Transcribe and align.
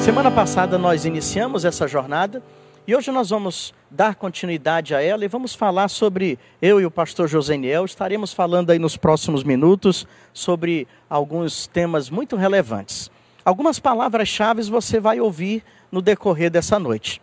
Semana 0.00 0.30
passada 0.30 0.78
nós 0.78 1.04
iniciamos 1.04 1.66
essa 1.66 1.86
jornada 1.86 2.42
e 2.86 2.96
hoje 2.96 3.10
nós 3.10 3.28
vamos 3.28 3.74
dar 3.90 4.14
continuidade 4.14 4.94
a 4.94 5.02
ela 5.02 5.26
e 5.26 5.28
vamos 5.28 5.54
falar 5.54 5.88
sobre, 5.88 6.38
eu 6.60 6.80
e 6.80 6.86
o 6.86 6.90
pastor 6.90 7.28
Joseniel, 7.28 7.84
estaremos 7.84 8.32
falando 8.32 8.70
aí 8.70 8.78
nos 8.78 8.96
próximos 8.96 9.44
minutos 9.44 10.06
sobre 10.32 10.88
alguns 11.08 11.66
temas 11.66 12.08
muito 12.08 12.34
relevantes. 12.34 13.10
Algumas 13.44 13.78
palavras-chave 13.78 14.62
você 14.62 14.98
vai 14.98 15.20
ouvir 15.20 15.62
no 15.92 16.00
decorrer 16.00 16.50
dessa 16.50 16.78
noite. 16.78 17.20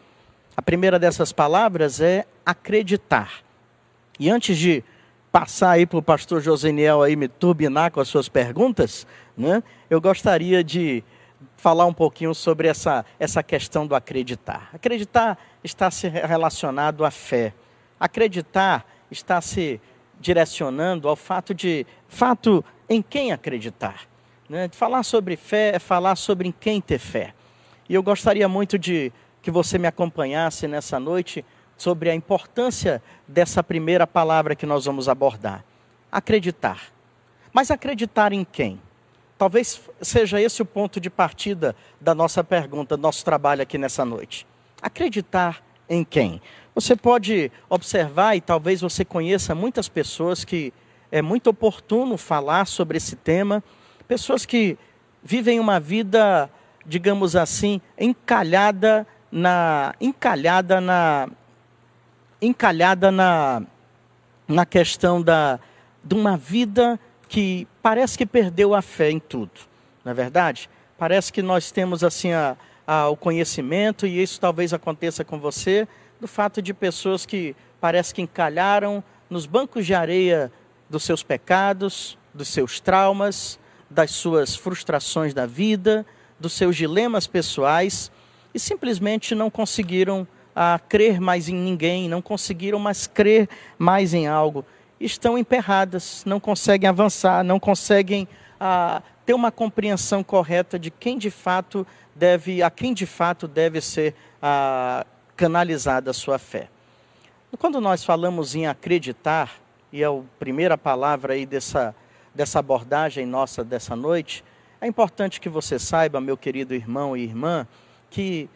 A 0.56 0.62
primeira 0.62 1.00
dessas 1.00 1.32
palavras 1.32 2.00
é 2.00 2.26
acreditar. 2.46 3.42
E 4.20 4.30
antes 4.30 4.56
de 4.56 4.84
passar 5.32 5.72
aí 5.72 5.88
para 5.88 5.98
o 5.98 6.04
pastor 6.04 6.42
Joseniel 6.42 7.02
aí 7.02 7.16
me 7.16 7.28
turbinar 7.28 7.92
com 7.92 8.00
as 8.00 8.08
suas 8.08 8.30
perguntas, 8.30 9.08
né, 9.36 9.64
eu 9.90 10.00
gostaria 10.00 10.64
de 10.64 11.04
falar 11.58 11.86
um 11.86 11.94
pouquinho 11.94 12.34
sobre 12.34 12.68
essa, 12.68 13.04
essa 13.20 13.44
questão 13.44 13.86
do 13.86 13.96
acreditar. 13.96 14.70
Acreditar 14.74 15.38
está 15.64 15.90
se 15.92 16.08
relacionado 16.08 17.04
à 17.04 17.12
fé. 17.12 17.54
Acreditar 18.00 18.86
está 19.10 19.42
se 19.42 19.82
direcionando 20.20 21.10
ao 21.10 21.16
fato 21.16 21.54
de 21.54 21.86
fato 22.08 22.64
em 22.88 23.02
quem 23.02 23.32
acreditar. 23.32 24.08
Né? 24.48 24.70
Falar 24.72 25.04
sobre 25.04 25.36
fé 25.36 25.76
é 25.76 25.80
falar 25.80 26.16
sobre 26.16 26.48
em 26.48 26.52
quem 26.52 26.80
ter 26.80 27.00
fé. 27.00 27.34
E 27.90 27.96
eu 27.96 28.04
gostaria 28.04 28.48
muito 28.48 28.78
de 28.78 29.12
que 29.42 29.52
você 29.52 29.78
me 29.78 29.88
acompanhasse 29.88 30.68
nessa 30.68 31.00
noite 31.00 31.44
sobre 31.76 32.10
a 32.10 32.16
importância 32.16 33.02
dessa 33.28 33.64
primeira 33.64 34.06
palavra 34.06 34.56
que 34.56 34.66
nós 34.66 34.86
vamos 34.86 35.10
abordar. 35.10 35.64
Acreditar. 36.12 36.92
Mas 37.52 37.72
acreditar 37.72 38.34
em 38.34 38.44
quem? 38.44 38.80
Talvez 39.38 39.80
seja 40.02 40.42
esse 40.42 40.62
o 40.62 40.66
ponto 40.66 41.00
de 41.00 41.10
partida 41.10 41.76
da 42.02 42.16
nossa 42.16 42.44
pergunta, 42.44 42.98
do 42.98 43.02
nosso 43.02 43.24
trabalho 43.24 43.62
aqui 43.62 43.78
nessa 43.78 44.04
noite. 44.04 44.48
Acreditar 44.82 45.64
em 45.88 46.04
quem? 46.04 46.42
Você 46.74 46.96
pode 46.96 47.52
observar 47.70 48.36
e 48.36 48.42
talvez 48.42 48.82
você 48.82 49.06
conheça 49.06 49.54
muitas 49.54 49.88
pessoas 49.88 50.44
que 50.44 50.74
é 51.12 51.22
muito 51.22 51.50
oportuno 51.50 52.18
falar 52.18 52.66
sobre 52.66 52.98
esse 52.98 53.16
tema, 53.16 53.64
pessoas 54.08 54.46
que 54.46 54.78
vivem 55.24 55.60
uma 55.60 55.80
vida, 55.80 56.50
digamos 56.86 57.36
assim, 57.36 57.82
encalhada 57.98 59.06
na 59.32 59.94
encalhada 60.00 60.80
na 60.80 61.28
encalhada 62.42 63.12
na 63.12 63.62
na 64.48 64.66
questão 64.66 65.22
da 65.22 65.60
de 66.04 66.16
uma 66.16 66.38
vida 66.38 67.00
que 67.28 67.68
parece 67.82 68.18
que 68.18 68.26
perdeu 68.26 68.74
a 68.74 68.82
fé 68.82 69.12
em 69.12 69.20
tudo, 69.20 69.52
não 70.04 70.12
é 70.12 70.16
verdade? 70.16 70.70
Parece 70.98 71.32
que 71.32 71.42
nós 71.42 71.72
temos 71.72 72.04
assim 72.04 72.32
a, 72.32 72.58
a, 72.86 73.10
o 73.10 73.18
conhecimento, 73.18 74.08
e 74.08 74.22
isso 74.22 74.40
talvez 74.40 74.74
aconteça 74.74 75.24
com 75.24 75.40
você, 75.40 75.88
do 76.20 76.28
fato 76.28 76.62
de 76.62 76.74
pessoas 76.74 77.26
que 77.26 77.56
parece 77.80 78.14
que 78.14 78.22
encalharam 78.22 79.04
nos 79.30 79.46
bancos 79.46 79.86
de 79.86 79.94
areia 79.94 80.52
dos 80.90 81.04
seus 81.04 81.22
pecados, 81.22 82.18
dos 82.34 82.48
seus 82.48 82.80
traumas, 82.80 83.60
das 83.90 84.12
suas 84.12 84.56
frustrações 84.56 85.34
da 85.34 85.46
vida, 85.46 86.06
dos 86.40 86.54
seus 86.54 86.76
dilemas 86.76 87.28
pessoais, 87.28 88.12
e 88.54 88.60
simplesmente 88.60 89.36
não 89.36 89.50
conseguiram 89.50 90.28
a 90.56 90.80
crer 90.80 91.22
mais 91.22 91.50
em 91.50 91.56
ninguém, 91.56 92.10
não 92.10 92.22
conseguiram 92.22 92.80
mais 92.80 93.06
crer 93.06 93.48
mais 93.78 94.14
em 94.14 94.28
algo 94.28 94.66
estão 95.00 95.38
emperradas, 95.38 96.24
não 96.26 96.40
conseguem 96.40 96.90
avançar, 96.90 97.44
não 97.44 97.60
conseguem 97.60 98.28
ah, 98.60 99.02
ter 99.26 99.34
uma 99.34 99.52
compreensão 99.52 100.24
correta 100.24 100.80
de 100.80 100.90
quem 100.90 101.18
de 101.18 101.30
fato 101.30 101.86
deve, 102.16 102.64
a 102.64 102.70
quem 102.70 102.94
de 102.94 103.06
fato 103.06 103.48
deve 103.48 103.82
ser 103.82 104.16
ah, 104.42 105.06
canalizada 105.36 106.12
a 106.12 106.14
sua 106.14 106.40
fé. 106.40 106.70
Quando 107.60 107.80
nós 107.80 108.04
falamos 108.04 108.56
em 108.56 108.68
acreditar, 108.68 109.56
e 109.92 110.04
é 110.04 110.06
a 110.06 110.22
primeira 110.38 110.78
palavra 110.78 111.34
aí 111.34 111.46
dessa, 111.46 111.96
dessa 112.36 112.60
abordagem 112.60 113.26
nossa 113.26 113.64
dessa 113.64 113.96
noite, 113.96 114.44
é 114.80 114.88
importante 114.88 115.40
que 115.40 115.50
você 115.50 115.80
saiba, 115.80 116.22
meu 116.22 116.38
querido 116.38 116.76
irmão 116.76 117.18
e 117.18 117.24
irmã, 117.24 117.66
que 118.10 118.50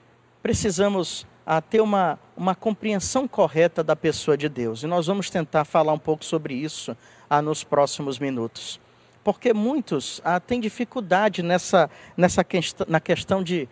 precisamos 0.44 1.26
a 1.52 1.60
ter 1.60 1.82
uma, 1.82 2.18
uma 2.38 2.56
compreensão 2.56 3.28
correta 3.28 3.84
da 3.84 3.94
pessoa 3.94 4.38
de 4.38 4.48
Deus. 4.48 4.84
E 4.84 4.88
nós 4.88 5.08
vamos 5.08 5.30
tentar 5.30 5.66
falar 5.66 5.92
um 5.92 6.00
pouco 6.00 6.24
sobre 6.24 6.54
isso 6.54 6.96
ah, 7.30 7.42
nos 7.42 7.62
próximos 7.62 8.18
minutos. 8.18 8.80
Porque 9.22 9.54
muitos 9.54 10.22
ah, 10.24 10.40
têm 10.40 10.62
dificuldade 10.62 11.44
nessa, 11.44 11.90
nessa 12.16 12.42
quest 12.42 12.78
na 12.88 13.02
questão 13.02 13.44
de 13.44 13.68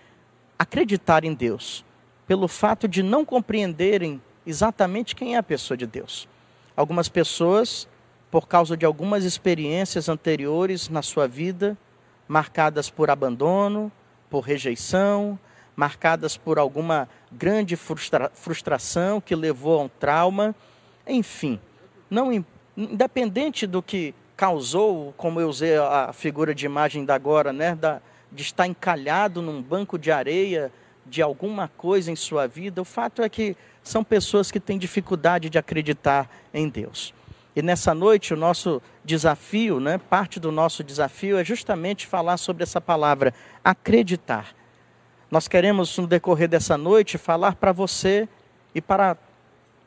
acreditar 0.57 1.23
em 1.23 1.33
Deus, 1.33 1.85
pelo 2.27 2.49
fato 2.49 2.85
de 2.85 3.01
não 3.01 3.23
compreenderem 3.23 4.21
exatamente 4.45 5.15
quem 5.15 5.35
é 5.35 5.37
a 5.37 5.43
pessoa 5.43 5.77
de 5.77 5.87
Deus. 5.87 6.27
Algumas 6.75 7.07
pessoas, 7.07 7.87
por 8.29 8.45
causa 8.45 8.75
de 8.75 8.85
algumas 8.85 9.23
experiências 9.23 10.09
anteriores 10.09 10.89
na 10.89 11.01
sua 11.01 11.29
vida, 11.29 11.77
marcadas 12.27 12.89
por 12.89 13.09
abandono, 13.09 13.89
por 14.29 14.41
rejeição, 14.41 15.39
marcadas 15.79 16.35
por 16.35 16.59
alguma 16.59 17.07
grande 17.31 17.77
frustra 17.77 18.29
frustração 18.33 19.21
que 19.21 19.33
levou 19.33 19.79
a 19.79 19.83
um 19.83 19.87
trauma, 19.87 20.53
enfim, 21.07 21.57
não 22.09 22.43
independente 22.75 23.65
do 23.65 23.81
que 23.81 24.13
causou, 24.35 25.13
como 25.15 25.39
eu 25.39 25.47
usei 25.47 25.77
a 25.77 26.11
figura 26.11 26.53
de 26.53 26.65
imagem 26.65 27.05
da 27.05 27.15
agora, 27.15 27.53
né, 27.53 27.75
da, 27.75 28.01
de 28.29 28.43
estar 28.43 28.67
encalhado 28.67 29.41
num 29.41 29.61
banco 29.61 29.97
de 29.97 30.11
areia 30.11 30.69
de 31.05 31.21
alguma 31.21 31.69
coisa 31.69 32.11
em 32.11 32.15
sua 32.15 32.45
vida, 32.45 32.81
o 32.81 32.85
fato 32.85 33.21
é 33.21 33.29
que 33.29 33.55
são 33.81 34.03
pessoas 34.03 34.51
que 34.51 34.59
têm 34.59 34.77
dificuldade 34.77 35.49
de 35.49 35.57
acreditar 35.57 36.29
em 36.53 36.67
Deus. 36.67 37.13
E 37.55 37.61
nessa 37.61 37.93
noite 37.93 38.33
o 38.33 38.37
nosso 38.37 38.81
desafio, 39.03 39.79
né, 39.79 39.97
parte 39.97 40.41
do 40.41 40.51
nosso 40.51 40.83
desafio 40.83 41.37
é 41.37 41.43
justamente 41.43 42.05
falar 42.05 42.35
sobre 42.35 42.63
essa 42.63 42.81
palavra, 42.81 43.33
acreditar. 43.63 44.58
Nós 45.31 45.47
queremos, 45.47 45.95
no 45.97 46.07
decorrer 46.07 46.47
dessa 46.47 46.77
noite, 46.77 47.17
falar 47.17 47.55
para 47.55 47.71
você 47.71 48.27
e 48.73 48.81
para 48.81 49.15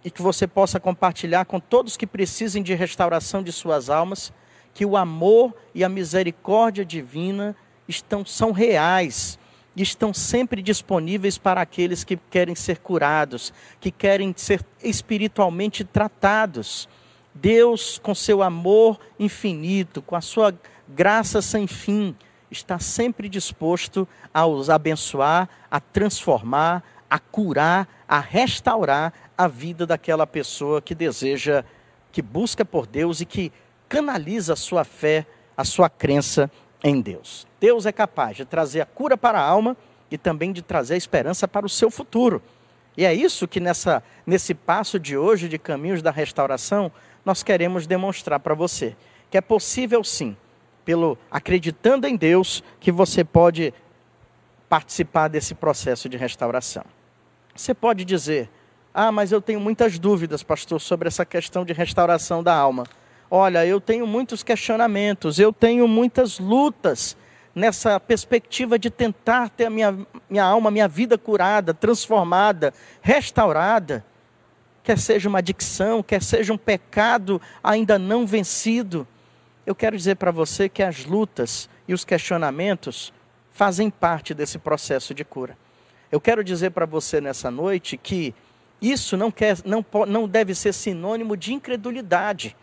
e 0.04 0.10
que 0.10 0.22
você 0.22 0.48
possa 0.48 0.80
compartilhar 0.80 1.44
com 1.44 1.60
todos 1.60 1.97
que 1.97 2.06
precisem 2.06 2.60
de 2.60 2.75
restauração 2.75 3.41
de 3.41 3.53
suas 3.53 3.88
almas, 3.88 4.32
que 4.75 4.84
o 4.84 4.97
amor 4.97 5.54
e 5.72 5.84
a 5.84 5.88
misericórdia 5.88 6.84
divina 6.84 7.54
estão 7.86 8.25
são 8.25 8.50
reais 8.50 9.38
e 9.76 9.82
estão 9.82 10.12
sempre 10.12 10.60
disponíveis 10.60 11.38
para 11.38 11.60
aqueles 11.60 12.04
que 12.04 12.16
querem 12.30 12.54
ser 12.54 12.78
curados, 12.78 13.53
que 13.80 13.91
querem 13.91 14.34
ser 14.36 14.64
espiritualmente 14.82 15.84
tratados. 15.84 16.88
Deus, 17.34 17.98
com 17.98 18.14
seu 18.14 18.42
amor 18.42 19.00
infinito, 19.19 20.03
com 20.03 20.14
a 20.14 20.20
sua 20.20 20.53
graça 20.88 21.41
sem 21.41 21.66
fim, 21.66 22.14
está 22.52 22.78
sempre 22.78 23.28
disposto 23.28 24.06
a 24.32 24.46
os 24.46 24.68
abençoar, 24.68 25.48
a 25.70 25.80
transformar, 25.80 26.82
a 27.08 27.18
curar, 27.18 27.88
a 28.06 28.20
restaurar 28.20 29.12
a 29.36 29.48
vida 29.48 29.86
daquela 29.86 30.26
pessoa 30.26 30.80
que 30.80 30.94
deseja, 30.94 31.64
que 32.12 32.20
busca 32.20 32.64
por 32.64 32.86
Deus 32.86 33.20
e 33.20 33.26
que 33.26 33.50
canaliza 33.88 34.52
a 34.52 34.56
sua 34.56 34.84
fé, 34.84 35.26
a 35.56 35.64
sua 35.64 35.88
crença 35.88 36.50
em 36.84 37.00
Deus. 37.00 37.46
Deus 37.58 37.86
é 37.86 37.92
capaz 37.92 38.36
de 38.36 38.44
trazer 38.44 38.82
a 38.82 38.86
cura 38.86 39.16
para 39.16 39.41
a 39.41 39.44
alma 39.44 39.76
e 40.10 40.18
também 40.18 40.52
de 40.52 40.62
trazer 40.62 40.94
a 40.94 40.98
esperança 40.98 41.48
para 41.48 41.64
o 41.64 41.70
seu 41.70 41.91
futuro. 41.91 42.42
E 42.96 43.06
é 43.06 43.14
isso 43.14 43.48
que 43.48 43.60
nessa, 43.60 44.02
nesse 44.26 44.54
passo 44.54 45.00
de 45.00 45.16
hoje 45.16 45.48
de 45.48 45.58
caminhos 45.58 46.02
da 46.02 46.10
restauração, 46.10 46.92
nós 47.24 47.42
queremos 47.42 47.86
demonstrar 47.86 48.38
para 48.41 48.54
você. 48.54 48.94
Que 49.30 49.38
é 49.38 49.41
possível 49.41 50.04
sim 50.04 50.36
pelo 50.84 51.18
acreditando 51.30 52.06
em 52.06 52.16
Deus, 52.16 52.62
que 52.80 52.90
você 52.90 53.24
pode 53.24 53.72
participar 54.68 55.28
desse 55.28 55.54
processo 55.54 56.08
de 56.08 56.16
restauração. 56.16 56.84
Você 57.54 57.74
pode 57.74 58.04
dizer: 58.04 58.48
"Ah, 58.94 59.12
mas 59.12 59.32
eu 59.32 59.40
tenho 59.40 59.60
muitas 59.60 59.98
dúvidas, 59.98 60.42
pastor, 60.42 60.80
sobre 60.80 61.08
essa 61.08 61.24
questão 61.24 61.64
de 61.64 61.72
restauração 61.72 62.42
da 62.42 62.54
alma. 62.54 62.84
Olha, 63.30 63.64
eu 63.64 63.80
tenho 63.80 64.06
muitos 64.06 64.42
questionamentos, 64.42 65.38
eu 65.38 65.52
tenho 65.52 65.88
muitas 65.88 66.38
lutas 66.38 67.16
nessa 67.54 67.98
perspectiva 68.00 68.78
de 68.78 68.90
tentar 68.90 69.50
ter 69.50 69.66
a 69.66 69.70
minha, 69.70 70.06
minha 70.28 70.44
alma, 70.44 70.70
minha 70.70 70.88
vida 70.88 71.18
curada, 71.18 71.74
transformada, 71.74 72.72
restaurada. 73.00 74.04
Quer 74.82 74.98
seja 74.98 75.28
uma 75.28 75.38
adicção, 75.38 76.02
quer 76.02 76.22
seja 76.22 76.52
um 76.52 76.58
pecado 76.58 77.40
ainda 77.62 77.98
não 77.98 78.26
vencido 78.26 79.06
eu 79.66 79.74
quero 79.74 79.97
dizer 79.97 80.16
para 80.16 80.30
você 80.30 80.68
que 80.68 80.82
as 80.82 81.04
lutas 81.04 81.68
e 81.86 81.94
os 81.94 82.04
questionamentos 82.04 83.12
fazem 83.50 83.91
parte 83.91 84.34
desse 84.34 84.59
processo 84.59 85.14
de 85.14 85.24
cura. 85.24 85.56
Eu 86.10 86.20
quero 86.20 86.42
dizer 86.42 86.70
para 86.70 86.86
você 86.86 87.20
nessa 87.20 87.50
noite 87.50 87.97
que 87.97 88.34
isso 88.80 89.16
não, 89.16 89.30
quer, 89.30 89.59
não, 89.64 89.84
não 90.09 90.26
deve 90.26 90.54
ser 90.54 90.72
sinônimo 90.72 91.36
de 91.36 91.54
incredulidade. 91.54 92.56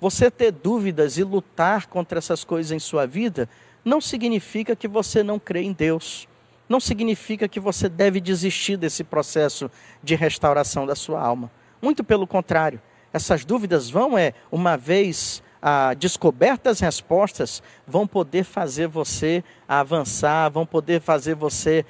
Você 0.00 0.30
ter 0.30 0.52
dúvidas 0.52 1.18
e 1.18 1.24
lutar 1.24 1.86
contra 1.86 2.18
essas 2.18 2.44
coisas 2.44 2.70
em 2.72 2.78
sua 2.78 3.06
vida 3.06 3.48
não 3.84 4.00
significa 4.00 4.76
que 4.76 4.86
você 4.86 5.22
não 5.22 5.38
crê 5.38 5.62
em 5.62 5.72
Deus. 5.72 6.28
não 6.68 6.80
significa 6.80 7.46
que 7.46 7.60
você 7.60 7.88
deve 7.88 8.20
desistir 8.20 8.76
desse 8.76 9.04
processo 9.04 9.70
de 10.02 10.14
restauração 10.14 10.86
da 10.86 10.94
sua 10.94 11.20
alma. 11.20 11.50
Muito 11.80 12.02
pelo 12.02 12.26
contrário, 12.26 12.80
essas 13.12 13.44
dúvidas 13.44 13.90
vão, 13.90 14.16
é, 14.16 14.32
uma 14.50 14.76
vez 14.76 15.42
ah, 15.66 15.94
descobertas 15.94 16.78
respostas, 16.78 17.62
vão 17.86 18.06
poder 18.06 18.44
fazer 18.44 18.86
você 18.86 19.42
avançar, 19.66 20.50
vão 20.50 20.66
poder 20.66 21.00
fazer 21.00 21.34
você 21.34 21.86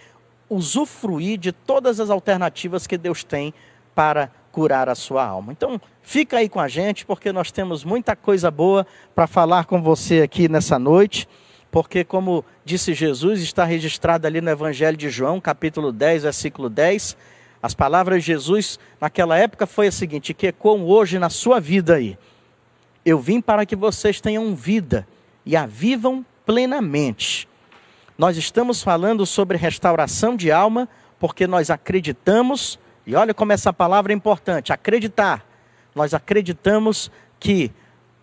usufruir 0.48 1.36
de 1.38 1.50
todas 1.50 1.98
as 1.98 2.08
alternativas 2.08 2.86
que 2.86 2.96
Deus 2.96 3.24
tem 3.24 3.52
para 3.96 4.30
curar 4.52 4.88
a 4.88 4.94
sua 4.94 5.26
alma. 5.26 5.50
Então, 5.50 5.80
fica 6.02 6.36
aí 6.36 6.48
com 6.48 6.60
a 6.60 6.68
gente, 6.68 7.04
porque 7.04 7.32
nós 7.32 7.50
temos 7.50 7.82
muita 7.82 8.14
coisa 8.14 8.48
boa 8.48 8.86
para 9.12 9.26
falar 9.26 9.64
com 9.64 9.82
você 9.82 10.22
aqui 10.22 10.48
nessa 10.48 10.78
noite 10.78 11.26
porque, 11.74 12.04
como 12.04 12.44
disse 12.64 12.94
Jesus, 12.94 13.42
está 13.42 13.64
registrado 13.64 14.28
ali 14.28 14.40
no 14.40 14.48
Evangelho 14.48 14.96
de 14.96 15.10
João, 15.10 15.40
capítulo 15.40 15.90
10, 15.90 16.22
versículo 16.22 16.70
10. 16.70 17.16
As 17.60 17.74
palavras 17.74 18.22
de 18.22 18.28
Jesus 18.28 18.78
naquela 19.00 19.36
época 19.36 19.66
foi 19.66 19.88
a 19.88 19.90
seguinte: 19.90 20.32
que 20.32 20.46
ecoam 20.46 20.84
hoje 20.84 21.18
na 21.18 21.28
sua 21.28 21.58
vida 21.58 21.96
aí. 21.96 22.16
Eu 23.04 23.18
vim 23.18 23.40
para 23.40 23.66
que 23.66 23.76
vocês 23.76 24.20
tenham 24.20 24.54
vida 24.54 25.06
e 25.44 25.54
a 25.56 25.66
vivam 25.66 26.24
plenamente. 26.46 27.46
Nós 28.16 28.36
estamos 28.36 28.82
falando 28.82 29.26
sobre 29.26 29.58
restauração 29.58 30.36
de 30.36 30.50
alma, 30.50 30.88
porque 31.18 31.46
nós 31.46 31.68
acreditamos, 31.68 32.78
e 33.06 33.14
olha 33.14 33.34
como 33.34 33.52
essa 33.52 33.72
palavra 33.72 34.12
é 34.12 34.16
importante: 34.16 34.72
acreditar. 34.72 35.44
Nós 35.94 36.14
acreditamos 36.14 37.10
que 37.38 37.70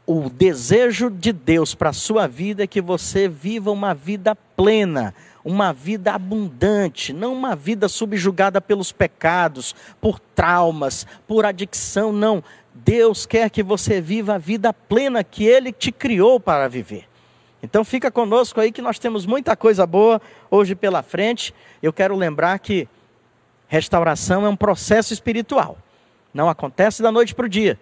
o 0.06 0.30
desejo 0.30 1.10
de 1.10 1.32
Deus 1.32 1.76
para 1.76 1.90
a 1.90 1.94
sua 1.94 2.28
vida 2.28 2.64
é 2.64 2.68
que 2.68 2.82
você 2.82 3.28
viva 3.28 3.72
uma 3.72 3.94
vida 3.94 4.36
plena, 4.36 5.14
uma 5.44 5.72
vida 5.72 6.14
abundante, 6.14 7.14
não 7.14 7.34
uma 7.34 7.56
vida 7.56 7.88
subjugada 7.88 8.60
pelos 8.60 8.92
pecados, 8.92 9.76
por 10.00 10.20
traumas, 10.20 11.06
por 11.28 11.46
adicção, 11.46 12.12
não. 12.12 12.44
Deus 12.84 13.26
quer 13.26 13.50
que 13.50 13.64
você 13.64 14.02
viva 14.02 14.36
a 14.36 14.38
vida 14.38 14.74
plena 14.74 15.24
que 15.24 15.46
Ele 15.46 15.72
te 15.72 15.92
criou 15.92 16.40
para 16.40 16.68
viver. 16.68 17.08
Então 17.64 17.86
fica 17.86 18.10
conosco 18.10 18.60
aí 18.60 18.72
que 18.72 18.82
nós 18.82 18.98
temos 18.98 19.26
muita 19.26 19.56
coisa 19.56 19.86
boa 19.86 20.22
hoje 20.50 20.74
pela 20.74 21.04
frente. 21.04 21.54
Eu 21.82 21.94
quero 21.94 22.16
lembrar 22.16 22.58
que 22.60 22.88
restauração 23.68 24.46
é 24.46 24.50
um 24.50 24.56
processo 24.56 25.14
espiritual. 25.14 25.78
Não 26.34 26.50
acontece 26.50 27.04
da 27.04 27.12
noite 27.12 27.36
para 27.36 27.46
o 27.46 27.50
dia 27.50 27.78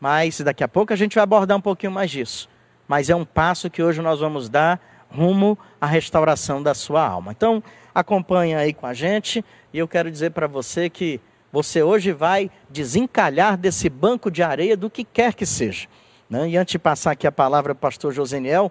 mas 0.00 0.40
daqui 0.40 0.64
a 0.64 0.68
pouco 0.68 0.92
a 0.92 0.96
gente 0.96 1.14
vai 1.14 1.22
abordar 1.22 1.56
um 1.56 1.60
pouquinho 1.60 1.92
mais 1.92 2.10
disso. 2.10 2.48
Mas 2.88 3.10
é 3.10 3.14
um 3.14 3.24
passo 3.24 3.68
que 3.68 3.82
hoje 3.82 4.00
nós 4.00 4.18
vamos 4.18 4.48
dar 4.48 4.80
rumo 5.10 5.58
à 5.80 5.86
restauração 5.86 6.62
da 6.62 6.72
sua 6.72 7.06
alma. 7.06 7.32
Então, 7.32 7.62
acompanha 7.94 8.58
aí 8.58 8.72
com 8.72 8.86
a 8.86 8.94
gente 8.94 9.44
e 9.72 9.78
eu 9.78 9.86
quero 9.86 10.10
dizer 10.10 10.30
para 10.30 10.46
você 10.46 10.88
que 10.88 11.20
você 11.52 11.82
hoje 11.82 12.12
vai 12.12 12.50
desencalhar 12.68 13.56
desse 13.56 13.88
banco 13.88 14.30
de 14.30 14.42
areia 14.42 14.76
do 14.76 14.88
que 14.88 15.04
quer 15.04 15.34
que 15.34 15.44
seja. 15.44 15.88
Né? 16.28 16.50
E 16.50 16.56
antes 16.56 16.72
de 16.72 16.78
passar 16.78 17.12
aqui 17.12 17.26
a 17.26 17.32
palavra 17.32 17.74
para 17.74 17.88
o 17.88 17.90
pastor 17.90 18.12
Joseniel, 18.12 18.70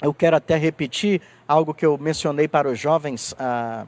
eu 0.00 0.14
quero 0.14 0.36
até 0.36 0.56
repetir 0.56 1.20
algo 1.46 1.74
que 1.74 1.84
eu 1.84 1.96
mencionei 1.98 2.48
para 2.48 2.68
os 2.68 2.78
jovens, 2.78 3.34
ah, 3.38 3.86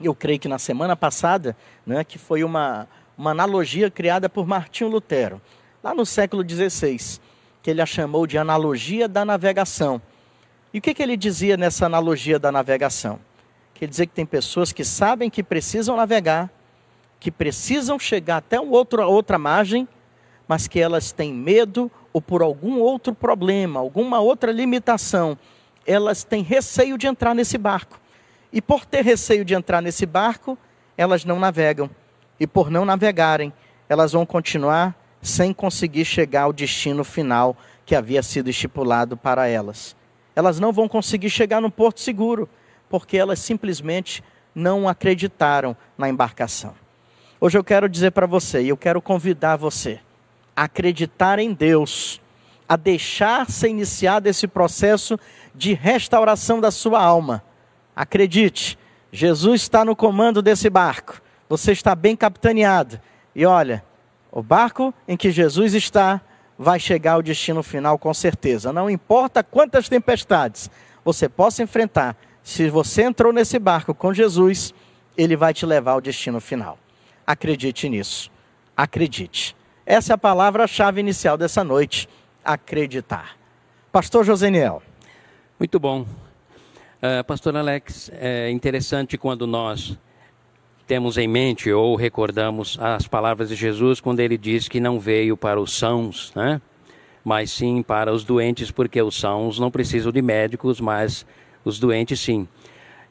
eu 0.00 0.14
creio 0.14 0.38
que 0.38 0.48
na 0.48 0.58
semana 0.58 0.94
passada, 0.94 1.56
né, 1.86 2.04
que 2.04 2.18
foi 2.18 2.44
uma, 2.44 2.88
uma 3.16 3.30
analogia 3.30 3.90
criada 3.90 4.28
por 4.28 4.46
Martinho 4.46 4.90
Lutero 4.90 5.40
lá 5.82 5.94
no 5.94 6.04
século 6.04 6.42
XVI, 6.48 7.20
que 7.62 7.70
ele 7.70 7.80
a 7.80 7.86
chamou 7.86 8.26
de 8.26 8.36
analogia 8.36 9.06
da 9.06 9.24
navegação. 9.24 10.02
E 10.74 10.78
o 10.78 10.82
que, 10.82 10.92
que 10.92 11.02
ele 11.02 11.16
dizia 11.16 11.56
nessa 11.56 11.86
analogia 11.86 12.40
da 12.40 12.50
navegação? 12.50 13.20
Que 13.72 13.84
ele 13.84 13.90
dizia 13.90 14.06
que 14.06 14.12
tem 14.12 14.26
pessoas 14.26 14.72
que 14.72 14.84
sabem 14.84 15.30
que 15.30 15.44
precisam 15.44 15.96
navegar, 15.96 16.50
que 17.18 17.30
precisam 17.30 17.98
chegar 17.98 18.38
até 18.38 18.60
um 18.60 18.70
outro, 18.70 19.02
outra 19.02 19.38
margem, 19.38 19.88
mas 20.46 20.68
que 20.68 20.78
elas 20.78 21.12
têm 21.12 21.32
medo 21.32 21.90
ou 22.12 22.20
por 22.20 22.42
algum 22.42 22.80
outro 22.80 23.14
problema, 23.14 23.80
alguma 23.80 24.20
outra 24.20 24.52
limitação, 24.52 25.36
elas 25.86 26.24
têm 26.24 26.42
receio 26.42 26.96
de 26.96 27.06
entrar 27.06 27.34
nesse 27.34 27.58
barco. 27.58 28.00
E 28.52 28.62
por 28.62 28.84
ter 28.84 29.04
receio 29.04 29.44
de 29.44 29.54
entrar 29.54 29.82
nesse 29.82 30.06
barco, 30.06 30.56
elas 30.96 31.24
não 31.24 31.38
navegam. 31.38 31.90
E 32.38 32.46
por 32.46 32.70
não 32.70 32.84
navegarem, 32.84 33.52
elas 33.88 34.12
vão 34.12 34.24
continuar 34.24 34.94
sem 35.20 35.52
conseguir 35.52 36.04
chegar 36.04 36.42
ao 36.42 36.52
destino 36.52 37.04
final 37.04 37.56
que 37.84 37.94
havia 37.94 38.22
sido 38.22 38.48
estipulado 38.48 39.16
para 39.16 39.46
elas. 39.46 39.96
Elas 40.34 40.60
não 40.60 40.72
vão 40.72 40.88
conseguir 40.88 41.30
chegar 41.30 41.60
no 41.60 41.70
porto 41.70 42.00
seguro, 42.00 42.48
porque 42.88 43.16
elas 43.16 43.38
simplesmente 43.38 44.22
não 44.54 44.88
acreditaram 44.88 45.76
na 45.98 46.08
embarcação. 46.08 46.74
Hoje 47.38 47.58
eu 47.58 47.64
quero 47.64 47.86
dizer 47.86 48.12
para 48.12 48.26
você, 48.26 48.62
e 48.62 48.70
eu 48.70 48.76
quero 48.78 49.02
convidar 49.02 49.56
você 49.56 50.00
a 50.56 50.64
acreditar 50.64 51.38
em 51.38 51.52
Deus, 51.52 52.18
a 52.66 52.76
deixar 52.76 53.50
ser 53.50 53.68
iniciado 53.68 54.26
esse 54.26 54.48
processo 54.48 55.20
de 55.54 55.74
restauração 55.74 56.62
da 56.62 56.70
sua 56.70 57.02
alma. 57.02 57.44
Acredite, 57.94 58.78
Jesus 59.12 59.60
está 59.60 59.84
no 59.84 59.94
comando 59.94 60.40
desse 60.40 60.70
barco, 60.70 61.20
você 61.46 61.72
está 61.72 61.94
bem 61.94 62.16
capitaneado. 62.16 62.98
E 63.34 63.44
olha, 63.44 63.84
o 64.32 64.42
barco 64.42 64.94
em 65.06 65.14
que 65.14 65.30
Jesus 65.30 65.74
está 65.74 66.22
vai 66.58 66.80
chegar 66.80 67.12
ao 67.12 67.22
destino 67.22 67.62
final 67.62 67.98
com 67.98 68.14
certeza. 68.14 68.72
Não 68.72 68.88
importa 68.88 69.44
quantas 69.44 69.90
tempestades 69.90 70.70
você 71.04 71.28
possa 71.28 71.62
enfrentar, 71.62 72.16
se 72.42 72.70
você 72.70 73.02
entrou 73.02 73.30
nesse 73.30 73.58
barco 73.58 73.94
com 73.94 74.14
Jesus, 74.14 74.72
ele 75.18 75.36
vai 75.36 75.52
te 75.52 75.66
levar 75.66 75.92
ao 75.92 76.00
destino 76.00 76.40
final. 76.40 76.78
Acredite 77.26 77.88
nisso. 77.88 78.30
Acredite. 78.76 79.56
Essa 79.84 80.12
é 80.12 80.14
a 80.14 80.18
palavra-chave 80.18 81.00
inicial 81.00 81.36
dessa 81.36 81.64
noite: 81.64 82.08
acreditar. 82.44 83.36
Pastor 83.90 84.24
Joseniel. 84.24 84.82
Muito 85.58 85.80
bom. 85.80 86.02
Uh, 86.02 87.24
Pastor 87.26 87.56
Alex, 87.56 88.10
é 88.14 88.50
interessante 88.50 89.18
quando 89.18 89.46
nós 89.46 89.98
temos 90.86 91.18
em 91.18 91.26
mente 91.26 91.70
ou 91.72 91.96
recordamos 91.96 92.78
as 92.80 93.08
palavras 93.08 93.48
de 93.48 93.56
Jesus 93.56 94.00
quando 94.00 94.20
ele 94.20 94.38
diz 94.38 94.68
que 94.68 94.78
não 94.78 95.00
veio 95.00 95.36
para 95.36 95.60
os 95.60 95.72
sãos, 95.72 96.32
né? 96.34 96.60
mas 97.24 97.50
sim 97.50 97.82
para 97.82 98.12
os 98.12 98.22
doentes, 98.22 98.70
porque 98.70 99.02
os 99.02 99.18
sãos 99.18 99.58
não 99.58 99.68
precisam 99.68 100.12
de 100.12 100.22
médicos, 100.22 100.80
mas 100.80 101.26
os 101.64 101.80
doentes 101.80 102.20
sim. 102.20 102.46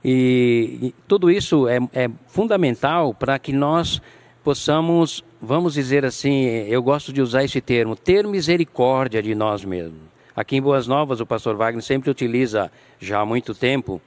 E, 0.07 0.77
e 0.83 0.95
tudo 1.07 1.31
isso 1.31 1.67
é, 1.67 1.79
é 1.91 2.07
fundamental 2.27 3.11
para 3.11 3.39
que 3.39 3.51
nós 3.51 3.99
possamos, 4.43 5.23
vamos 5.41 5.73
dizer 5.73 6.05
assim, 6.05 6.45
eu 6.67 6.83
gosto 6.83 7.11
de 7.11 7.23
usar 7.23 7.43
esse 7.43 7.59
termo, 7.59 7.95
ter 7.95 8.27
misericórdia 8.27 9.19
de 9.19 9.33
nós 9.33 9.65
mesmos. 9.65 9.99
Aqui 10.35 10.57
em 10.57 10.61
Boas 10.61 10.85
Novas, 10.85 11.21
o 11.21 11.25
pastor 11.25 11.55
Wagner 11.55 11.81
sempre 11.81 12.11
utiliza, 12.11 12.71
já 12.99 13.19
há 13.19 13.25
muito 13.25 13.55
tempo, 13.55 13.99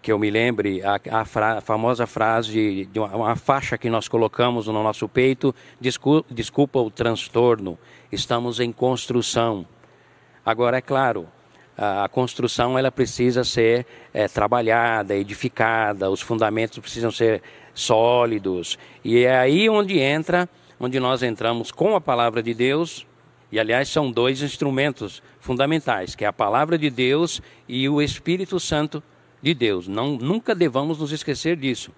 que 0.00 0.12
eu 0.12 0.20
me 0.20 0.30
lembre 0.30 0.82
a, 0.84 1.00
a, 1.20 1.24
fra, 1.24 1.58
a 1.58 1.60
famosa 1.60 2.06
frase 2.06 2.86
de, 2.86 3.00
uma, 3.00 3.08
uma, 3.16 3.36
faixa 3.36 3.76
que 3.76 3.90
nós 3.90 4.06
colocamos 4.06 4.68
no 4.68 4.84
nosso 4.84 5.08
peito: 5.08 5.52
desculpa 5.80 6.78
o 6.78 6.90
transtorno, 6.92 7.76
estamos 8.12 8.60
em 8.60 8.70
construção. 8.70 9.66
Agora, 10.46 10.78
é 10.78 10.80
claro, 10.80 11.26
a, 11.80 12.06
construção 12.10 12.78
ela 12.78 12.92
precisa 12.92 13.42
ser 13.42 13.86
é, 14.12 14.28
trabalhada, 14.28 15.16
edificada, 15.16 16.10
os 16.10 16.20
fundamentos 16.20 16.78
precisam 16.78 17.10
ser 17.10 17.42
sólidos. 17.72 18.78
E 19.02 19.24
é 19.24 19.38
aí 19.38 19.66
onde 19.70 19.98
entra, 19.98 20.46
onde 20.78 21.00
nós 21.00 21.22
entramos 21.22 21.72
com 21.72 21.96
a 21.96 22.00
palavra 22.00 22.42
de 22.42 22.52
Deus. 22.52 23.06
E 23.50 23.58
aliás, 23.58 23.88
são 23.88 24.12
dois 24.12 24.42
instrumentos 24.42 25.22
fundamentais, 25.40 26.14
que 26.14 26.22
é 26.22 26.28
a 26.28 26.32
palavra 26.32 26.76
de 26.76 26.90
Deus 26.90 27.40
e 27.66 27.88
o 27.88 28.02
Espírito 28.02 28.60
Santo 28.60 29.02
de 29.42 29.54
Deus. 29.54 29.88
Não, 29.88 30.18
nunca 30.18 30.54
devamos 30.54 30.98
nos 30.98 31.12
esquecer 31.12 31.56
disso. 31.56 31.90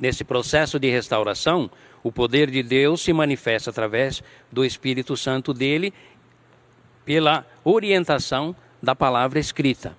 Nesse 0.00 0.24
processo 0.24 0.80
de 0.80 0.90
restauração, 0.90 1.70
o 2.02 2.10
poder 2.10 2.50
de 2.50 2.62
Deus 2.62 3.02
se 3.02 3.12
manifesta 3.12 3.68
através 3.68 4.22
do 4.50 4.64
Espírito 4.64 5.18
Santo 5.18 5.52
dele, 5.52 5.92
pela 7.04 7.46
orientação 7.62 8.56
da 8.82 8.94
palavra 8.94 9.38
escrita. 9.38 9.96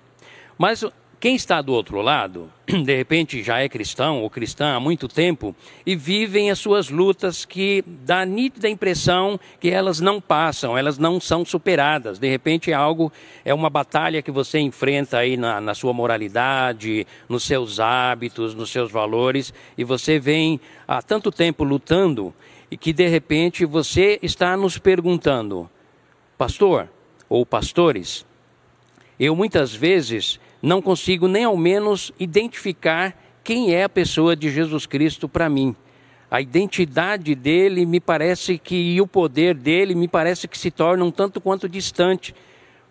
Mas 0.58 0.84
quem 1.24 1.34
está 1.36 1.62
do 1.62 1.72
outro 1.72 2.02
lado, 2.02 2.52
de 2.68 2.94
repente 2.94 3.42
já 3.42 3.58
é 3.58 3.66
cristão 3.66 4.20
ou 4.20 4.28
cristã 4.28 4.74
há 4.74 4.78
muito 4.78 5.08
tempo 5.08 5.56
e 5.86 5.96
vivem 5.96 6.50
as 6.50 6.58
suas 6.58 6.90
lutas 6.90 7.46
que 7.46 7.82
dá 7.86 8.26
nítida 8.26 8.68
impressão 8.68 9.40
que 9.58 9.70
elas 9.70 10.00
não 10.00 10.20
passam, 10.20 10.76
elas 10.76 10.98
não 10.98 11.18
são 11.18 11.42
superadas. 11.42 12.18
De 12.18 12.28
repente 12.28 12.70
é 12.70 12.74
algo, 12.74 13.10
é 13.42 13.54
uma 13.54 13.70
batalha 13.70 14.20
que 14.20 14.30
você 14.30 14.58
enfrenta 14.58 15.16
aí 15.16 15.38
na, 15.38 15.62
na 15.62 15.74
sua 15.74 15.94
moralidade, 15.94 17.06
nos 17.26 17.44
seus 17.44 17.80
hábitos, 17.80 18.54
nos 18.54 18.68
seus 18.68 18.92
valores 18.92 19.54
e 19.78 19.82
você 19.82 20.18
vem 20.18 20.60
há 20.86 21.00
tanto 21.00 21.32
tempo 21.32 21.64
lutando 21.64 22.34
e 22.70 22.76
que 22.76 22.92
de 22.92 23.08
repente 23.08 23.64
você 23.64 24.18
está 24.22 24.58
nos 24.58 24.76
perguntando, 24.76 25.70
pastor 26.36 26.90
ou 27.30 27.46
pastores, 27.46 28.26
eu 29.24 29.34
muitas 29.36 29.74
vezes 29.74 30.38
não 30.62 30.80
consigo 30.82 31.28
nem 31.28 31.44
ao 31.44 31.56
menos 31.56 32.12
identificar 32.18 33.16
quem 33.42 33.74
é 33.74 33.84
a 33.84 33.88
pessoa 33.88 34.34
de 34.34 34.50
Jesus 34.50 34.86
Cristo 34.86 35.28
para 35.28 35.48
mim. 35.48 35.74
A 36.30 36.40
identidade 36.40 37.34
dele 37.34 37.86
me 37.86 38.00
parece 38.00 38.58
que, 38.58 38.74
e 38.74 39.00
o 39.00 39.06
poder 39.06 39.54
dele 39.54 39.94
me 39.94 40.08
parece 40.08 40.48
que 40.48 40.58
se 40.58 40.70
tornam 40.70 41.08
um 41.08 41.10
tanto 41.10 41.40
quanto 41.40 41.68
distante 41.68 42.34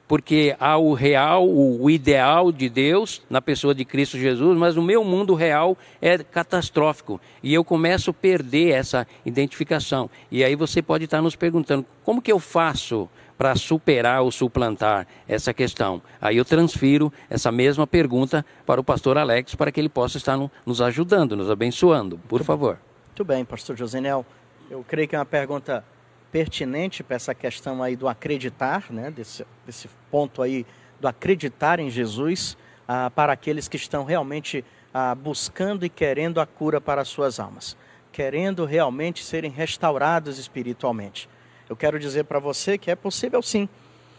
porque 0.08 0.56
há 0.60 0.78
o 0.78 0.94
real, 0.94 1.50
o 1.50 1.90
ideal 1.90 2.52
de 2.52 2.70
Deus 2.70 3.22
na 3.30 3.42
pessoa 3.42 3.74
de 3.74 3.86
Cristo 3.86 4.18
Jesus, 4.18 4.58
mas 4.58 4.78
o 4.78 4.82
meu 4.82 5.04
mundo 5.04 5.34
real 5.34 5.78
é 6.02 6.18
catastrófico 6.18 7.20
e 7.42 7.54
eu 7.54 7.64
começo 7.64 8.12
a 8.12 8.14
perder 8.14 8.72
essa 8.74 9.08
identificação. 9.26 10.10
E 10.30 10.44
aí 10.44 10.56
você 10.56 10.82
pode 10.82 11.06
estar 11.06 11.22
nos 11.22 11.36
perguntando: 11.36 11.86
como 12.04 12.22
que 12.22 12.32
eu 12.32 12.40
faço 12.40 13.10
para 13.44 13.58
superar 13.58 14.22
ou 14.22 14.32
suplantar 14.32 15.06
essa 15.28 15.54
questão? 15.54 16.02
Aí 16.22 16.38
eu 16.38 16.46
transfiro 16.46 17.12
essa 17.30 17.52
mesma 17.52 17.86
pergunta 17.86 18.46
para 18.66 18.80
o 18.80 18.84
pastor 18.86 19.18
Alex 19.18 19.54
para 19.54 19.70
que 19.70 19.82
ele 19.82 19.90
possa 19.90 20.18
estar 20.18 20.40
nos 20.66 20.82
ajudando, 20.82 21.36
nos 21.36 21.52
abençoando. 21.52 22.18
Por 22.20 22.38
Muito 22.38 22.46
favor. 22.46 22.80
Muito 23.08 23.26
bem, 23.26 23.44
pastor 23.44 23.76
Josenel. 23.76 24.26
Eu 24.72 24.82
creio 24.88 25.10
que 25.10 25.16
é 25.18 25.20
uma 25.20 25.26
pergunta 25.26 25.84
pertinente 26.32 27.04
para 27.04 27.18
essa 27.18 27.36
questão 27.36 27.84
aí 27.84 27.98
do 27.98 28.08
acreditar, 28.08 28.86
né? 28.90 29.12
desse, 29.12 29.46
desse 29.66 29.90
ponto 30.10 30.42
aí 30.42 30.66
do 31.02 31.06
acreditar 31.10 31.82
em 31.82 31.90
Jesus 31.90 32.56
ah, 32.88 33.12
para 33.14 33.34
aqueles 33.34 33.68
que 33.68 33.76
estão 33.76 34.06
realmente 34.06 34.64
ah, 34.94 35.14
buscando 35.14 35.86
e 35.86 35.90
querendo 35.90 36.40
a 36.40 36.46
cura 36.46 36.80
para 36.80 37.02
as 37.02 37.10
suas 37.10 37.42
almas, 37.42 37.76
querendo 38.10 38.64
realmente 38.64 39.22
serem 39.22 39.52
restaurados 39.52 40.40
espiritualmente. 40.40 41.28
Eu 41.70 41.76
quero 41.76 42.00
dizer 42.00 42.26
para 42.26 42.40
você 42.40 42.78
que 42.78 42.92
é 42.92 42.96
possível 42.96 43.42
sim. 43.42 43.68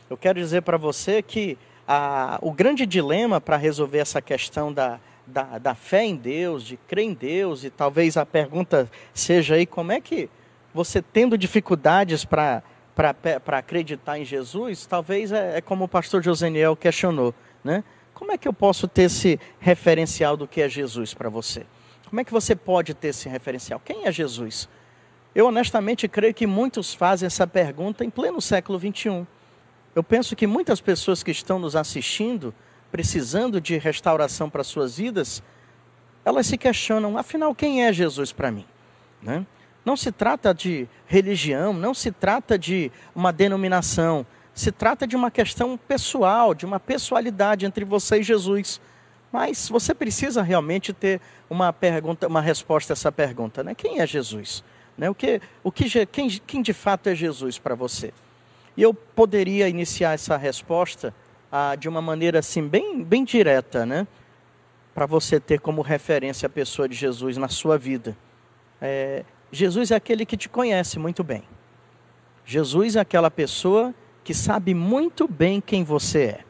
Eu 0.08 0.16
quero 0.16 0.38
dizer 0.38 0.62
para 0.62 0.76
você 0.76 1.22
que 1.22 1.58
ah, 1.86 2.38
o 2.42 2.52
grande 2.52 2.86
dilema 2.86 3.40
para 3.40 3.56
resolver 3.56 3.98
essa 3.98 4.20
questão 4.20 4.72
da, 4.72 4.98
da, 5.26 5.58
da 5.58 5.74
fé 5.74 6.04
em 6.04 6.16
Deus, 6.16 6.64
de 6.64 6.76
crer 6.76 7.04
em 7.04 7.14
Deus, 7.14 7.64
e 7.64 7.70
talvez 7.70 8.16
a 8.16 8.26
pergunta 8.26 8.90
seja 9.12 9.54
aí 9.54 9.66
como 9.66 9.92
é 9.92 10.00
que 10.00 10.28
você 10.72 11.00
tendo 11.00 11.38
dificuldades 11.38 12.24
para 12.24 12.62
acreditar 13.46 14.18
em 14.18 14.24
Jesus, 14.24 14.86
talvez 14.86 15.30
é, 15.30 15.58
é, 15.58 15.60
como 15.60 15.84
o 15.84 15.88
pastor 15.88 16.22
Joseniel 16.22 16.74
questionou, 16.74 17.34
né? 17.62 17.84
Como 18.12 18.30
é 18.30 18.38
que 18.38 18.46
eu 18.46 18.52
posso 18.52 18.86
ter 18.86 19.02
esse 19.02 19.40
referencial 19.58 20.36
do 20.36 20.46
que 20.46 20.60
é 20.60 20.68
Jesus 20.68 21.12
para 21.14 21.28
você? 21.28 21.66
Como 22.08 22.20
é 22.20 22.24
que 22.24 22.32
você 22.32 22.54
pode 22.54 22.94
ter 22.94 23.08
esse 23.08 23.28
referencial? 23.28 23.80
Quem 23.84 24.06
é 24.06 24.12
Jesus? 24.12 24.68
Eu 25.35 25.47
honestamente 25.47 26.07
creio 26.07 26.33
que 26.33 26.47
muitos 26.47 26.95
fazem 26.95 27.26
essa 27.26 27.47
pergunta 27.47 28.05
em 28.05 28.11
pleno 28.11 28.41
século 28.41 28.79
21. 28.79 29.26
Eu 29.95 30.03
penso 30.03 30.37
que 30.37 30.47
muitas 30.47 30.81
pessoas 30.81 31.23
que 31.23 31.31
estão 31.33 31.59
nos 31.59 31.75
assistindo, 31.75 32.55
precisando 32.91 33.61
de 33.61 33.76
restauração 33.76 34.49
para 34.49 34.62
suas 34.62 34.97
vidas, 34.97 35.43
elas 36.25 36.47
se 36.47 36.57
questionam, 36.57 37.19
afinal, 37.19 37.55
quem 37.55 37.85
é 37.85 37.93
Jesus 37.93 38.33
para 38.33 38.50
mim? 38.50 38.64
Né? 39.21 39.45
Não 39.85 39.97
se 39.97 40.12
trata 40.12 40.55
de 40.55 40.88
religião, 41.07 41.73
não 41.73 41.93
se 41.93 42.12
trata 42.12 42.57
de 42.57 42.91
uma 43.14 43.33
denominação, 43.33 44.25
se 44.55 44.71
trata 44.71 45.07
de 45.07 45.17
uma 45.17 45.31
questão 45.31 45.76
pessoal, 45.76 46.55
de 46.55 46.64
uma 46.64 46.79
pessoalidade 46.79 47.67
entre 47.67 47.85
você 47.85 48.21
e 48.21 48.23
Jesus. 48.23 48.81
Mas 49.33 49.69
você 49.69 49.93
precisa 49.93 50.43
realmente 50.43 50.93
ter 50.93 51.21
uma 51.50 51.73
pergunta, 51.73 52.29
uma 52.29 52.41
resposta 52.41 52.93
a 52.93 52.95
essa 52.95 53.11
pergunta, 53.11 53.64
né? 53.64 53.75
Quem 53.75 54.00
é 54.00 54.07
Jesus? 54.07 54.62
Né? 54.96 55.10
O 55.10 55.14
que, 55.14 55.40
o 55.62 55.72
que, 55.72 56.06
quem, 56.06 56.28
quem 56.28 56.62
de 56.62 56.72
fato 56.72 57.08
é 57.08 57.14
Jesus 57.14 57.58
para 57.58 57.74
você? 57.74 58.12
E 58.76 58.82
eu 58.82 58.92
poderia 58.92 59.68
iniciar 59.68 60.14
essa 60.14 60.36
resposta 60.36 61.14
ah, 61.50 61.76
de 61.76 61.88
uma 61.88 62.02
maneira 62.02 62.40
assim 62.40 62.66
bem, 62.66 63.02
bem 63.02 63.24
direta, 63.24 63.86
né? 63.86 64.06
Para 64.94 65.06
você 65.06 65.38
ter 65.38 65.60
como 65.60 65.82
referência 65.82 66.46
a 66.46 66.50
pessoa 66.50 66.88
de 66.88 66.94
Jesus 66.94 67.36
na 67.36 67.48
sua 67.48 67.78
vida. 67.78 68.16
É, 68.80 69.24
Jesus 69.52 69.90
é 69.90 69.96
aquele 69.96 70.26
que 70.26 70.36
te 70.36 70.48
conhece 70.48 70.98
muito 70.98 71.22
bem. 71.22 71.44
Jesus 72.44 72.96
é 72.96 73.00
aquela 73.00 73.30
pessoa 73.30 73.94
que 74.22 74.34
sabe 74.34 74.74
muito 74.74 75.28
bem 75.28 75.60
quem 75.60 75.84
você 75.84 76.22
é. 76.24 76.40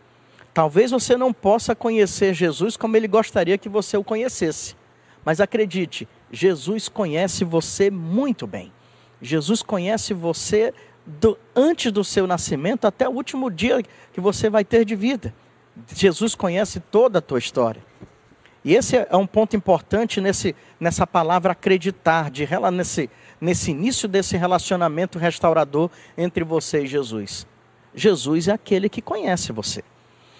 Talvez 0.55 0.91
você 0.91 1.17
não 1.17 1.33
possa 1.33 1.75
conhecer 1.75 2.33
Jesus 2.33 2.77
como 2.77 2.97
ele 2.97 3.09
gostaria 3.09 3.59
que 3.59 3.69
você 3.69 3.97
o 3.97 4.05
conhecesse. 4.05 4.77
Mas 5.25 5.41
acredite, 5.41 6.09
Jesus 6.35 6.89
conhece 6.89 7.45
você 7.45 7.91
muito 7.91 8.47
bem. 8.47 8.73
Jesus 9.23 9.63
conhece 9.63 10.13
você 10.13 10.75
do, 11.07 11.39
antes 11.55 11.93
do 11.93 12.03
seu 12.03 12.27
nascimento 12.27 12.87
até 12.87 13.09
o 13.09 13.13
último 13.13 13.51
dia 13.51 13.83
que 14.13 14.21
você 14.21 14.51
vai 14.51 14.65
ter 14.65 14.85
de 14.85 14.97
vida. 14.97 15.33
Jesus 15.95 16.35
conhece 16.35 16.81
toda 16.81 17.21
a 17.21 17.23
tua 17.23 17.39
história. 17.39 17.83
E 18.65 18.75
esse 18.75 18.97
é 18.97 19.17
um 19.17 19.27
ponto 19.27 19.55
importante 19.55 20.21
nesse, 20.21 20.57
nessa 20.81 21.07
palavra 21.07 21.53
acreditar, 21.53 22.31
de, 22.31 22.49
nesse, 22.73 23.11
nesse 23.41 23.71
início 23.71 24.09
desse 24.09 24.37
relacionamento 24.37 25.19
restaurador 25.19 25.91
entre 26.17 26.43
você 26.43 26.83
e 26.83 26.87
Jesus. 26.87 27.47
Jesus 27.95 28.49
é 28.49 28.53
aquele 28.53 28.89
que 28.89 29.01
conhece 29.01 29.53
você. 29.53 29.85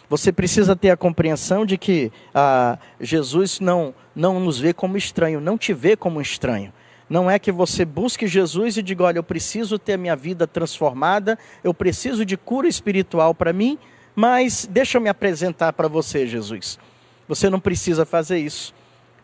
Você 0.09 0.33
precisa 0.33 0.77
ter 0.77 0.91
a 0.91 0.97
compreensão 0.97 1.65
de 1.65 1.79
que 1.79 2.13
ah, 2.35 2.79
Jesus 3.01 3.61
não, 3.61 3.95
não 4.15 4.39
nos 4.39 4.59
vê 4.59 4.73
como 4.73 4.97
estranho, 4.97 5.41
não 5.41 5.57
te 5.57 5.73
vê 5.73 5.97
como 5.97 6.21
estranho. 6.21 6.73
Não 7.09 7.31
é 7.31 7.39
que 7.39 7.53
você 7.53 7.85
busque 7.85 8.27
Jesus 8.27 8.77
e 8.77 8.83
diga: 8.83 9.05
olha, 9.05 9.19
eu 9.19 9.23
preciso 9.23 9.79
ter 9.79 9.95
a 9.95 9.99
minha 9.99 10.17
vida 10.17 10.47
transformada, 10.47 11.39
eu 11.63 11.75
preciso 11.75 12.25
de 12.25 12.37
cura 12.37 12.69
espiritual 12.69 13.35
para 13.35 13.53
mim, 13.53 13.79
mas 14.15 14.69
deixa 14.71 14.99
eu 14.99 15.03
me 15.03 15.09
apresentar 15.09 15.73
para 15.73 15.89
você, 15.89 16.27
Jesus. 16.27 16.79
Você 17.27 17.49
não 17.49 17.61
precisa 17.61 18.05
fazer 18.05 18.39
isso. 18.39 18.75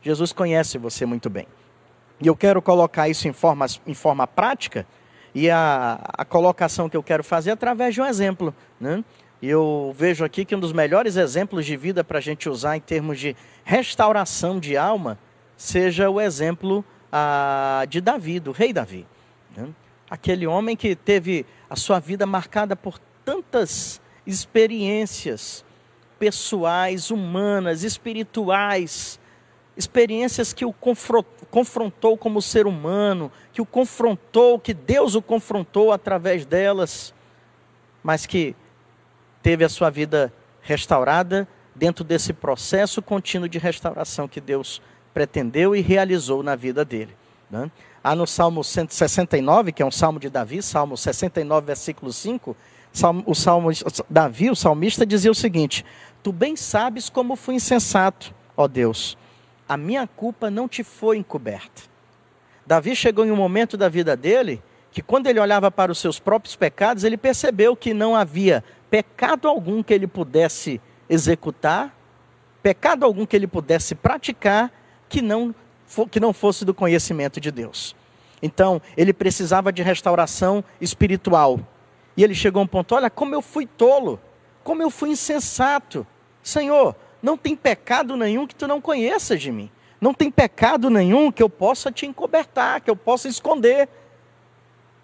Jesus 0.02 0.32
conhece 0.32 0.78
você 0.78 1.04
muito 1.04 1.28
bem. 1.28 1.46
E 2.20 2.26
eu 2.26 2.36
quero 2.36 2.60
colocar 2.60 3.08
isso 3.08 3.28
em 3.28 3.32
forma, 3.32 3.66
em 3.86 3.94
forma 3.94 4.26
prática, 4.26 4.86
e 5.34 5.48
a, 5.48 6.00
a 6.04 6.24
colocação 6.24 6.88
que 6.88 6.96
eu 6.96 7.02
quero 7.02 7.22
fazer 7.22 7.50
é 7.50 7.52
através 7.52 7.94
de 7.94 8.00
um 8.00 8.06
exemplo. 8.06 8.54
Né? 8.80 9.04
Eu 9.42 9.94
vejo 9.96 10.24
aqui 10.24 10.44
que 10.44 10.54
um 10.54 10.60
dos 10.60 10.72
melhores 10.72 11.16
exemplos 11.16 11.64
de 11.64 11.76
vida 11.76 12.04
para 12.04 12.18
a 12.18 12.20
gente 12.20 12.48
usar 12.48 12.76
em 12.76 12.80
termos 12.80 13.18
de 13.18 13.34
restauração 13.64 14.60
de 14.60 14.76
alma 14.76 15.18
seja 15.56 16.10
o 16.10 16.20
exemplo 16.20 16.84
ah, 17.10 17.84
de 17.88 18.00
Davi, 18.00 18.38
do 18.38 18.52
rei 18.52 18.72
Davi. 18.72 19.06
Né? 19.56 19.68
Aquele 20.10 20.46
homem 20.46 20.76
que 20.76 20.94
teve 20.94 21.46
a 21.68 21.76
sua 21.76 21.98
vida 21.98 22.26
marcada 22.26 22.76
por 22.76 22.98
tantas 23.24 24.00
experiências, 24.26 25.64
pessoais, 26.18 27.10
humanas, 27.10 27.82
espirituais, 27.82 29.18
experiências 29.76 30.52
que 30.52 30.66
o 30.66 30.74
confrontou 31.50 32.16
como 32.18 32.42
ser 32.42 32.66
humano, 32.66 33.32
que 33.52 33.62
o 33.62 33.66
confrontou, 33.66 34.58
que 34.58 34.74
Deus 34.74 35.14
o 35.14 35.22
confrontou 35.22 35.92
através 35.92 36.44
delas, 36.44 37.14
mas 38.02 38.26
que 38.26 38.54
teve 39.42 39.64
a 39.64 39.68
sua 39.68 39.90
vida 39.90 40.32
restaurada 40.62 41.48
dentro 41.74 42.04
desse 42.04 42.32
processo 42.32 43.00
contínuo 43.00 43.48
de 43.48 43.58
restauração 43.58 44.28
que 44.28 44.40
Deus 44.40 44.82
pretendeu 45.14 45.74
e 45.74 45.80
realizou 45.80 46.42
na 46.42 46.54
vida 46.54 46.84
dele. 46.84 47.16
Né? 47.50 47.70
Há 48.02 48.14
no 48.14 48.26
Salmo 48.26 48.62
169, 48.62 49.72
que 49.72 49.82
é 49.82 49.86
um 49.86 49.90
salmo 49.90 50.18
de 50.18 50.30
Davi, 50.30 50.62
Salmo 50.62 50.96
69, 50.96 51.66
versículo 51.66 52.12
5, 52.12 52.56
o 53.24 53.34
salmo, 53.34 53.70
Davi, 54.08 54.50
o 54.50 54.56
salmista, 54.56 55.06
dizia 55.06 55.30
o 55.30 55.34
seguinte: 55.34 55.84
Tu 56.22 56.32
bem 56.32 56.56
sabes 56.56 57.08
como 57.08 57.36
fui 57.36 57.54
insensato, 57.54 58.34
ó 58.56 58.66
Deus. 58.66 59.16
A 59.68 59.76
minha 59.76 60.06
culpa 60.06 60.50
não 60.50 60.68
te 60.68 60.82
foi 60.82 61.16
encoberta. 61.16 61.82
Davi 62.66 62.96
chegou 62.96 63.24
em 63.24 63.30
um 63.30 63.36
momento 63.36 63.76
da 63.76 63.88
vida 63.88 64.16
dele 64.16 64.62
que, 64.90 65.02
quando 65.02 65.28
ele 65.28 65.38
olhava 65.38 65.70
para 65.70 65.92
os 65.92 65.98
seus 65.98 66.18
próprios 66.18 66.56
pecados, 66.56 67.04
ele 67.04 67.16
percebeu 67.16 67.76
que 67.76 67.94
não 67.94 68.16
havia 68.16 68.64
pecado 68.90 69.48
algum 69.48 69.82
que 69.82 69.94
ele 69.94 70.06
pudesse 70.06 70.80
executar, 71.08 71.94
pecado 72.62 73.04
algum 73.04 73.24
que 73.24 73.36
ele 73.36 73.46
pudesse 73.46 73.94
praticar, 73.94 74.72
que 75.08 75.22
não, 75.22 75.54
que 76.10 76.20
não 76.20 76.32
fosse 76.32 76.64
do 76.64 76.74
conhecimento 76.74 77.40
de 77.40 77.50
Deus. 77.50 77.96
Então, 78.42 78.80
ele 78.96 79.12
precisava 79.12 79.72
de 79.72 79.82
restauração 79.82 80.64
espiritual. 80.80 81.60
E 82.16 82.24
ele 82.24 82.34
chegou 82.34 82.60
a 82.60 82.64
um 82.64 82.66
ponto: 82.66 82.94
olha, 82.94 83.10
como 83.10 83.34
eu 83.34 83.42
fui 83.42 83.66
tolo 83.66 84.18
como 84.62 84.82
eu 84.82 84.90
fui 84.90 85.10
insensato. 85.10 86.06
Senhor, 86.42 86.94
não 87.22 87.36
tem 87.36 87.56
pecado 87.56 88.16
nenhum 88.16 88.46
que 88.46 88.54
tu 88.54 88.66
não 88.66 88.80
conheças 88.80 89.40
de 89.40 89.50
mim. 89.50 89.70
Não 90.00 90.14
tem 90.14 90.30
pecado 90.30 90.88
nenhum 90.88 91.30
que 91.30 91.42
eu 91.42 91.50
possa 91.50 91.92
te 91.92 92.06
encobertar, 92.06 92.80
que 92.80 92.90
eu 92.90 92.96
possa 92.96 93.28
esconder. 93.28 93.88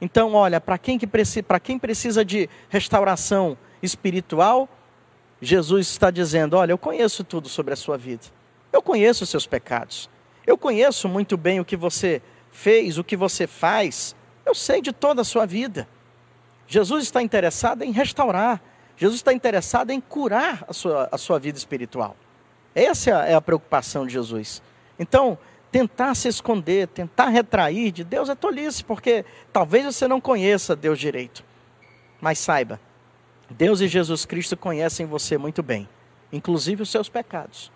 Então, 0.01 0.35
olha, 0.35 0.61
para 0.61 0.79
quem, 0.79 0.99
que 0.99 1.07
precisa, 1.07 1.45
quem 1.61 1.79
precisa 1.79 2.25
de 2.25 2.49
restauração 2.69 3.57
espiritual, 3.83 4.69
Jesus 5.41 5.89
está 5.89 6.11
dizendo: 6.11 6.57
Olha, 6.57 6.73
eu 6.73 6.79
conheço 6.79 7.23
tudo 7.25 7.49
sobre 7.49 7.73
a 7.75 7.77
sua 7.77 7.97
vida. 7.97 8.25
Eu 8.73 8.83
conheço 8.83 9.25
os 9.25 9.31
seus 9.31 9.47
pecados. 9.47 10.11
Eu 10.47 10.57
conheço 10.57 11.09
muito 11.09 11.37
bem 11.37 11.61
o 11.61 11.65
que 11.65 11.77
você 11.77 12.23
fez, 12.51 12.99
o 12.99 13.05
que 13.05 13.17
você 13.17 13.47
faz. 13.47 14.15
Eu 14.45 14.55
sei 14.55 14.81
de 14.81 14.93
toda 14.93 15.23
a 15.23 15.25
sua 15.25 15.47
vida. 15.47 15.89
Jesus 16.67 17.05
está 17.05 17.23
interessado 17.23 17.83
em 17.83 17.93
restaurar, 17.93 18.61
Jesus 18.97 19.21
está 19.21 19.33
interessado 19.33 19.91
em 19.91 20.01
curar 20.01 20.65
a 20.69 20.73
sua, 20.73 21.09
a 21.13 21.19
sua 21.19 21.39
vida 21.39 21.59
espiritual. 21.59 22.17
Essa 22.75 23.11
é 23.11 23.35
a 23.35 23.41
preocupação 23.41 24.07
de 24.07 24.13
Jesus. 24.13 24.63
Então, 24.99 25.39
tentar 25.71 26.15
se 26.15 26.29
esconder, 26.29 26.89
tentar 26.89 27.29
retrair 27.29 27.93
de 27.93 28.05
Deus 28.05 28.29
é 28.29 28.35
tolice, 28.35 28.83
porque 28.83 29.25
talvez 29.53 29.85
você 29.85 30.09
não 30.09 30.21
conheça 30.21 30.75
Deus 30.75 30.99
direito. 30.99 31.45
Mas 32.21 32.39
saiba, 32.39 32.81
Deus 33.51 33.81
e 33.81 33.89
Jesus 33.89 34.25
Cristo 34.25 34.57
conhecem 34.57 35.07
você 35.07 35.39
muito 35.39 35.63
bem, 35.63 35.89
inclusive 36.33 36.83
os 36.83 36.91
seus 36.91 37.09
pecados. 37.09 37.71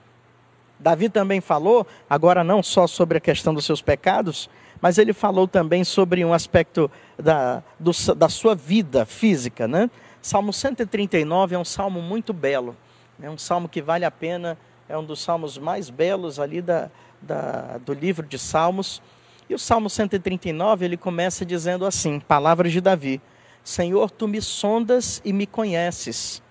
Davi 0.79 1.09
também 1.09 1.41
falou, 1.41 1.87
agora 2.09 2.43
não 2.43 2.62
só 2.62 2.87
sobre 2.87 3.19
a 3.19 3.21
questão 3.21 3.53
dos 3.53 3.67
seus 3.67 3.83
pecados, 3.83 4.49
mas 4.81 4.97
ele 4.97 5.12
falou 5.12 5.47
também 5.47 5.85
sobre 5.85 6.25
um 6.25 6.33
aspecto 6.33 6.91
da, 7.19 7.62
do, 7.79 7.93
da 8.15 8.29
sua 8.29 8.55
vida 8.55 9.05
física. 9.05 9.69
Né? 9.69 9.91
Salmo 10.23 10.53
139 10.53 11.55
é 11.55 11.59
um 11.59 11.65
salmo 11.65 12.00
muito 12.00 12.33
belo, 12.33 12.75
é 13.23 13.29
um 13.29 13.37
salmo 13.37 13.69
que 13.69 13.83
vale 13.83 14.07
a 14.07 14.11
pena, 14.11 14.57
é 14.89 14.97
um 14.97 15.05
dos 15.05 15.21
salmos 15.21 15.59
mais 15.59 15.91
belos 15.91 16.41
ali 16.41 16.62
da, 16.62 16.91
da, 17.21 17.79
do 17.79 17.93
livro 17.93 18.27
de 18.27 18.39
Salmos. 18.39 19.03
E 19.49 19.55
o 19.55 19.59
Salmo 19.59 19.91
139 19.91 20.85
ele 20.85 20.97
começa 20.97 21.45
dizendo 21.45 21.85
assim: 21.85 22.19
Palavras 22.21 22.73
de 22.73 22.81
Davi: 22.81 23.21
Senhor, 23.62 24.11
tu 24.11 24.26
me 24.26 24.40
sondas 24.40 25.21
e 25.25 25.33
me 25.33 25.47
conheces. 25.47 26.43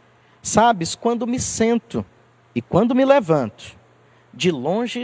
Sabes 0.41 0.95
quando 0.95 1.27
me 1.27 1.39
sento 1.39 2.05
e 2.55 2.61
quando 2.61 2.95
me 2.95 3.05
levanto 3.05 3.77
de 4.33 4.51
longe, 4.51 5.03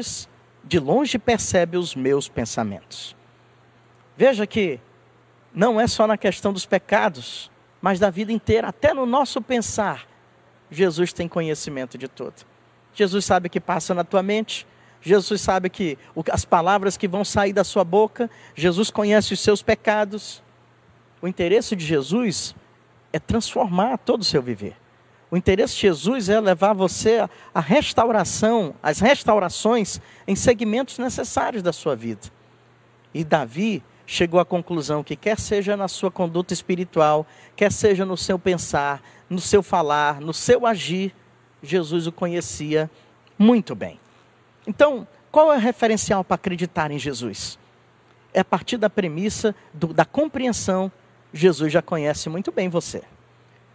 de 0.64 0.80
longe 0.80 1.18
percebe 1.18 1.78
os 1.78 1.96
meus 1.96 2.30
pensamentos. 2.30 3.16
Veja 4.16 4.48
que 4.48 4.80
não 5.54 5.80
é 5.80 5.88
só 5.88 6.08
na 6.08 6.18
questão 6.18 6.54
dos 6.54 6.66
pecados, 6.66 7.52
mas 7.82 8.00
da 8.00 8.10
vida 8.10 8.32
inteira, 8.32 8.70
até 8.70 8.94
no 8.94 9.06
nosso 9.06 9.42
pensar, 9.42 10.08
Jesus 10.72 11.14
tem 11.14 11.28
conhecimento 11.28 11.98
de 11.98 12.08
tudo. 12.08 12.46
Jesus 12.94 13.26
sabe 13.26 13.48
o 13.48 13.50
que 13.50 13.60
passa 13.60 13.94
na 13.94 14.04
tua 14.04 14.24
mente, 14.24 14.66
Jesus 15.02 15.42
sabe 15.42 15.70
que 15.70 16.00
as 16.32 16.46
palavras 16.46 16.98
que 16.98 17.08
vão 17.08 17.24
sair 17.24 17.54
da 17.54 17.64
sua 17.64 17.84
boca, 17.84 18.28
Jesus 18.56 18.90
conhece 18.90 19.34
os 19.34 19.40
seus 19.40 19.62
pecados. 19.62 20.42
O 21.22 21.28
interesse 21.28 21.76
de 21.76 21.86
Jesus 21.86 22.56
é 23.12 23.20
transformar 23.20 23.98
todo 23.98 24.22
o 24.22 24.26
seu 24.26 24.42
viver. 24.42 24.76
O 25.32 25.38
interesse 25.38 25.76
de 25.76 25.82
Jesus 25.82 26.30
é 26.30 26.40
levar 26.40 26.74
você 26.74 27.28
à 27.54 27.60
restauração, 27.60 28.76
às 28.82 29.00
restaurações 29.00 30.00
em 30.28 30.36
segmentos 30.36 30.98
necessários 30.98 31.64
da 31.64 31.74
sua 31.74 31.96
vida. 31.96 32.22
E 33.14 33.24
Davi 33.24 33.84
chegou 34.06 34.40
à 34.40 34.46
conclusão 34.46 35.04
que 35.04 35.16
quer 35.16 35.40
seja 35.40 35.76
na 35.76 35.88
sua 35.88 36.12
conduta 36.12 36.54
espiritual, 36.54 37.26
quer 37.56 37.72
seja 37.72 38.06
no 38.06 38.16
seu 38.16 38.38
pensar, 38.38 39.02
no 39.30 39.40
seu 39.40 39.64
falar, 39.64 40.22
no 40.22 40.34
seu 40.34 40.66
agir, 40.66 41.14
Jesus 41.62 42.06
o 42.06 42.12
conhecia 42.12 42.90
muito 43.38 43.74
bem. 43.74 44.00
Então, 44.68 45.08
qual 45.32 45.52
é 45.52 45.58
o 45.58 45.60
referencial 45.60 46.24
para 46.24 46.36
acreditar 46.36 46.92
em 46.92 47.00
Jesus? 47.00 47.58
É 48.34 48.42
a 48.42 48.46
partir 48.46 48.78
da 48.78 48.90
premissa 48.90 49.56
do, 49.74 49.88
da 49.88 50.06
compreensão, 50.06 50.92
Jesus 51.36 51.72
já 51.72 51.82
conhece 51.82 52.30
muito 52.30 52.50
bem 52.50 52.70
você. 52.70 53.02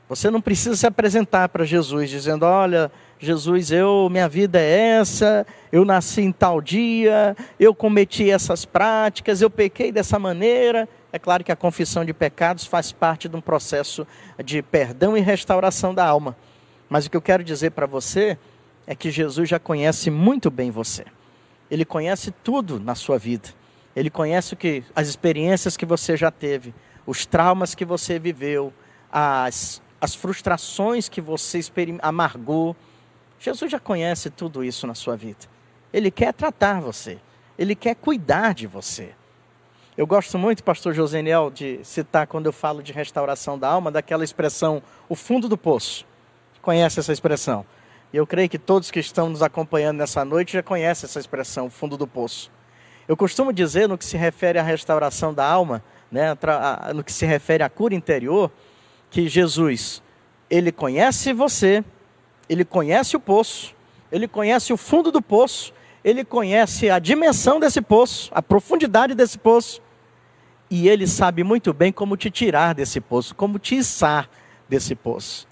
Você 0.08 0.30
não 0.30 0.40
precisa 0.40 0.74
se 0.74 0.86
apresentar 0.86 1.50
para 1.50 1.64
Jesus 1.64 2.08
dizendo: 2.08 2.44
Olha, 2.44 2.90
Jesus, 3.18 3.70
eu 3.70 4.08
minha 4.10 4.28
vida 4.28 4.58
é 4.58 4.98
essa, 4.98 5.46
eu 5.70 5.84
nasci 5.84 6.22
em 6.22 6.32
tal 6.32 6.60
dia, 6.60 7.36
eu 7.60 7.74
cometi 7.74 8.30
essas 8.30 8.64
práticas, 8.64 9.42
eu 9.42 9.50
pequei 9.50 9.92
dessa 9.92 10.18
maneira. 10.18 10.88
É 11.12 11.18
claro 11.18 11.44
que 11.44 11.52
a 11.52 11.56
confissão 11.56 12.04
de 12.04 12.14
pecados 12.14 12.64
faz 12.64 12.92
parte 12.92 13.28
de 13.28 13.36
um 13.36 13.40
processo 13.40 14.06
de 14.42 14.62
perdão 14.62 15.16
e 15.16 15.20
restauração 15.20 15.94
da 15.94 16.06
alma. 16.06 16.36
Mas 16.88 17.06
o 17.06 17.10
que 17.10 17.16
eu 17.16 17.22
quero 17.22 17.44
dizer 17.44 17.72
para 17.72 17.86
você 17.86 18.38
é 18.86 18.94
que 18.94 19.10
Jesus 19.10 19.48
já 19.48 19.58
conhece 19.58 20.10
muito 20.10 20.50
bem 20.50 20.70
você. 20.70 21.04
Ele 21.70 21.84
conhece 21.84 22.32
tudo 22.42 22.80
na 22.80 22.94
sua 22.94 23.18
vida. 23.18 23.50
Ele 23.94 24.08
conhece 24.08 24.56
que 24.56 24.82
as 24.94 25.08
experiências 25.08 25.76
que 25.76 25.84
você 25.84 26.16
já 26.16 26.30
teve, 26.30 26.74
os 27.10 27.26
traumas 27.26 27.74
que 27.74 27.84
você 27.84 28.18
viveu, 28.18 28.72
as 29.10 29.82
as 30.00 30.14
frustrações 30.14 31.08
que 31.08 31.20
você 31.20 31.60
amargou. 32.00 32.74
Jesus 33.38 33.70
já 33.70 33.78
conhece 33.78 34.30
tudo 34.30 34.64
isso 34.64 34.86
na 34.86 34.94
sua 34.94 35.16
vida. 35.16 35.46
Ele 35.92 36.10
quer 36.10 36.32
tratar 36.32 36.80
você. 36.80 37.18
Ele 37.58 37.74
quer 37.74 37.94
cuidar 37.94 38.54
de 38.54 38.66
você. 38.66 39.14
Eu 39.96 40.06
gosto 40.06 40.38
muito, 40.38 40.64
pastor 40.64 40.94
Joseniel, 40.94 41.50
de 41.50 41.80
citar 41.84 42.26
quando 42.26 42.46
eu 42.46 42.52
falo 42.52 42.82
de 42.82 42.92
restauração 42.92 43.58
da 43.58 43.68
alma, 43.68 43.90
daquela 43.90 44.24
expressão, 44.24 44.82
o 45.08 45.14
fundo 45.14 45.48
do 45.48 45.58
poço. 45.58 46.06
Conhece 46.62 47.00
essa 47.00 47.12
expressão? 47.12 47.66
E 48.12 48.16
eu 48.16 48.26
creio 48.26 48.48
que 48.48 48.58
todos 48.58 48.90
que 48.90 48.98
estão 48.98 49.28
nos 49.28 49.42
acompanhando 49.42 49.98
nessa 49.98 50.24
noite 50.24 50.54
já 50.54 50.62
conhecem 50.62 51.06
essa 51.06 51.20
expressão, 51.20 51.66
o 51.66 51.70
fundo 51.70 51.98
do 51.98 52.06
poço. 52.06 52.50
Eu 53.06 53.16
costumo 53.16 53.52
dizer, 53.52 53.88
no 53.88 53.98
que 53.98 54.04
se 54.04 54.16
refere 54.16 54.58
à 54.58 54.62
restauração 54.62 55.34
da 55.34 55.44
alma, 55.44 55.82
né, 56.10 56.36
no 56.94 57.04
que 57.04 57.12
se 57.12 57.24
refere 57.24 57.62
à 57.62 57.68
cura 57.68 57.94
interior, 57.94 58.50
que 59.10 59.28
Jesus, 59.28 60.02
ele 60.48 60.72
conhece 60.72 61.32
você, 61.32 61.84
ele 62.48 62.64
conhece 62.64 63.16
o 63.16 63.20
poço, 63.20 63.74
ele 64.10 64.26
conhece 64.26 64.72
o 64.72 64.76
fundo 64.76 65.12
do 65.12 65.22
poço, 65.22 65.72
ele 66.02 66.24
conhece 66.24 66.90
a 66.90 66.98
dimensão 66.98 67.60
desse 67.60 67.80
poço, 67.80 68.30
a 68.34 68.42
profundidade 68.42 69.14
desse 69.14 69.38
poço, 69.38 69.80
e 70.70 70.88
ele 70.88 71.06
sabe 71.06 71.42
muito 71.42 71.72
bem 71.72 71.92
como 71.92 72.16
te 72.16 72.30
tirar 72.30 72.74
desse 72.74 73.00
poço, 73.00 73.34
como 73.34 73.58
te 73.58 73.76
içar 73.76 74.28
desse 74.68 74.94
poço. 74.94 75.46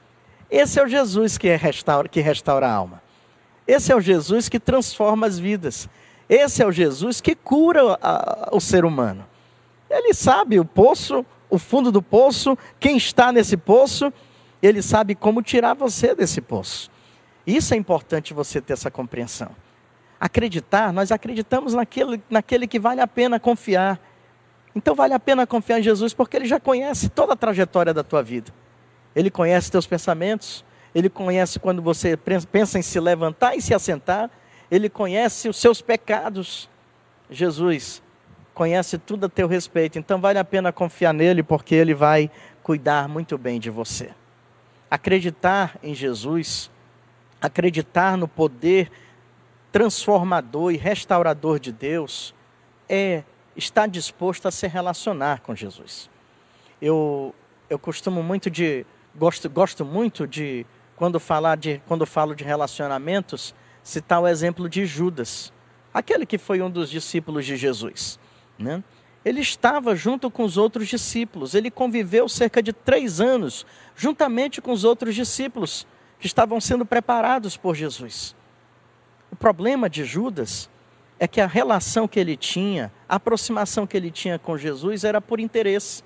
Esse 0.51 0.81
é 0.81 0.85
o 0.85 0.89
Jesus 0.89 1.37
que, 1.37 1.55
restaura, 1.57 2.09
que 2.09 2.21
restaura 2.21 2.67
a 2.67 2.73
alma. 2.73 3.03
Esse 3.67 3.93
é 3.93 3.97
o 3.97 4.01
Jesus 4.01 4.49
que 4.49 4.59
transforma 4.59 5.27
as 5.27 5.39
vidas. 5.39 5.89
Esse 6.29 6.63
é 6.63 6.67
o 6.67 6.73
Jesus 6.73 7.21
que 7.21 7.35
cura 7.35 7.99
a, 8.01 8.49
o 8.53 8.61
ser 8.61 8.85
humano. 8.85 9.27
Ele 9.91 10.13
sabe 10.13 10.61
o 10.61 10.65
poço 10.65 11.25
o 11.51 11.59
fundo 11.59 11.91
do 11.91 12.03
poço, 12.03 12.57
quem 12.79 12.97
está 12.97 13.33
nesse 13.33 13.57
poço, 13.57 14.13
ele 14.63 14.83
sabe 14.83 15.15
como 15.15 15.43
tirar 15.43 15.75
você 15.75 16.15
desse 16.15 16.41
poço. 16.41 16.91
Isso 17.47 17.73
é 17.73 17.77
importante 17.77 18.35
você 18.35 18.61
ter 18.61 18.75
essa 18.75 18.91
compreensão. 18.91 19.51
Acreditar, 20.21 20.93
nós 20.93 21.11
acreditamos 21.11 21.75
naquele, 21.75 22.21
naquele 22.29 22.67
que 22.67 22.79
vale 22.79 23.01
a 23.01 23.07
pena 23.07 23.39
confiar. 23.41 23.99
Então 24.75 24.95
vale 24.95 25.15
a 25.15 25.21
pena 25.21 25.47
confiar 25.47 25.79
em 25.79 25.83
Jesus 25.83 26.13
porque 26.13 26.37
ele 26.37 26.47
já 26.47 26.61
conhece 26.61 27.09
toda 27.09 27.33
a 27.33 27.37
trajetória 27.37 27.95
da 27.95 28.03
tua 28.03 28.23
vida. 28.23 28.53
Ele 29.15 29.31
conhece 29.31 29.71
teus 29.71 29.87
pensamentos, 29.87 30.65
ele 30.95 31.09
conhece 31.09 31.59
quando 31.59 31.81
você 31.81 32.17
pensa 32.17 32.79
em 32.79 32.83
se 32.83 33.01
levantar 33.01 33.57
e 33.57 33.63
se 33.63 33.73
assentar, 33.73 34.31
ele 34.71 34.91
conhece 34.91 35.49
os 35.49 35.57
seus 35.57 35.81
pecados. 35.81 36.69
Jesus 37.31 38.03
conhece 38.59 38.99
tudo 38.99 39.27
a 39.27 39.29
teu 39.29 39.47
respeito, 39.47 40.01
então 40.01 40.21
vale 40.21 40.37
a 40.37 40.45
pena 40.45 40.73
confiar 40.73 41.15
nele, 41.15 41.45
porque 41.45 41.77
ele 41.77 41.95
vai 41.95 42.29
cuidar 42.61 43.09
muito 43.09 43.39
bem 43.39 43.61
de 43.61 43.71
você. 43.71 44.11
Acreditar 44.91 45.79
em 45.81 45.95
Jesus, 45.95 46.69
acreditar 47.41 48.17
no 48.17 48.27
poder 48.27 48.91
transformador 49.71 50.73
e 50.73 50.77
restaurador 50.77 51.61
de 51.61 51.71
Deus, 51.71 52.35
é 52.89 53.23
estar 53.55 53.87
disposto 53.87 54.49
a 54.49 54.51
se 54.51 54.67
relacionar 54.67 55.41
com 55.43 55.55
Jesus. 55.55 56.11
Eu, 56.83 57.33
eu 57.71 57.79
costumo 57.79 58.25
muito 58.25 58.51
de, 58.51 58.85
gosto, 59.15 59.49
gosto 59.49 59.85
muito 59.85 60.27
de, 60.27 60.67
quando, 60.97 61.21
falar 61.21 61.57
de, 61.57 61.81
quando 61.87 62.05
falo 62.05 62.35
de 62.35 62.43
relacionamentos, 62.43 63.55
citar 63.85 64.21
o 64.21 64.27
exemplo 64.27 64.69
de 64.69 64.85
Judas, 64.85 65.53
aquele 65.95 66.27
que 66.27 66.39
foi 66.39 66.61
um 66.61 66.69
dos 66.69 66.91
discípulos 66.91 67.47
de 67.47 67.57
Jesus. 67.57 68.19
Né? 68.59 68.83
Ele 69.25 69.41
estava 69.41 69.95
junto 69.95 70.31
com 70.31 70.45
os 70.45 70.57
outros 70.57 70.89
discípulos, 70.89 71.55
ele 71.55 71.71
conviveu 71.71 72.29
cerca 72.29 72.63
de 72.63 72.73
três 72.73 73.21
anos, 73.21 73.67
juntamente 73.95 74.61
com 74.61 74.73
os 74.73 74.85
outros 74.85 75.15
discípulos 75.15 75.87
que 76.19 76.27
estavam 76.27 76.61
sendo 76.61 76.85
preparados 76.85 77.57
por 77.57 77.75
Jesus. 77.75 78.35
O 79.31 79.37
problema 79.37 79.89
de 79.89 80.05
Judas 80.05 80.71
é 81.21 81.27
que 81.27 81.41
a 81.41 81.47
relação 81.47 82.09
que 82.09 82.19
ele 82.19 82.37
tinha, 82.37 82.93
a 83.09 83.17
aproximação 83.17 83.87
que 83.87 83.97
ele 83.97 84.11
tinha 84.11 84.39
com 84.39 84.57
Jesus 84.57 85.05
era 85.05 85.21
por 85.21 85.41
interesse. 85.41 86.03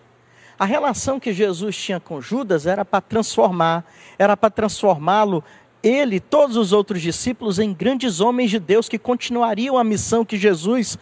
A 0.58 0.64
relação 0.64 1.20
que 1.20 1.32
Jesus 1.32 1.76
tinha 1.76 2.00
com 2.00 2.20
Judas 2.20 2.66
era 2.66 2.84
para 2.84 3.00
transformar, 3.00 3.84
era 4.18 4.36
para 4.36 4.50
transformá-lo, 4.50 5.44
ele 5.82 6.16
e 6.16 6.20
todos 6.20 6.56
os 6.56 6.72
outros 6.72 7.02
discípulos, 7.02 7.58
em 7.58 7.74
grandes 7.74 8.20
homens 8.20 8.50
de 8.50 8.60
Deus 8.60 8.88
que 8.88 8.98
continuariam 8.98 9.76
a 9.76 9.82
missão 9.82 10.24
que 10.24 10.36
Jesus 10.36 10.96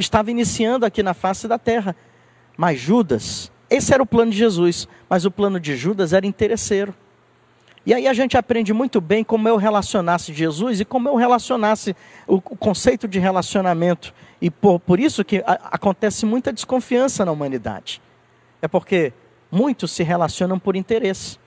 estava 0.00 0.30
iniciando 0.30 0.84
aqui 0.86 1.02
na 1.02 1.14
face 1.14 1.46
da 1.46 1.58
terra. 1.58 1.94
Mas 2.56 2.78
Judas, 2.78 3.50
esse 3.68 3.94
era 3.94 4.02
o 4.02 4.06
plano 4.06 4.30
de 4.30 4.36
Jesus, 4.36 4.88
mas 5.08 5.24
o 5.24 5.30
plano 5.30 5.60
de 5.60 5.76
Judas 5.76 6.12
era 6.12 6.26
interesseiro. 6.26 6.94
E 7.84 7.94
aí 7.94 8.06
a 8.06 8.12
gente 8.12 8.36
aprende 8.36 8.72
muito 8.72 9.00
bem 9.00 9.24
como 9.24 9.48
eu 9.48 9.56
relacionasse 9.56 10.34
Jesus 10.34 10.80
e 10.80 10.84
como 10.84 11.08
eu 11.08 11.16
relacionasse 11.16 11.96
o, 12.26 12.40
conceito 12.40 13.08
de 13.08 13.18
relacionamento. 13.18 14.12
E 14.40 14.50
por, 14.50 14.78
por 14.78 15.00
isso 15.00 15.24
que 15.24 15.38
a, 15.46 15.52
acontece 15.72 16.26
muita 16.26 16.52
desconfiança 16.52 17.24
na 17.24 17.32
humanidade. 17.32 18.02
É 18.60 18.68
porque 18.68 19.12
muitos 19.50 19.92
se 19.92 20.02
relacionam 20.02 20.58
por 20.58 20.76
interesse. 20.76 21.38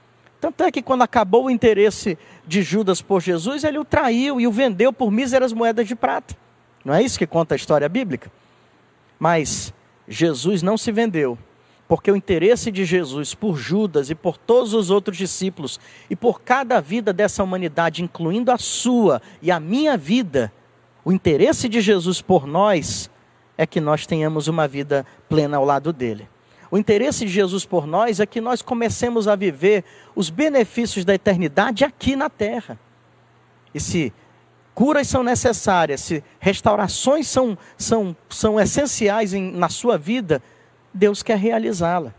Tanto 0.41 0.63
é 0.63 0.71
que 0.71 0.81
quando 0.81 1.03
acabou 1.03 1.45
o 1.45 1.49
interesse 1.51 2.17
de 2.45 2.63
Judas 2.63 3.01
por 3.01 3.21
Jesus, 3.21 3.63
ele 3.63 3.77
o 3.77 3.85
traiu 3.85 4.41
e 4.41 4.47
o 4.47 4.51
vendeu 4.51 4.91
por 4.91 5.11
míseras 5.11 5.53
moedas 5.53 5.87
de 5.87 5.95
prata. 5.95 6.35
Não 6.83 6.93
é 6.93 7.01
isso 7.01 7.17
que 7.17 7.27
conta 7.27 7.53
a 7.53 7.57
história 7.57 7.87
bíblica? 7.87 8.31
Mas 9.23 9.73
Jesus 10.05 10.61
não 10.61 10.77
se 10.77 10.91
vendeu, 10.91 11.37
porque 11.87 12.11
o 12.11 12.15
interesse 12.17 12.69
de 12.69 12.83
Jesus 12.83 13.33
por 13.33 13.55
Judas 13.55 14.09
e 14.09 14.15
por 14.15 14.37
todos 14.37 14.73
os 14.73 14.89
outros 14.89 15.15
discípulos 15.15 15.79
e 16.09 16.15
por 16.15 16.41
cada 16.41 16.81
vida 16.81 17.13
dessa 17.13 17.41
humanidade, 17.41 18.03
incluindo 18.03 18.51
a 18.51 18.57
sua 18.57 19.21
e 19.41 19.49
a 19.49 19.61
minha 19.61 19.95
vida, 19.95 20.51
o 21.05 21.11
interesse 21.13 21.69
de 21.69 21.79
Jesus 21.79 22.21
por 22.21 22.45
nós 22.45 23.09
é 23.57 23.65
que 23.65 23.79
nós 23.79 24.05
tenhamos 24.05 24.49
uma 24.49 24.67
vida 24.67 25.05
plena 25.29 25.55
ao 25.55 25.63
lado 25.63 25.93
dele. 25.93 26.27
O 26.69 26.77
interesse 26.77 27.25
de 27.25 27.31
Jesus 27.31 27.63
por 27.63 27.87
nós 27.87 28.19
é 28.19 28.25
que 28.25 28.41
nós 28.41 28.61
comecemos 28.61 29.25
a 29.25 29.37
viver 29.37 29.85
os 30.17 30.29
benefícios 30.29 31.05
da 31.05 31.15
eternidade 31.15 31.85
aqui 31.85 32.17
na 32.17 32.29
terra. 32.29 32.77
E 33.73 33.79
se 33.79 34.11
curas 34.73 35.07
são 35.07 35.23
necessárias, 35.23 36.01
se 36.01 36.23
restaurações 36.39 37.27
são, 37.27 37.57
são, 37.77 38.15
são 38.29 38.59
essenciais 38.59 39.33
em, 39.33 39.51
na 39.51 39.69
sua 39.69 39.97
vida, 39.97 40.41
Deus 40.93 41.23
quer 41.23 41.37
realizá-la. 41.37 42.13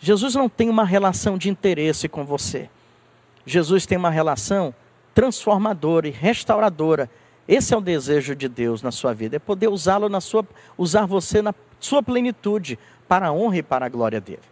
Jesus 0.00 0.34
não 0.34 0.48
tem 0.48 0.68
uma 0.68 0.84
relação 0.84 1.36
de 1.36 1.48
interesse 1.48 2.08
com 2.08 2.24
você. 2.24 2.70
Jesus 3.44 3.86
tem 3.86 3.98
uma 3.98 4.10
relação 4.10 4.74
transformadora 5.14 6.06
e 6.06 6.10
restauradora. 6.10 7.10
Esse 7.46 7.74
é 7.74 7.76
o 7.76 7.80
desejo 7.80 8.36
de 8.36 8.48
Deus 8.48 8.82
na 8.82 8.92
sua 8.92 9.12
vida, 9.12 9.36
é 9.36 9.38
poder 9.38 9.68
usá-lo 9.68 10.08
na 10.08 10.20
sua 10.20 10.46
usar 10.76 11.06
você 11.06 11.42
na 11.42 11.54
sua 11.80 12.02
plenitude 12.02 12.78
para 13.08 13.28
a 13.28 13.32
honra 13.32 13.56
e 13.56 13.62
para 13.62 13.86
a 13.86 13.88
glória 13.88 14.20
dele. 14.20 14.42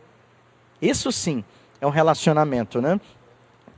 Isso 0.80 1.12
sim 1.12 1.44
é 1.80 1.86
um 1.86 1.90
relacionamento, 1.90 2.80
né? 2.80 2.98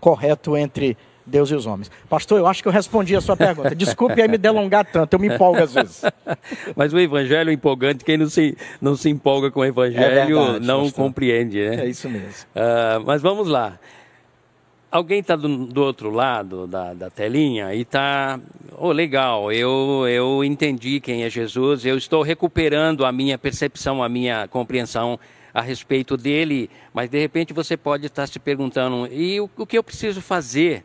Correto 0.01 0.57
entre 0.57 0.97
Deus 1.29 1.51
e 1.51 1.55
os 1.55 1.67
homens. 1.67 1.91
Pastor, 2.09 2.39
eu 2.39 2.47
acho 2.47 2.63
que 2.63 2.69
eu 2.69 2.73
respondi 2.73 3.15
a 3.15 3.21
sua 3.21 3.37
pergunta. 3.37 3.75
Desculpe 3.75 4.21
aí 4.21 4.29
me 4.29 4.39
delongar 4.39 4.85
tanto, 4.85 5.15
eu 5.15 5.19
me 5.19 5.29
empolgo 5.29 5.63
às 5.63 5.73
vezes. 5.73 6.03
Mas 6.75 6.93
o 6.93 6.99
evangelho 6.99 7.51
é 7.51 7.53
empolgante, 7.53 8.05
quem 8.05 8.17
não 8.17 8.29
se, 8.29 8.57
não 8.81 8.97
se 8.97 9.09
empolga 9.09 9.51
com 9.51 9.61
o 9.61 9.65
evangelho 9.65 10.05
é 10.05 10.27
verdade, 10.27 10.67
não 10.67 10.85
pastor. 10.85 11.05
compreende, 11.05 11.69
né? 11.69 11.85
É 11.85 11.89
isso 11.89 12.09
mesmo. 12.09 12.29
Uh, 12.29 13.05
mas 13.05 13.23
vamos 13.23 13.49
lá. 13.49 13.79
Alguém 14.91 15.21
está 15.21 15.37
do, 15.37 15.67
do, 15.67 15.83
outro 15.83 16.11
lado 16.11 16.67
da, 16.67 16.95
da 16.95 17.11
telinha 17.11 17.75
e 17.75 17.83
está, 17.83 18.41
oh, 18.77 18.91
legal, 18.91 19.53
eu, 19.53 20.07
eu 20.09 20.43
entendi 20.43 20.99
quem 20.99 21.25
é 21.25 21.31
Jesus, 21.31 21.85
eu 21.85 21.97
estou 21.97 22.23
recuperando 22.23 23.05
a 23.05 23.13
minha 23.13 23.37
percepção, 23.37 24.03
a 24.03 24.09
minha 24.09 24.49
compreensão 24.49 25.21
a 25.53 25.61
respeito 25.61 26.17
dele, 26.17 26.71
mas 26.95 27.11
de 27.11 27.19
repente 27.19 27.53
você 27.53 27.77
pode 27.77 28.07
estar 28.07 28.27
se 28.27 28.39
perguntando, 28.39 29.07
e 29.13 29.39
o, 29.41 29.51
o 29.59 29.67
que 29.67 29.77
eu 29.77 29.83
preciso 29.83 30.23
fazer 30.23 30.85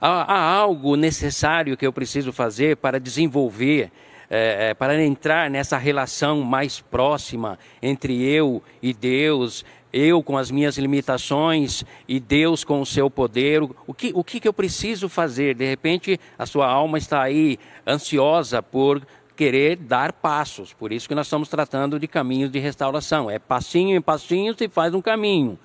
Há, 0.00 0.32
há 0.32 0.54
algo 0.54 0.96
necessário 0.96 1.76
que 1.76 1.86
eu 1.86 1.92
preciso 1.92 2.32
fazer 2.32 2.76
para 2.78 2.98
desenvolver, 2.98 3.92
é, 4.30 4.72
para 4.72 5.02
entrar 5.04 5.50
nessa 5.50 5.76
relação 5.76 6.40
mais 6.40 6.80
próxima 6.80 7.58
entre 7.82 8.22
eu 8.22 8.62
e 8.80 8.94
Deus, 8.94 9.64
eu 9.92 10.22
com 10.22 10.38
as 10.38 10.50
minhas 10.50 10.78
limitações 10.78 11.84
e 12.08 12.18
Deus 12.20 12.64
com 12.64 12.80
o 12.80 12.86
seu 12.86 13.10
poder. 13.10 13.62
O 13.62 13.92
que, 13.92 14.12
o 14.14 14.24
que 14.24 14.46
eu 14.46 14.52
preciso 14.52 15.08
fazer? 15.08 15.54
De 15.54 15.66
repente, 15.66 16.18
a 16.38 16.46
sua 16.46 16.66
alma 16.66 16.96
está 16.96 17.22
aí 17.22 17.58
ansiosa 17.86 18.62
por 18.62 19.02
querer 19.36 19.76
dar 19.76 20.12
passos. 20.12 20.72
Por 20.72 20.92
isso 20.92 21.08
que 21.08 21.14
nós 21.14 21.26
estamos 21.26 21.48
tratando 21.48 21.98
de 21.98 22.06
caminhos 22.06 22.50
de 22.50 22.58
restauração. 22.58 23.30
É 23.30 23.38
passinho 23.38 23.96
em 23.96 24.00
passinho 24.00 24.54
se 24.56 24.68
faz 24.68 24.94
um 24.94 25.02
caminho. 25.02 25.58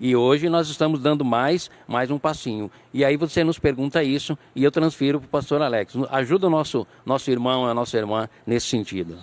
E 0.00 0.14
hoje 0.14 0.48
nós 0.48 0.68
estamos 0.68 1.00
dando 1.00 1.24
mais, 1.24 1.70
mais 1.86 2.10
um 2.10 2.18
passinho. 2.18 2.70
E 2.94 3.04
aí 3.04 3.16
você 3.16 3.42
nos 3.42 3.58
pergunta 3.58 4.02
isso 4.02 4.38
e 4.54 4.62
eu 4.62 4.70
transfiro 4.70 5.18
para 5.18 5.26
o 5.26 5.30
pastor 5.30 5.60
Alex. 5.60 5.94
Ajuda 6.10 6.46
o 6.46 6.50
nosso, 6.50 6.86
nosso 7.04 7.30
irmão, 7.30 7.66
a 7.66 7.74
nossa 7.74 7.96
irmã 7.96 8.28
nesse 8.46 8.68
sentido. 8.68 9.18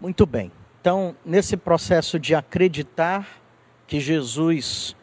Muito 0.00 0.24
bem. 0.24 0.50
Então, 0.80 1.14
nesse 1.24 1.56
processo 1.56 2.18
de 2.18 2.34
acreditar 2.34 3.28
que 3.86 4.00
Jesus 4.00 4.96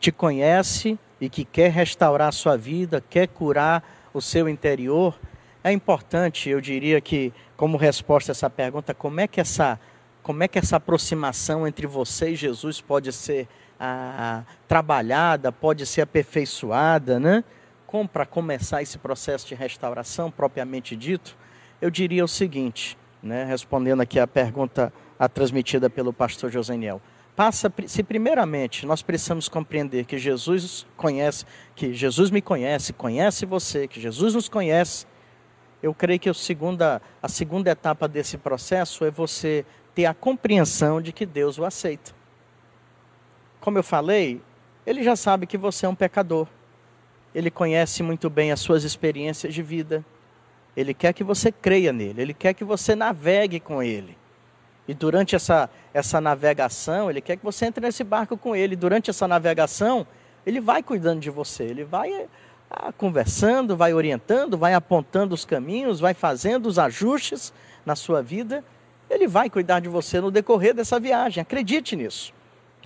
te 0.00 0.10
conhece 0.10 0.98
e 1.20 1.28
que 1.28 1.44
quer 1.44 1.70
restaurar 1.70 2.28
a 2.28 2.32
sua 2.32 2.56
vida, 2.56 3.04
quer 3.08 3.28
curar 3.28 4.08
o 4.12 4.20
seu 4.20 4.48
interior, 4.48 5.16
é 5.62 5.72
importante, 5.72 6.48
eu 6.48 6.60
diria 6.60 7.00
que, 7.00 7.32
como 7.56 7.76
resposta 7.76 8.30
a 8.30 8.34
essa 8.34 8.48
pergunta, 8.48 8.94
como 8.94 9.20
é 9.20 9.26
que 9.26 9.40
essa, 9.40 9.78
como 10.22 10.42
é 10.42 10.48
que 10.48 10.58
essa 10.58 10.76
aproximação 10.76 11.66
entre 11.66 11.86
você 11.86 12.30
e 12.30 12.36
Jesus 12.36 12.80
pode 12.80 13.12
ser 13.12 13.48
a, 13.78 14.44
trabalhada, 14.66 15.52
pode 15.52 15.86
ser 15.86 16.02
aperfeiçoada, 16.02 17.20
né? 17.20 17.44
Como 17.86 18.08
para 18.08 18.26
começar 18.26 18.82
esse 18.82 18.98
processo 18.98 19.46
de 19.46 19.54
restauração 19.54 20.30
propriamente 20.30 20.96
dito, 20.96 21.36
eu 21.80 21.90
diria 21.90 22.24
o 22.24 22.28
seguinte, 22.28 22.98
né? 23.22 23.44
respondendo 23.44 24.00
aqui 24.00 24.18
a 24.18 24.26
pergunta 24.26 24.92
a 25.18 25.28
transmitida 25.28 25.88
pelo 25.88 26.12
pastor 26.12 26.50
Joseniel. 26.50 27.00
Passa, 27.36 27.72
se 27.86 28.02
primeiramente 28.02 28.86
nós 28.86 29.02
precisamos 29.02 29.48
compreender 29.48 30.04
que 30.04 30.18
Jesus 30.18 30.86
conhece, 30.96 31.44
que 31.74 31.92
Jesus 31.92 32.30
me 32.30 32.40
conhece, 32.40 32.92
conhece 32.92 33.44
você, 33.44 33.86
que 33.86 34.00
Jesus 34.00 34.34
nos 34.34 34.48
conhece, 34.48 35.06
eu 35.82 35.94
creio 35.94 36.18
que 36.18 36.30
a 36.30 36.34
segunda, 36.34 37.00
a 37.22 37.28
segunda 37.28 37.70
etapa 37.70 38.08
desse 38.08 38.38
processo 38.38 39.04
é 39.04 39.10
você 39.10 39.64
ter 39.94 40.06
a 40.06 40.14
compreensão 40.14 41.00
de 41.00 41.12
que 41.12 41.26
Deus 41.26 41.58
o 41.58 41.64
aceita 41.64 42.16
como 43.66 43.78
eu 43.78 43.82
falei, 43.82 44.40
ele 44.86 45.02
já 45.02 45.16
sabe 45.16 45.44
que 45.44 45.58
você 45.58 45.86
é 45.86 45.88
um 45.88 45.94
pecador. 45.96 46.46
Ele 47.34 47.50
conhece 47.50 48.00
muito 48.00 48.30
bem 48.30 48.52
as 48.52 48.60
suas 48.60 48.84
experiências 48.84 49.52
de 49.52 49.60
vida. 49.60 50.04
Ele 50.76 50.94
quer 50.94 51.12
que 51.12 51.24
você 51.24 51.50
creia 51.50 51.92
nele, 51.92 52.22
ele 52.22 52.32
quer 52.32 52.54
que 52.54 52.62
você 52.62 52.94
navegue 52.94 53.58
com 53.58 53.82
ele. 53.82 54.16
E 54.86 54.94
durante 54.94 55.34
essa, 55.34 55.68
essa 55.92 56.20
navegação, 56.20 57.10
ele 57.10 57.20
quer 57.20 57.36
que 57.38 57.42
você 57.42 57.66
entre 57.66 57.84
nesse 57.84 58.04
barco 58.04 58.36
com 58.36 58.54
ele. 58.54 58.76
Durante 58.76 59.10
essa 59.10 59.26
navegação, 59.26 60.06
ele 60.46 60.60
vai 60.60 60.80
cuidando 60.80 61.18
de 61.18 61.28
você, 61.28 61.64
ele 61.64 61.82
vai 61.82 62.28
ah, 62.70 62.92
conversando, 62.92 63.76
vai 63.76 63.92
orientando, 63.92 64.56
vai 64.56 64.74
apontando 64.74 65.34
os 65.34 65.44
caminhos, 65.44 65.98
vai 65.98 66.14
fazendo 66.14 66.66
os 66.66 66.78
ajustes 66.78 67.52
na 67.84 67.96
sua 67.96 68.22
vida. 68.22 68.62
Ele 69.10 69.26
vai 69.26 69.50
cuidar 69.50 69.80
de 69.80 69.88
você 69.88 70.20
no 70.20 70.30
decorrer 70.30 70.72
dessa 70.72 71.00
viagem, 71.00 71.42
acredite 71.42 71.96
nisso. 71.96 72.35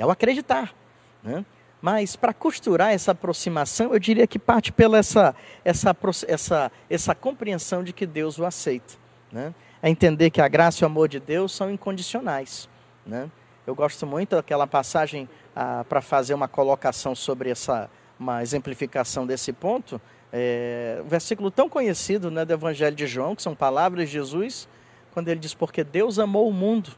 É 0.00 0.06
o 0.06 0.10
acreditar. 0.10 0.74
Né? 1.22 1.44
Mas 1.82 2.16
para 2.16 2.32
costurar 2.32 2.90
essa 2.90 3.12
aproximação, 3.12 3.92
eu 3.92 3.98
diria 3.98 4.26
que 4.26 4.38
parte 4.38 4.72
pela 4.72 4.96
essa, 4.96 5.34
essa, 5.62 5.94
essa, 6.26 6.72
essa 6.88 7.14
compreensão 7.14 7.84
de 7.84 7.92
que 7.92 8.06
Deus 8.06 8.38
o 8.38 8.46
aceita. 8.46 8.94
Né? 9.30 9.54
É 9.82 9.90
entender 9.90 10.30
que 10.30 10.40
a 10.40 10.48
graça 10.48 10.82
e 10.82 10.84
o 10.84 10.86
amor 10.86 11.06
de 11.06 11.20
Deus 11.20 11.52
são 11.52 11.70
incondicionais. 11.70 12.66
Né? 13.04 13.30
Eu 13.66 13.74
gosto 13.74 14.06
muito 14.06 14.36
daquela 14.36 14.66
passagem 14.66 15.28
ah, 15.54 15.84
para 15.86 16.00
fazer 16.00 16.32
uma 16.32 16.48
colocação 16.48 17.14
sobre 17.14 17.50
essa, 17.50 17.90
uma 18.18 18.42
exemplificação 18.42 19.26
desse 19.26 19.52
ponto. 19.52 20.00
É, 20.32 21.02
um 21.04 21.08
versículo 21.08 21.50
tão 21.50 21.68
conhecido 21.68 22.30
né, 22.30 22.42
do 22.46 22.54
Evangelho 22.54 22.96
de 22.96 23.06
João, 23.06 23.36
que 23.36 23.42
são 23.42 23.54
palavras 23.54 24.06
de 24.06 24.14
Jesus, 24.14 24.66
quando 25.12 25.28
ele 25.28 25.40
diz: 25.40 25.52
Porque 25.52 25.84
Deus 25.84 26.18
amou 26.18 26.48
o 26.48 26.52
mundo 26.52 26.90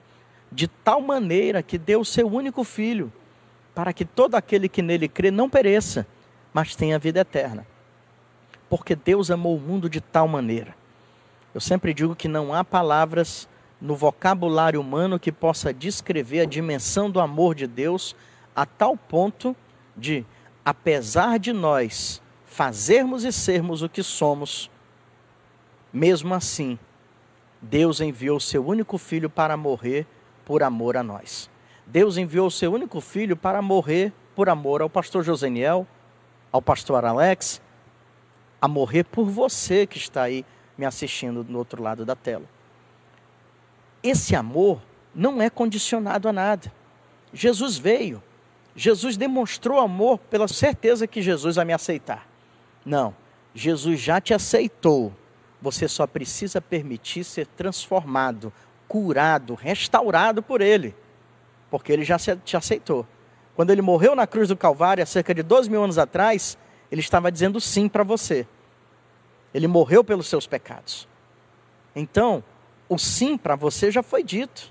de 0.52 0.68
tal 0.68 1.00
maneira 1.00 1.62
que 1.62 1.78
deu 1.78 2.00
o 2.00 2.04
seu 2.04 2.26
único 2.26 2.62
filho, 2.62 3.10
para 3.74 3.92
que 3.92 4.04
todo 4.04 4.34
aquele 4.34 4.68
que 4.68 4.82
nele 4.82 5.08
crê 5.08 5.30
não 5.30 5.48
pereça, 5.48 6.06
mas 6.52 6.76
tenha 6.76 6.98
vida 6.98 7.20
eterna. 7.20 7.66
Porque 8.68 8.94
Deus 8.94 9.30
amou 9.30 9.56
o 9.56 9.60
mundo 9.60 9.88
de 9.88 10.00
tal 10.00 10.28
maneira. 10.28 10.74
Eu 11.54 11.60
sempre 11.60 11.94
digo 11.94 12.14
que 12.14 12.28
não 12.28 12.52
há 12.54 12.62
palavras 12.62 13.48
no 13.80 13.96
vocabulário 13.96 14.80
humano 14.80 15.18
que 15.18 15.32
possa 15.32 15.72
descrever 15.72 16.40
a 16.40 16.46
dimensão 16.46 17.10
do 17.10 17.18
amor 17.18 17.54
de 17.54 17.66
Deus 17.66 18.14
a 18.54 18.66
tal 18.66 18.96
ponto 18.96 19.56
de, 19.96 20.24
apesar 20.64 21.38
de 21.38 21.52
nós 21.52 22.22
fazermos 22.46 23.24
e 23.24 23.32
sermos 23.32 23.82
o 23.82 23.88
que 23.88 24.02
somos, 24.02 24.70
mesmo 25.90 26.34
assim, 26.34 26.78
Deus 27.60 28.00
enviou 28.00 28.38
seu 28.38 28.66
único 28.66 28.98
filho 28.98 29.30
para 29.30 29.56
morrer 29.56 30.06
por 30.44 30.62
amor 30.62 30.96
a 30.96 31.02
nós. 31.02 31.50
Deus 31.86 32.16
enviou 32.16 32.46
o 32.46 32.50
seu 32.50 32.72
único 32.72 33.00
filho 33.00 33.36
para 33.36 33.60
morrer 33.60 34.12
por 34.34 34.48
amor 34.48 34.82
ao 34.82 34.88
pastor 34.88 35.22
Joseniel, 35.22 35.86
ao 36.50 36.62
pastor 36.62 37.04
Alex, 37.04 37.60
a 38.60 38.68
morrer 38.68 39.04
por 39.04 39.26
você 39.26 39.86
que 39.86 39.98
está 39.98 40.22
aí 40.22 40.44
me 40.76 40.86
assistindo 40.86 41.42
do 41.42 41.58
outro 41.58 41.82
lado 41.82 42.04
da 42.04 42.14
tela. 42.14 42.44
Esse 44.02 44.34
amor 44.34 44.80
não 45.14 45.40
é 45.42 45.50
condicionado 45.50 46.28
a 46.28 46.32
nada. 46.32 46.72
Jesus 47.32 47.76
veio, 47.76 48.22
Jesus 48.74 49.16
demonstrou 49.16 49.78
amor 49.78 50.18
pela 50.18 50.48
certeza 50.48 51.06
que 51.06 51.22
Jesus 51.22 51.56
vai 51.56 51.64
me 51.64 51.72
aceitar. 51.72 52.26
Não, 52.84 53.14
Jesus 53.54 54.00
já 54.00 54.20
te 54.20 54.34
aceitou. 54.34 55.12
Você 55.60 55.86
só 55.86 56.06
precisa 56.06 56.60
permitir 56.60 57.22
ser 57.22 57.46
transformado 57.46 58.52
curado, 58.92 59.54
restaurado 59.54 60.42
por 60.42 60.60
Ele, 60.60 60.94
porque 61.70 61.90
Ele 61.90 62.04
já 62.04 62.18
te 62.18 62.58
aceitou. 62.58 63.06
Quando 63.56 63.70
Ele 63.70 63.80
morreu 63.80 64.14
na 64.14 64.26
cruz 64.26 64.48
do 64.48 64.56
Calvário, 64.56 65.02
há 65.02 65.06
cerca 65.06 65.34
de 65.34 65.42
12 65.42 65.70
mil 65.70 65.82
anos 65.82 65.96
atrás, 65.96 66.58
Ele 66.90 67.00
estava 67.00 67.32
dizendo 67.32 67.58
sim 67.58 67.88
para 67.88 68.04
você. 68.04 68.46
Ele 69.54 69.66
morreu 69.66 70.04
pelos 70.04 70.26
seus 70.26 70.46
pecados. 70.46 71.08
Então, 71.96 72.44
o 72.86 72.98
sim 72.98 73.38
para 73.38 73.56
você 73.56 73.90
já 73.90 74.02
foi 74.02 74.22
dito. 74.22 74.70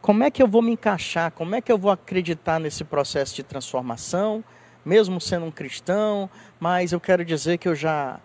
Como 0.00 0.24
é 0.24 0.30
que 0.30 0.42
eu 0.42 0.48
vou 0.48 0.62
me 0.62 0.72
encaixar? 0.72 1.30
Como 1.32 1.54
é 1.54 1.60
que 1.60 1.70
eu 1.70 1.76
vou 1.76 1.90
acreditar 1.90 2.58
nesse 2.58 2.82
processo 2.82 3.36
de 3.36 3.42
transformação, 3.42 4.42
mesmo 4.82 5.20
sendo 5.20 5.44
um 5.44 5.50
cristão? 5.50 6.30
Mas 6.58 6.92
eu 6.92 7.00
quero 7.00 7.26
dizer 7.26 7.58
que 7.58 7.68
eu 7.68 7.74
já 7.74 8.18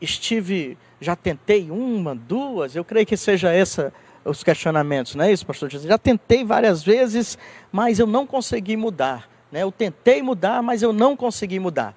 estive, 0.00 0.78
já 1.02 1.16
tentei 1.16 1.70
uma, 1.70 2.14
duas, 2.14 2.76
eu 2.76 2.84
creio 2.84 3.04
que 3.04 3.16
seja 3.16 3.50
essa 3.50 3.92
os 4.24 4.44
questionamentos, 4.44 5.14
não 5.14 5.24
é 5.24 5.32
isso, 5.32 5.44
pastor? 5.44 5.68
Já 5.70 5.98
tentei 5.98 6.44
várias 6.44 6.82
vezes, 6.82 7.36
mas 7.72 7.98
eu 7.98 8.06
não 8.06 8.26
consegui 8.26 8.76
mudar. 8.76 9.28
Né? 9.50 9.62
Eu 9.62 9.72
tentei 9.72 10.22
mudar, 10.22 10.62
mas 10.62 10.82
eu 10.82 10.92
não 10.92 11.16
consegui 11.16 11.58
mudar. 11.58 11.94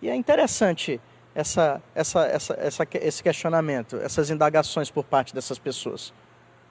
E 0.00 0.10
é 0.10 0.14
interessante 0.16 1.00
essa, 1.34 1.80
essa, 1.94 2.26
essa, 2.26 2.54
essa, 2.54 2.88
esse 2.94 3.22
questionamento, 3.22 3.96
essas 3.96 4.30
indagações 4.30 4.90
por 4.90 5.04
parte 5.04 5.34
dessas 5.34 5.58
pessoas. 5.58 6.12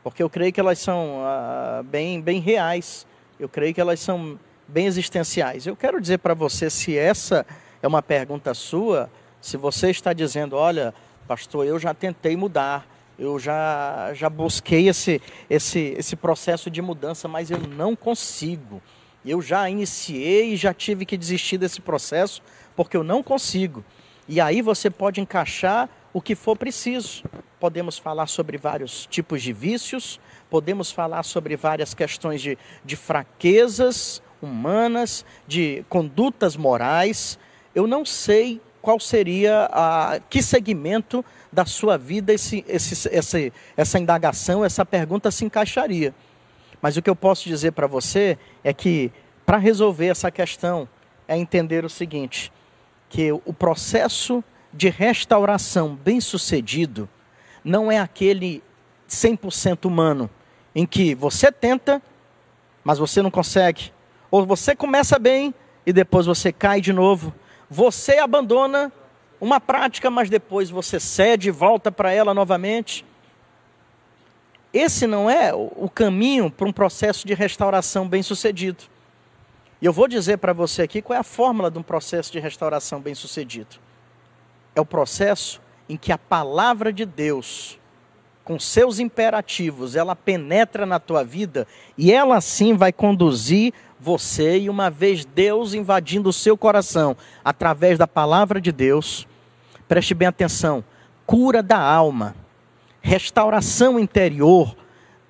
Porque 0.03 0.21
eu 0.21 0.29
creio 0.29 0.51
que 0.51 0.59
elas 0.59 0.79
são 0.79 1.21
ah, 1.23 1.81
bem, 1.85 2.21
bem 2.21 2.39
reais, 2.39 3.07
eu 3.39 3.47
creio 3.47 3.73
que 3.73 3.81
elas 3.81 3.99
são 3.99 4.37
bem 4.67 4.85
existenciais. 4.85 5.65
Eu 5.65 5.75
quero 5.75 6.01
dizer 6.01 6.19
para 6.19 6.33
você, 6.33 6.69
se 6.69 6.97
essa 6.97 7.45
é 7.81 7.87
uma 7.87 8.01
pergunta 8.01 8.53
sua, 8.53 9.09
se 9.39 9.57
você 9.57 9.89
está 9.89 10.13
dizendo, 10.13 10.55
olha, 10.55 10.93
pastor, 11.27 11.65
eu 11.65 11.79
já 11.79 11.93
tentei 11.93 12.35
mudar, 12.35 12.87
eu 13.17 13.37
já, 13.37 14.11
já 14.13 14.29
busquei 14.29 14.89
esse, 14.89 15.21
esse, 15.49 15.95
esse 15.97 16.15
processo 16.15 16.69
de 16.69 16.81
mudança, 16.81 17.27
mas 17.27 17.51
eu 17.51 17.59
não 17.59 17.95
consigo. 17.95 18.81
Eu 19.23 19.41
já 19.41 19.69
iniciei 19.69 20.53
e 20.53 20.57
já 20.57 20.73
tive 20.73 21.05
que 21.05 21.15
desistir 21.15 21.57
desse 21.57 21.79
processo 21.81 22.41
porque 22.75 22.97
eu 22.97 23.03
não 23.03 23.21
consigo. 23.21 23.83
E 24.27 24.41
aí 24.41 24.61
você 24.61 24.89
pode 24.89 25.21
encaixar 25.21 25.89
o 26.13 26.21
que 26.21 26.35
for 26.35 26.57
preciso. 26.57 27.23
Podemos 27.59 27.97
falar 27.97 28.27
sobre 28.27 28.57
vários 28.57 29.05
tipos 29.05 29.41
de 29.41 29.53
vícios, 29.53 30.19
podemos 30.49 30.91
falar 30.91 31.23
sobre 31.23 31.55
várias 31.55 31.93
questões 31.93 32.41
de, 32.41 32.57
de 32.83 32.95
fraquezas 32.95 34.21
humanas, 34.41 35.23
de 35.47 35.85
condutas 35.87 36.55
morais. 36.55 37.37
Eu 37.75 37.85
não 37.85 38.03
sei 38.03 38.59
qual 38.81 38.99
seria 38.99 39.69
a 39.71 40.19
que 40.29 40.41
segmento 40.41 41.23
da 41.51 41.65
sua 41.65 41.97
vida 41.97 42.33
esse, 42.33 42.65
esse, 42.67 43.53
essa 43.77 43.99
indagação, 43.99 44.65
essa 44.65 44.85
pergunta 44.85 45.29
se 45.29 45.45
encaixaria. 45.45 46.13
Mas 46.81 46.97
o 46.97 47.01
que 47.01 47.09
eu 47.09 47.15
posso 47.15 47.47
dizer 47.47 47.71
para 47.71 47.85
você 47.87 48.37
é 48.63 48.73
que 48.73 49.11
para 49.45 49.57
resolver 49.57 50.07
essa 50.07 50.31
questão 50.31 50.87
é 51.27 51.37
entender 51.37 51.85
o 51.85 51.89
seguinte: 51.89 52.51
que 53.09 53.31
o 53.31 53.53
processo 53.53 54.43
de 54.73 54.89
restauração 54.89 55.95
bem-sucedido 55.95 57.07
não 57.63 57.91
é 57.91 57.99
aquele 57.99 58.63
100% 59.07 59.85
humano, 59.85 60.29
em 60.73 60.85
que 60.85 61.13
você 61.13 61.51
tenta, 61.51 62.01
mas 62.83 62.97
você 62.97 63.21
não 63.21 63.29
consegue, 63.29 63.91
ou 64.31 64.45
você 64.45 64.75
começa 64.75 65.19
bem 65.19 65.53
e 65.85 65.91
depois 65.91 66.25
você 66.25 66.51
cai 66.51 66.79
de 66.79 66.93
novo, 66.93 67.33
você 67.73 68.17
abandona 68.17 68.91
uma 69.39 69.57
prática, 69.61 70.11
mas 70.11 70.29
depois 70.29 70.69
você 70.69 70.99
cede 70.99 71.47
e 71.47 71.51
volta 71.51 71.89
para 71.89 72.11
ela 72.11 72.33
novamente. 72.33 73.05
Esse 74.73 75.07
não 75.07 75.29
é 75.29 75.53
o 75.53 75.89
caminho 75.89 76.51
para 76.51 76.67
um 76.67 76.73
processo 76.73 77.25
de 77.25 77.33
restauração 77.33 78.09
bem-sucedido. 78.09 78.83
E 79.81 79.85
eu 79.85 79.93
vou 79.93 80.09
dizer 80.09 80.39
para 80.39 80.51
você 80.51 80.81
aqui 80.81 81.01
qual 81.01 81.15
é 81.15 81.19
a 81.21 81.23
fórmula 81.23 81.71
de 81.71 81.79
um 81.79 81.81
processo 81.81 82.29
de 82.29 82.39
restauração 82.41 82.99
bem-sucedido. 82.99 83.77
É 84.75 84.81
o 84.81 84.85
processo 84.85 85.61
em 85.87 85.95
que 85.95 86.11
a 86.11 86.17
palavra 86.17 86.91
de 86.91 87.05
Deus, 87.05 87.79
com 88.43 88.59
seus 88.59 88.99
imperativos, 88.99 89.95
ela 89.95 90.13
penetra 90.13 90.85
na 90.85 90.99
tua 90.99 91.23
vida 91.23 91.65
e 91.97 92.11
ela 92.11 92.41
sim 92.41 92.75
vai 92.75 92.91
conduzir 92.91 93.73
você 94.01 94.57
e 94.57 94.69
uma 94.69 94.89
vez 94.89 95.23
Deus 95.23 95.75
invadindo 95.75 96.29
o 96.29 96.33
seu 96.33 96.57
coração 96.57 97.15
através 97.45 97.99
da 97.99 98.07
palavra 98.07 98.59
de 98.59 98.71
Deus, 98.71 99.27
preste 99.87 100.15
bem 100.15 100.27
atenção, 100.27 100.83
cura 101.23 101.61
da 101.61 101.79
alma, 101.79 102.35
restauração 102.99 103.99
interior, 103.99 104.75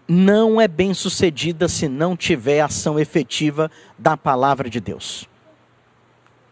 não 0.07 0.59
é 0.59 0.69
bem 0.69 0.93
sucedida 0.93 1.67
se 1.67 1.89
não 1.89 2.15
tiver 2.15 2.61
ação 2.61 2.97
efetiva 2.97 3.69
da 3.99 4.15
palavra 4.15 4.69
de 4.69 4.79
Deus. 4.79 5.27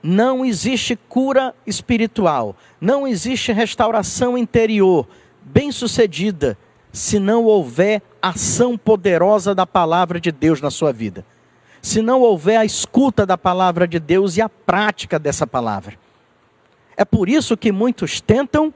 Não 0.03 0.45
existe 0.45 0.97
cura 0.97 1.55
espiritual, 1.65 2.55
não 2.81 3.07
existe 3.07 3.53
restauração 3.53 4.37
interior 4.37 5.07
bem 5.41 5.71
sucedida 5.71 6.57
se 6.91 7.17
não 7.17 7.45
houver 7.45 8.01
ação 8.21 8.77
poderosa 8.77 9.55
da 9.55 9.65
palavra 9.65 10.19
de 10.19 10.31
Deus 10.31 10.59
na 10.59 10.69
sua 10.69 10.91
vida. 10.91 11.25
Se 11.81 12.01
não 12.01 12.21
houver 12.21 12.57
a 12.57 12.65
escuta 12.65 13.25
da 13.25 13.37
palavra 13.37 13.87
de 13.87 13.99
Deus 13.99 14.37
e 14.37 14.41
a 14.41 14.49
prática 14.49 15.17
dessa 15.17 15.47
palavra. 15.47 15.97
É 16.97 17.05
por 17.05 17.29
isso 17.29 17.55
que 17.55 17.71
muitos 17.71 18.19
tentam 18.19 18.73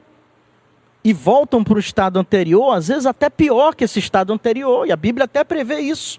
e 1.04 1.12
voltam 1.12 1.62
para 1.62 1.74
o 1.74 1.78
estado 1.78 2.18
anterior, 2.18 2.72
às 2.72 2.88
vezes 2.88 3.04
até 3.04 3.28
pior 3.28 3.74
que 3.74 3.84
esse 3.84 3.98
estado 3.98 4.32
anterior, 4.32 4.86
e 4.86 4.92
a 4.92 4.96
Bíblia 4.96 5.26
até 5.26 5.44
prevê 5.44 5.80
isso. 5.80 6.18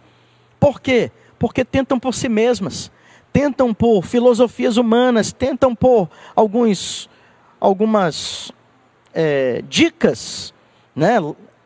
Por 0.60 0.80
quê? 0.80 1.12
Porque 1.40 1.66
tentam 1.66 2.00
por 2.00 2.14
si 2.14 2.30
mesmas, 2.30 2.92
tentam 3.34 3.74
por 3.74 4.04
filosofias 4.04 4.78
humanas, 4.78 5.34
tentam 5.34 5.74
por 5.74 6.08
alguns, 6.36 7.10
algumas 7.60 8.52
é, 9.12 9.64
dicas, 9.68 10.54
né, 10.96 11.16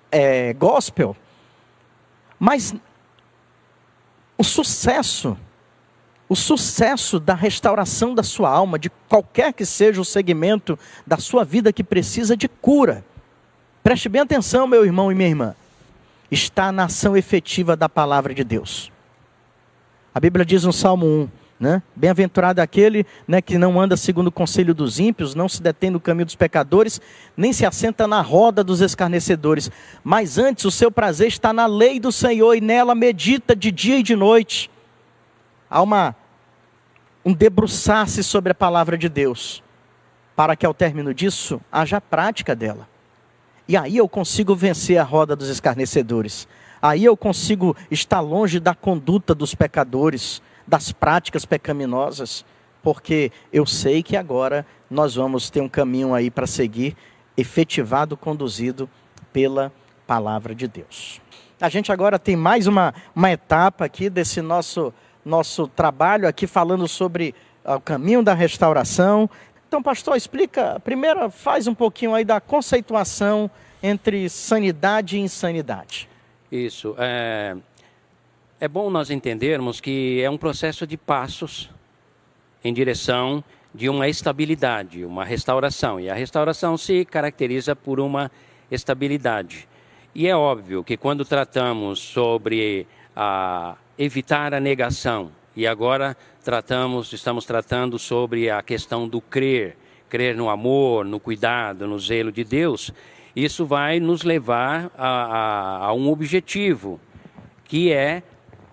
é, 0.10 0.54
gospel, 0.54 1.16
mas 2.40 2.74
o 4.40 4.44
sucesso, 4.44 5.38
o 6.28 6.36
sucesso 6.36 7.20
da 7.20 7.36
restauração 7.36 8.16
da 8.16 8.24
sua 8.24 8.50
alma, 8.50 8.80
de 8.80 8.90
qualquer 9.08 9.54
que 9.54 9.66
seja 9.66 10.02
o 10.02 10.06
segmento 10.06 10.80
da 11.06 11.18
sua 11.18 11.46
vida 11.46 11.72
que 11.72 11.84
precisa 11.84 12.36
de 12.36 12.48
cura, 12.48 13.06
Preste 13.82 14.10
bem 14.10 14.22
atenção, 14.22 14.68
meu 14.68 14.86
irmão 14.86 15.12
e 15.12 15.16
minha 15.16 15.30
irmã. 15.30 15.56
Está 16.30 16.72
na 16.72 16.86
ação 16.86 17.16
efetiva 17.16 17.76
da 17.76 17.88
palavra 17.88 18.34
de 18.34 18.44
Deus. 18.44 18.92
A 20.14 20.20
Bíblia 20.20 20.46
diz 20.46 20.64
no 20.64 20.74
Salmo 20.74 21.06
1, 21.06 21.30
né? 21.60 21.84
Bem-aventurado 21.94 22.62
aquele 22.62 23.06
né, 23.28 23.42
que 23.42 23.58
não 23.58 23.80
anda 23.80 23.98
segundo 23.98 24.28
o 24.28 24.32
conselho 24.32 24.74
dos 24.74 24.98
ímpios, 24.98 25.36
não 25.36 25.50
se 25.50 25.62
detém 25.62 25.90
no 25.90 26.00
caminho 26.00 26.26
dos 26.26 26.36
pecadores, 26.36 27.02
nem 27.36 27.52
se 27.52 27.66
assenta 27.66 28.08
na 28.08 28.22
roda 28.22 28.64
dos 28.64 28.80
escarnecedores, 28.80 29.70
mas 30.04 30.38
antes 30.38 30.64
o 30.64 30.72
seu 30.72 30.90
prazer 30.90 31.28
está 31.28 31.52
na 31.52 31.66
lei 31.66 32.00
do 32.00 32.12
Senhor 32.12 32.56
e 32.56 32.62
nela 32.62 32.96
medita 32.96 33.56
de 33.56 33.72
dia 33.72 34.00
e 34.00 34.04
de 34.04 34.16
noite. 34.16 34.72
Há 35.70 35.82
uma, 35.82 36.16
um 37.26 37.34
debruçar-se 37.34 38.24
sobre 38.24 38.54
a 38.54 38.56
palavra 38.56 38.98
de 38.98 39.10
Deus, 39.10 39.62
para 40.38 40.56
que 40.56 40.66
ao 40.66 40.74
término 40.74 41.14
disso 41.14 41.60
haja 41.70 42.00
prática 42.00 42.56
dela. 42.56 42.88
E 43.68 43.76
aí 43.76 43.98
eu 43.98 44.08
consigo 44.08 44.56
vencer 44.56 44.98
a 44.98 45.04
roda 45.04 45.36
dos 45.36 45.50
escarnecedores. 45.50 46.48
Aí 46.82 47.04
eu 47.04 47.18
consigo 47.18 47.76
estar 47.92 48.22
longe 48.22 48.60
da 48.60 48.74
conduta 48.74 49.36
dos 49.36 49.54
pecadores, 49.54 50.42
das 50.70 50.92
práticas 50.92 51.46
pecaminosas, 51.46 52.46
porque 52.84 53.32
eu 53.52 53.66
sei 53.66 54.04
que 54.04 54.16
agora 54.16 54.66
nós 54.90 55.16
vamos 55.16 55.50
ter 55.50 55.62
um 55.62 55.68
caminho 55.68 56.14
aí 56.14 56.30
para 56.30 56.46
seguir, 56.46 56.96
efetivado, 57.36 58.16
conduzido 58.16 58.88
pela 59.34 59.72
palavra 60.06 60.54
de 60.54 60.68
Deus. 60.68 61.20
A 61.60 61.70
gente 61.70 61.92
agora 61.92 62.20
tem 62.20 62.36
mais 62.36 62.68
uma, 62.68 62.94
uma 63.16 63.32
etapa 63.32 63.86
aqui 63.86 64.10
desse 64.10 64.42
nosso, 64.42 64.94
nosso 65.26 65.68
trabalho 65.68 66.28
aqui 66.28 66.46
falando 66.48 66.88
sobre 66.88 67.34
ah, 67.66 67.76
o 67.76 67.82
caminho 67.82 68.24
da 68.24 68.34
restauração, 68.34 69.30
então, 69.70 69.84
pastor, 69.84 70.18
explica, 70.18 70.80
primeiro 70.80 71.30
faz 71.30 71.68
um 71.68 71.76
pouquinho 71.76 72.16
aí 72.16 72.26
da 72.26 72.42
conceituação 72.42 73.52
entre 73.84 74.28
sanidade 74.28 75.16
e 75.16 75.20
insanidade. 75.20 76.10
Isso. 76.52 76.96
É, 76.98 77.56
é 78.62 78.68
bom 78.68 78.90
nós 78.90 79.10
entendermos 79.10 79.80
que 79.80 80.22
é 80.22 80.30
um 80.30 80.38
processo 80.38 80.86
de 80.86 80.98
passos 80.98 81.70
em 82.62 82.74
direção 82.74 83.42
de 83.74 83.88
uma 83.88 84.10
estabilidade, 84.10 85.06
uma 85.06 85.24
restauração. 85.24 85.98
E 85.98 86.10
a 86.10 86.14
restauração 86.14 86.78
se 86.78 87.06
caracteriza 87.06 87.74
por 87.74 88.02
uma 88.02 88.30
estabilidade. 88.70 89.66
E 90.14 90.28
é 90.28 90.36
óbvio 90.36 90.84
que 90.84 90.98
quando 90.98 91.24
tratamos 91.24 92.00
sobre 92.00 92.86
a 93.16 93.78
evitar 93.98 94.54
a 94.54 94.60
negação, 94.60 95.32
e 95.56 95.66
agora 95.66 96.18
tratamos, 96.44 97.14
estamos 97.14 97.46
tratando 97.46 97.98
sobre 97.98 98.50
a 98.50 98.62
questão 98.62 99.08
do 99.08 99.22
crer, 99.22 99.78
crer 100.10 100.36
no 100.36 100.50
amor, 100.50 101.06
no 101.06 101.20
cuidado, 101.20 101.88
no 101.88 101.98
zelo 101.98 102.32
de 102.32 102.44
Deus. 102.44 102.92
Isso 103.34 103.66
vai 103.66 104.02
nos 104.02 104.24
levar 104.24 104.92
a, 104.98 105.08
a, 105.08 105.86
a 105.86 105.94
um 105.94 106.10
objetivo, 106.10 107.00
que 107.64 107.94
é 107.94 108.24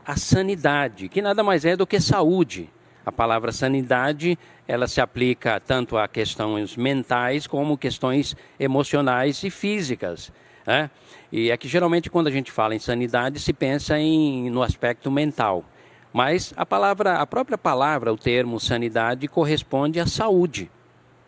a 0.06 0.16
sanidade, 0.16 1.08
que 1.08 1.20
nada 1.20 1.42
mais 1.42 1.64
é 1.64 1.76
do 1.76 1.86
que 1.86 2.00
saúde. 2.00 2.70
A 3.04 3.10
palavra 3.10 3.50
sanidade, 3.50 4.38
ela 4.66 4.86
se 4.86 5.00
aplica 5.00 5.60
tanto 5.60 5.98
a 5.98 6.06
questões 6.06 6.76
mentais 6.76 7.46
como 7.46 7.76
questões 7.76 8.36
emocionais 8.58 9.42
e 9.42 9.50
físicas. 9.50 10.32
Né? 10.64 10.90
E 11.30 11.50
é 11.50 11.56
que 11.56 11.66
geralmente 11.66 12.08
quando 12.08 12.28
a 12.28 12.30
gente 12.30 12.52
fala 12.52 12.74
em 12.74 12.78
sanidade 12.78 13.40
se 13.40 13.52
pensa 13.52 13.98
em, 13.98 14.48
no 14.48 14.62
aspecto 14.62 15.10
mental. 15.10 15.64
Mas 16.12 16.54
a 16.56 16.64
palavra, 16.64 17.16
a 17.16 17.26
própria 17.26 17.58
palavra, 17.58 18.12
o 18.12 18.16
termo 18.16 18.58
sanidade 18.58 19.28
corresponde 19.28 20.00
à 20.00 20.06
saúde, 20.06 20.70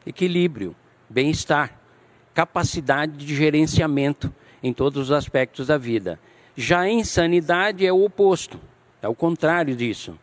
equilíbrio, 0.06 0.74
bem-estar, 1.08 1.78
capacidade 2.32 3.12
de 3.24 3.36
gerenciamento 3.36 4.32
em 4.62 4.72
todos 4.72 5.10
os 5.10 5.12
aspectos 5.12 5.66
da 5.66 5.76
vida. 5.76 6.18
Já 6.56 6.88
insanidade 6.88 7.86
é 7.86 7.92
o 7.92 8.02
oposto, 8.02 8.58
é 9.02 9.08
o 9.08 9.14
contrário 9.14 9.74
disso. 9.76 10.18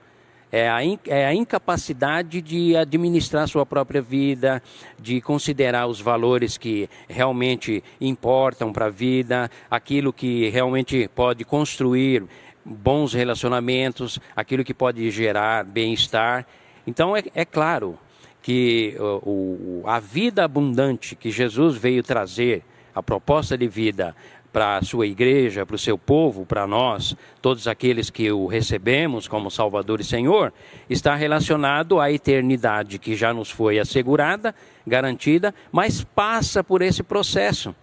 É 0.52 0.70
a, 0.70 0.84
in, 0.84 0.98
é 1.08 1.26
a 1.26 1.34
incapacidade 1.34 2.42
de 2.42 2.78
administrar 2.78 3.48
sua 3.48 3.66
própria 3.66 4.02
vida, 4.02 4.62
de 4.98 5.20
considerar 5.20 5.88
os 5.88 6.00
valores 6.00 6.58
que 6.58 6.90
realmente 7.10 7.84
importam 8.00 8.72
para 8.72 8.86
a 8.86 8.90
vida, 8.90 9.50
aquilo 9.70 10.14
que 10.14 10.50
realmente 10.50 11.10
pode 11.14 11.44
construir 11.44 12.24
bons 12.64 13.14
relacionamentos, 13.14 14.20
aquilo 14.36 14.64
que 14.64 14.74
pode 14.74 15.10
gerar 15.12 15.66
bem-estar. 15.66 16.48
Então, 16.88 17.18
é, 17.18 17.24
é 17.34 17.44
claro 17.44 17.98
que 18.42 18.96
o, 19.00 19.82
a 19.86 20.00
vida 20.00 20.44
abundante 20.44 21.16
que 21.16 21.32
Jesus 21.32 21.76
veio 21.76 22.04
trazer, 22.04 22.64
a 22.94 23.04
proposta 23.04 23.58
de 23.58 23.68
vida 23.68 24.16
para 24.56 24.78
a 24.78 24.82
sua 24.82 25.06
igreja, 25.06 25.66
para 25.66 25.76
o 25.76 25.78
seu 25.78 25.98
povo, 25.98 26.46
para 26.46 26.66
nós, 26.66 27.14
todos 27.42 27.68
aqueles 27.68 28.10
que 28.10 28.32
o 28.32 28.48
recebemos 28.48 29.28
como 29.28 29.52
Salvador 29.52 30.00
e 30.00 30.04
Senhor, 30.06 30.54
está 30.90 31.14
relacionado 31.14 32.00
à 32.00 32.10
eternidade 32.10 32.98
que 32.98 33.18
já 33.18 33.34
nos 33.34 33.52
foi 33.52 33.80
assegurada, 33.80 34.56
garantida, 34.88 35.54
mas 35.74 36.06
passa 36.06 36.64
por 36.64 36.82
esse 36.82 37.04
processo 37.04 37.76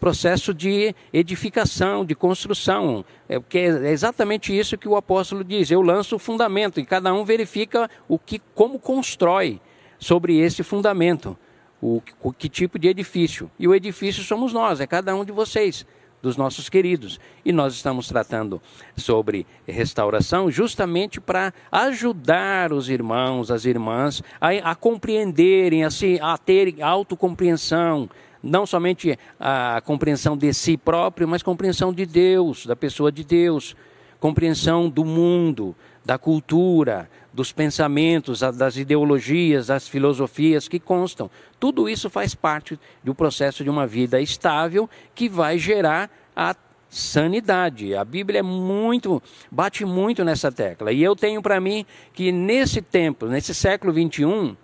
processo 0.00 0.54
de 0.54 0.94
edificação, 1.12 2.02
de 2.02 2.14
construção. 2.14 3.04
É, 3.28 3.38
porque 3.38 3.58
é 3.58 3.90
exatamente 3.90 4.58
isso 4.58 4.78
que 4.78 4.88
o 4.88 4.96
apóstolo 4.96 5.44
diz. 5.44 5.70
Eu 5.70 5.82
lanço 5.82 6.16
o 6.16 6.18
fundamento 6.18 6.80
e 6.80 6.86
cada 6.86 7.12
um 7.12 7.26
verifica 7.26 7.90
o 8.08 8.18
que, 8.18 8.40
como 8.54 8.78
constrói 8.78 9.60
sobre 9.98 10.38
esse 10.38 10.62
fundamento, 10.62 11.38
o, 11.80 12.02
o 12.20 12.32
que 12.32 12.48
tipo 12.48 12.78
de 12.78 12.88
edifício. 12.88 13.50
E 13.58 13.68
o 13.68 13.74
edifício 13.74 14.22
somos 14.22 14.52
nós, 14.52 14.80
é 14.80 14.86
cada 14.86 15.14
um 15.14 15.24
de 15.24 15.32
vocês 15.32 15.86
dos 16.24 16.38
nossos 16.38 16.70
queridos. 16.70 17.20
E 17.44 17.52
nós 17.52 17.74
estamos 17.74 18.08
tratando 18.08 18.60
sobre 18.96 19.46
restauração 19.66 20.50
justamente 20.50 21.20
para 21.20 21.52
ajudar 21.70 22.72
os 22.72 22.88
irmãos, 22.88 23.50
as 23.50 23.66
irmãs 23.66 24.22
a, 24.40 24.48
a 24.70 24.74
compreenderem, 24.74 25.84
assim, 25.84 26.18
a 26.20 26.38
terem 26.38 26.82
autocompreensão, 26.82 28.08
não 28.42 28.64
somente 28.64 29.18
a 29.38 29.82
compreensão 29.84 30.36
de 30.36 30.52
si 30.54 30.78
próprio, 30.78 31.28
mas 31.28 31.42
compreensão 31.42 31.92
de 31.92 32.06
Deus, 32.06 32.64
da 32.64 32.74
pessoa 32.74 33.12
de 33.12 33.22
Deus, 33.22 33.76
compreensão 34.18 34.88
do 34.88 35.04
mundo, 35.04 35.76
da 36.04 36.16
cultura, 36.16 37.08
dos 37.34 37.50
pensamentos, 37.50 38.40
das 38.40 38.76
ideologias, 38.76 39.66
das 39.66 39.88
filosofias 39.88 40.68
que 40.68 40.78
constam. 40.78 41.28
Tudo 41.58 41.88
isso 41.88 42.08
faz 42.08 42.32
parte 42.32 42.78
do 43.02 43.12
processo 43.12 43.64
de 43.64 43.68
uma 43.68 43.88
vida 43.88 44.20
estável 44.20 44.88
que 45.16 45.28
vai 45.28 45.58
gerar 45.58 46.08
a 46.36 46.54
sanidade. 46.88 47.92
A 47.96 48.04
Bíblia 48.04 48.38
é 48.38 48.42
muito, 48.42 49.20
bate 49.50 49.84
muito 49.84 50.24
nessa 50.24 50.52
tecla. 50.52 50.92
E 50.92 51.02
eu 51.02 51.16
tenho 51.16 51.42
para 51.42 51.60
mim 51.60 51.84
que 52.12 52.30
nesse 52.30 52.80
tempo, 52.80 53.26
nesse 53.26 53.52
século 53.52 53.92
21, 53.92 54.56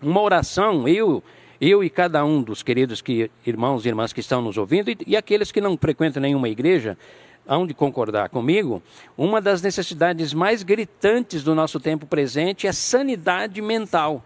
uma 0.00 0.20
oração, 0.20 0.86
eu 0.86 1.22
eu 1.60 1.82
e 1.82 1.88
cada 1.88 2.24
um 2.24 2.42
dos 2.42 2.62
queridos 2.62 3.00
que, 3.00 3.30
irmãos 3.46 3.84
e 3.84 3.88
irmãs 3.88 4.12
que 4.12 4.20
estão 4.20 4.42
nos 4.42 4.58
ouvindo, 4.58 4.90
e, 4.90 4.98
e 5.06 5.16
aqueles 5.16 5.50
que 5.50 5.60
não 5.60 5.78
frequentam 5.78 6.20
nenhuma 6.20 6.48
igreja, 6.48 6.98
hão 7.46 7.66
de 7.66 7.74
concordar 7.74 8.28
comigo, 8.28 8.82
uma 9.16 9.40
das 9.40 9.62
necessidades 9.62 10.32
mais 10.32 10.62
gritantes 10.62 11.42
do 11.42 11.54
nosso 11.54 11.78
tempo 11.78 12.06
presente 12.06 12.66
é 12.66 12.72
sanidade 12.72 13.60
mental. 13.60 14.24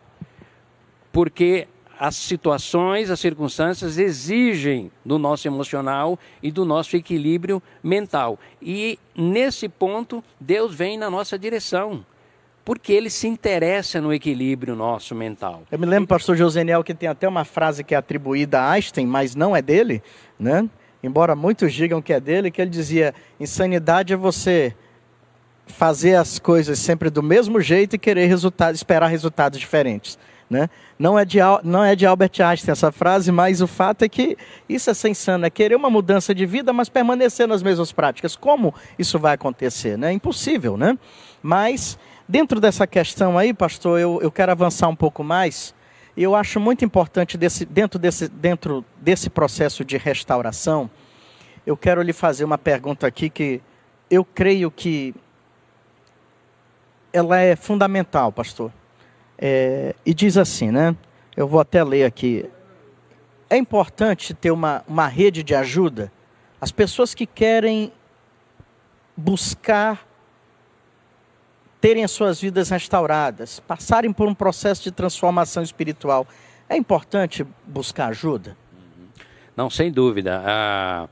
Porque 1.12 1.66
as 1.98 2.14
situações, 2.14 3.10
as 3.10 3.18
circunstâncias 3.18 3.98
exigem 3.98 4.90
do 5.04 5.18
nosso 5.18 5.48
emocional 5.48 6.18
e 6.42 6.50
do 6.52 6.64
nosso 6.64 6.96
equilíbrio 6.96 7.60
mental. 7.82 8.38
E 8.62 8.98
nesse 9.16 9.68
ponto, 9.68 10.22
Deus 10.38 10.72
vem 10.72 10.96
na 10.96 11.10
nossa 11.10 11.38
direção 11.38 12.04
porque 12.68 12.92
ele 12.92 13.08
se 13.08 13.26
interessa 13.26 13.98
no 13.98 14.12
equilíbrio 14.12 14.76
nosso 14.76 15.14
mental. 15.14 15.62
Eu 15.72 15.78
me 15.78 15.86
lembro, 15.86 16.06
pastor 16.06 16.36
Joseniel, 16.36 16.84
que 16.84 16.92
tem 16.92 17.08
até 17.08 17.26
uma 17.26 17.42
frase 17.42 17.82
que 17.82 17.94
é 17.94 17.96
atribuída 17.96 18.60
a 18.60 18.72
Einstein, 18.72 19.06
mas 19.06 19.34
não 19.34 19.56
é 19.56 19.62
dele, 19.62 20.02
né? 20.38 20.68
Embora 21.02 21.36
muitos 21.36 21.72
digam 21.72 22.02
que 22.02 22.12
é 22.12 22.20
dele, 22.20 22.50
que 22.50 22.60
ele 22.60 22.70
dizia: 22.70 23.14
insanidade 23.38 24.12
é 24.12 24.16
você 24.16 24.74
fazer 25.66 26.14
as 26.14 26.38
coisas 26.38 26.78
sempre 26.78 27.10
do 27.10 27.22
mesmo 27.22 27.60
jeito 27.60 27.96
e 27.96 27.98
querer 27.98 28.26
resultado, 28.26 28.74
esperar 28.74 29.08
resultados 29.08 29.58
diferentes. 29.58 30.18
Né? 30.50 30.70
Não, 30.98 31.18
é 31.18 31.26
de, 31.26 31.38
não 31.62 31.84
é 31.84 31.94
de 31.94 32.06
Albert 32.06 32.40
Einstein 32.40 32.72
essa 32.72 32.90
frase, 32.90 33.30
mas 33.30 33.60
o 33.60 33.66
fato 33.66 34.02
é 34.02 34.08
que 34.08 34.34
isso 34.66 34.88
é 34.88 34.94
ser 34.94 35.10
insano, 35.10 35.44
é 35.44 35.50
querer 35.50 35.74
uma 35.74 35.90
mudança 35.90 36.34
de 36.34 36.46
vida, 36.46 36.72
mas 36.72 36.88
permanecer 36.88 37.46
nas 37.46 37.62
mesmas 37.62 37.92
práticas. 37.92 38.34
Como 38.34 38.74
isso 38.98 39.18
vai 39.18 39.34
acontecer? 39.34 39.90
É 39.90 39.96
né? 39.98 40.12
impossível, 40.12 40.78
né? 40.78 40.98
Mas 41.42 41.98
Dentro 42.30 42.60
dessa 42.60 42.86
questão 42.86 43.38
aí, 43.38 43.54
pastor, 43.54 43.98
eu, 43.98 44.20
eu 44.20 44.30
quero 44.30 44.52
avançar 44.52 44.86
um 44.88 44.94
pouco 44.94 45.24
mais. 45.24 45.74
Eu 46.20 46.34
acho 46.34 46.58
muito 46.58 46.84
importante, 46.84 47.38
desse, 47.38 47.64
dentro, 47.64 47.96
desse, 47.96 48.26
dentro 48.26 48.84
desse 49.00 49.30
processo 49.30 49.84
de 49.84 49.96
restauração, 49.96 50.90
eu 51.64 51.76
quero 51.76 52.02
lhe 52.02 52.12
fazer 52.12 52.42
uma 52.44 52.58
pergunta 52.58 53.06
aqui 53.06 53.30
que 53.30 53.62
eu 54.10 54.24
creio 54.24 54.68
que 54.68 55.14
ela 57.12 57.38
é 57.38 57.54
fundamental, 57.54 58.32
pastor. 58.32 58.72
É, 59.38 59.94
e 60.04 60.12
diz 60.12 60.36
assim, 60.36 60.72
né? 60.72 60.96
Eu 61.36 61.46
vou 61.46 61.60
até 61.60 61.84
ler 61.84 62.02
aqui. 62.02 62.50
É 63.48 63.56
importante 63.56 64.34
ter 64.34 64.50
uma, 64.50 64.82
uma 64.88 65.06
rede 65.06 65.44
de 65.44 65.54
ajuda. 65.54 66.10
As 66.60 66.72
pessoas 66.72 67.14
que 67.14 67.26
querem 67.26 67.92
buscar 69.16 70.04
terem 71.80 72.04
as 72.04 72.10
suas 72.10 72.40
vidas 72.40 72.70
restauradas, 72.70 73.60
passarem 73.60 74.12
por 74.12 74.28
um 74.28 74.34
processo 74.34 74.82
de 74.82 74.90
transformação 74.90 75.62
espiritual, 75.62 76.26
é 76.68 76.76
importante 76.76 77.46
buscar 77.66 78.08
ajuda? 78.08 78.56
Não, 79.56 79.70
sem 79.70 79.90
dúvida. 79.90 80.42
Ah, 80.44 81.08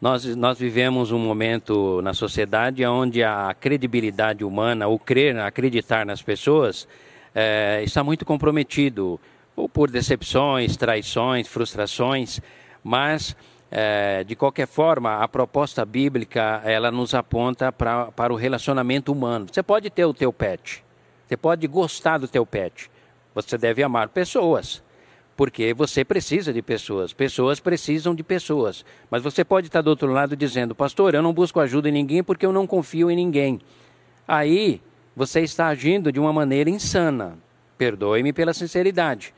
nós, 0.00 0.24
nós 0.36 0.58
vivemos 0.58 1.12
um 1.12 1.18
momento 1.18 2.02
na 2.02 2.12
sociedade 2.12 2.84
onde 2.84 3.22
a 3.22 3.54
credibilidade 3.58 4.44
humana, 4.44 4.88
o 4.88 4.98
crer, 4.98 5.38
acreditar 5.38 6.04
nas 6.04 6.20
pessoas, 6.20 6.86
é, 7.34 7.82
está 7.84 8.04
muito 8.04 8.24
comprometido, 8.24 9.20
ou 9.56 9.68
por 9.68 9.90
decepções, 9.90 10.76
traições, 10.76 11.48
frustrações, 11.48 12.40
mas 12.82 13.36
é, 13.76 14.22
de 14.22 14.36
qualquer 14.36 14.68
forma, 14.68 15.16
a 15.16 15.26
proposta 15.26 15.84
bíblica 15.84 16.62
ela 16.64 16.92
nos 16.92 17.12
aponta 17.12 17.72
pra, 17.72 18.12
para 18.12 18.32
o 18.32 18.36
relacionamento 18.36 19.10
humano. 19.10 19.48
Você 19.50 19.64
pode 19.64 19.90
ter 19.90 20.04
o 20.04 20.14
teu 20.14 20.32
pet, 20.32 20.84
você 21.26 21.36
pode 21.36 21.66
gostar 21.66 22.18
do 22.18 22.28
teu 22.28 22.46
pet, 22.46 22.88
você 23.34 23.58
deve 23.58 23.82
amar 23.82 24.10
pessoas, 24.10 24.80
porque 25.36 25.74
você 25.74 26.04
precisa 26.04 26.52
de 26.52 26.62
pessoas, 26.62 27.12
pessoas 27.12 27.58
precisam 27.58 28.14
de 28.14 28.22
pessoas. 28.22 28.84
Mas 29.10 29.24
você 29.24 29.44
pode 29.44 29.66
estar 29.66 29.80
do 29.80 29.90
outro 29.90 30.06
lado 30.12 30.36
dizendo, 30.36 30.72
pastor, 30.72 31.12
eu 31.12 31.22
não 31.22 31.32
busco 31.32 31.58
ajuda 31.58 31.88
em 31.88 31.92
ninguém 31.92 32.22
porque 32.22 32.46
eu 32.46 32.52
não 32.52 32.68
confio 32.68 33.10
em 33.10 33.16
ninguém. 33.16 33.60
Aí 34.26 34.80
você 35.16 35.40
está 35.40 35.66
agindo 35.66 36.12
de 36.12 36.20
uma 36.20 36.32
maneira 36.32 36.70
insana. 36.70 37.36
Perdoe-me 37.76 38.32
pela 38.32 38.54
sinceridade 38.54 39.34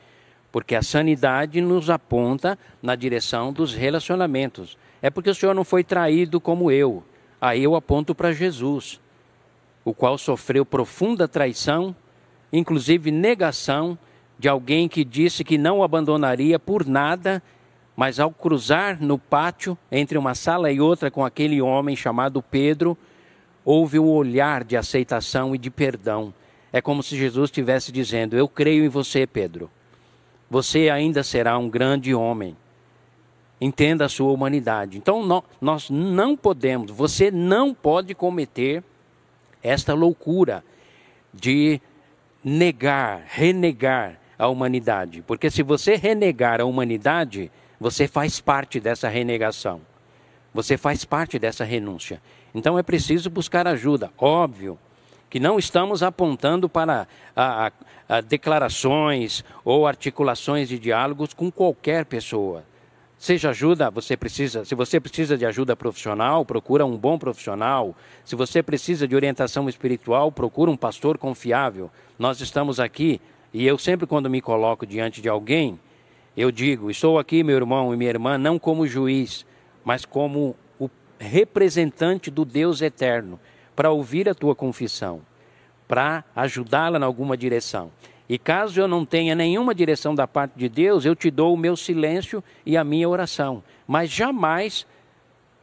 porque 0.57 0.73
a 0.73 0.81
sanidade 0.81 1.61
nos 1.61 1.87
aponta 1.87 2.57
na 2.81 2.95
direção 2.95 3.53
dos 3.53 3.75
relacionamentos. 3.75 4.75
É 5.03 5.07
porque 5.11 5.29
o 5.29 5.35
Senhor 5.35 5.53
não 5.53 5.63
foi 5.63 5.83
traído 5.83 6.41
como 6.41 6.71
eu. 6.71 7.03
Aí 7.39 7.63
eu 7.63 7.75
aponto 7.75 8.15
para 8.15 8.33
Jesus, 8.33 8.99
o 9.85 9.93
qual 9.93 10.17
sofreu 10.17 10.65
profunda 10.65 11.27
traição, 11.27 11.95
inclusive 12.51 13.11
negação 13.11 13.99
de 14.39 14.49
alguém 14.49 14.87
que 14.89 15.05
disse 15.05 15.43
que 15.43 15.59
não 15.59 15.77
o 15.77 15.83
abandonaria 15.83 16.57
por 16.57 16.87
nada, 16.87 17.39
mas 17.95 18.19
ao 18.19 18.31
cruzar 18.31 18.99
no 18.99 19.19
pátio 19.19 19.77
entre 19.91 20.17
uma 20.17 20.33
sala 20.33 20.71
e 20.71 20.81
outra 20.81 21.11
com 21.11 21.23
aquele 21.23 21.61
homem 21.61 21.95
chamado 21.95 22.41
Pedro, 22.41 22.97
houve 23.63 23.99
um 23.99 24.09
olhar 24.09 24.63
de 24.63 24.75
aceitação 24.75 25.53
e 25.53 25.59
de 25.59 25.69
perdão. 25.69 26.33
É 26.73 26.81
como 26.81 27.03
se 27.03 27.15
Jesus 27.15 27.51
estivesse 27.51 27.91
dizendo: 27.91 28.35
Eu 28.35 28.47
creio 28.47 28.83
em 28.83 28.89
você, 28.89 29.27
Pedro 29.27 29.69
você 30.49 30.89
ainda 30.89 31.23
será 31.23 31.57
um 31.57 31.69
grande 31.69 32.13
homem. 32.13 32.55
Entenda 33.59 34.05
a 34.05 34.09
sua 34.09 34.31
humanidade. 34.31 34.97
Então, 34.97 35.43
nós 35.59 35.89
não 35.89 36.37
podemos, 36.37 36.91
você 36.91 37.31
não 37.31 37.73
pode 37.73 38.13
cometer 38.13 38.83
esta 39.63 39.93
loucura 39.93 40.63
de 41.33 41.81
negar, 42.43 43.23
renegar 43.27 44.19
a 44.37 44.47
humanidade. 44.47 45.23
Porque 45.25 45.49
se 45.49 45.63
você 45.63 45.95
renegar 45.95 46.61
a 46.61 46.65
humanidade, 46.65 47.51
Você 47.79 48.07
faz 48.07 48.39
parte 48.39 48.79
dessa 48.79 49.07
renegação. 49.07 49.81
Você 50.53 50.77
faz 50.77 51.05
parte 51.05 51.37
dessa 51.37 51.63
renúncia. 51.63 52.21
Então 52.53 52.77
é 52.77 52.83
preciso 52.83 53.29
buscar 53.29 53.67
ajuda. 53.67 54.11
Óbvio 54.17 54.79
que 55.29 55.39
não 55.39 55.59
estamos 55.59 56.01
apontando 56.01 56.69
para 56.69 57.07
a, 57.35 57.67
a, 57.67 57.71
a 58.17 58.21
declarações 58.21 59.43
ou 59.63 59.85
articulações 59.85 60.69
de 60.69 60.79
diálogos 60.79 61.33
com 61.33 61.51
qualquer 61.51 62.05
pessoa. 62.05 62.63
Seja 63.17 63.49
ajuda, 63.49 63.89
você 63.89 64.15
precisa, 64.15 64.63
se 64.63 64.75
você 64.75 64.99
precisa 64.99 65.35
de 65.35 65.45
ajuda 65.45 65.75
profissional, 65.75 66.45
procura 66.45 66.85
um 66.85 66.95
bom 66.95 67.17
profissional. 67.17 67.95
Se 68.23 68.35
você 68.35 68.61
precisa 68.61 69.07
de 69.07 69.15
orientação 69.15 69.67
espiritual, 69.67 70.31
procura 70.31 70.69
um 70.69 70.77
pastor 70.77 71.17
confiável. 71.17 71.89
Nós 72.19 72.39
estamos 72.41 72.79
aqui 72.79 73.19
e 73.51 73.65
eu 73.65 73.77
sempre 73.77 74.05
quando 74.05 74.29
me 74.29 74.39
coloco 74.39 74.85
diante 74.85 75.19
de 75.19 75.27
alguém, 75.27 75.79
eu 76.35 76.51
digo, 76.51 76.91
estou 76.91 77.17
aqui, 77.17 77.43
meu 77.43 77.55
irmão 77.55 77.91
e 77.91 77.97
minha 77.97 78.11
irmã, 78.11 78.37
não 78.37 78.59
como 78.59 78.85
juiz, 78.85 79.43
mas 79.83 80.05
como 80.05 80.55
o 80.79 80.87
representante 81.17 82.29
do 82.29 82.45
Deus 82.45 82.83
eterno, 82.83 83.39
para 83.77 83.91
ouvir 83.91 84.27
a 84.27 84.33
tua 84.33 84.55
confissão, 84.55 85.21
para 85.87 86.23
ajudá-la 86.35 86.97
em 86.97 87.03
alguma 87.03 87.37
direção. 87.37 87.91
E 88.27 88.39
caso 88.39 88.81
eu 88.81 88.87
não 88.87 89.05
tenha 89.05 89.35
nenhuma 89.35 89.75
direção 89.75 90.15
da 90.15 90.27
parte 90.27 90.57
de 90.57 90.67
Deus, 90.67 91.05
eu 91.05 91.15
te 91.15 91.29
dou 91.29 91.53
o 91.53 91.57
meu 91.57 91.77
silêncio 91.77 92.43
e 92.65 92.75
a 92.75 92.83
minha 92.83 93.07
oração. 93.07 93.63
Mas 93.87 94.09
jamais 94.09 94.87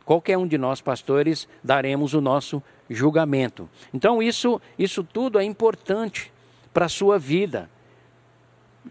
qualquer 0.05 0.39
um 0.39 0.47
de 0.47 0.57
nós 0.57 0.81
pastores 0.81 1.49
daremos 1.62 2.15
o 2.15 2.21
nosso 2.21 2.62
julgamento. 2.89 3.69
Então 3.93 4.23
isso, 4.23 4.62
isso 4.79 5.03
tudo 5.03 5.41
é 5.41 5.45
importante 5.45 6.33
para 6.73 6.85
a 6.85 6.89
sua 6.89 7.19
vida. 7.19 7.69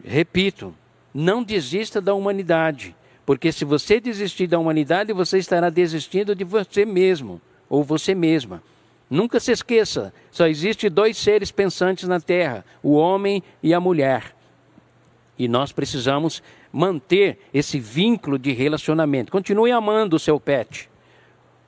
Repito, 0.04 0.76
não 1.14 1.42
desista 1.42 2.02
da 2.02 2.14
humanidade, 2.14 2.94
porque 3.26 3.54
se 3.54 3.64
você 3.64 4.02
desistir 4.02 4.48
da 4.48 4.60
humanidade, 4.60 5.14
você 5.14 5.38
estará 5.38 5.70
desistindo 5.70 6.36
de 6.36 6.44
você 6.44 6.86
mesmo 6.86 7.40
ou 7.70 7.86
você 7.86 8.14
mesma. 8.14 8.62
Nunca 9.14 9.40
se 9.40 9.52
esqueça, 9.52 10.12
só 10.32 10.48
existe 10.48 10.90
dois 10.90 11.18
seres 11.18 11.52
pensantes 11.52 12.08
na 12.08 12.20
Terra, 12.20 12.66
o 12.82 12.94
homem 12.94 13.44
e 13.62 13.72
a 13.72 13.80
mulher. 13.80 14.36
E 15.38 15.48
nós 15.48 15.72
precisamos 15.72 16.42
manter 16.72 17.38
esse 17.54 17.80
vínculo 17.80 18.40
de 18.40 18.52
relacionamento. 18.54 19.32
Continue 19.32 19.72
amando 19.72 20.16
o 20.16 20.20
seu 20.20 20.40
pet, 20.40 20.90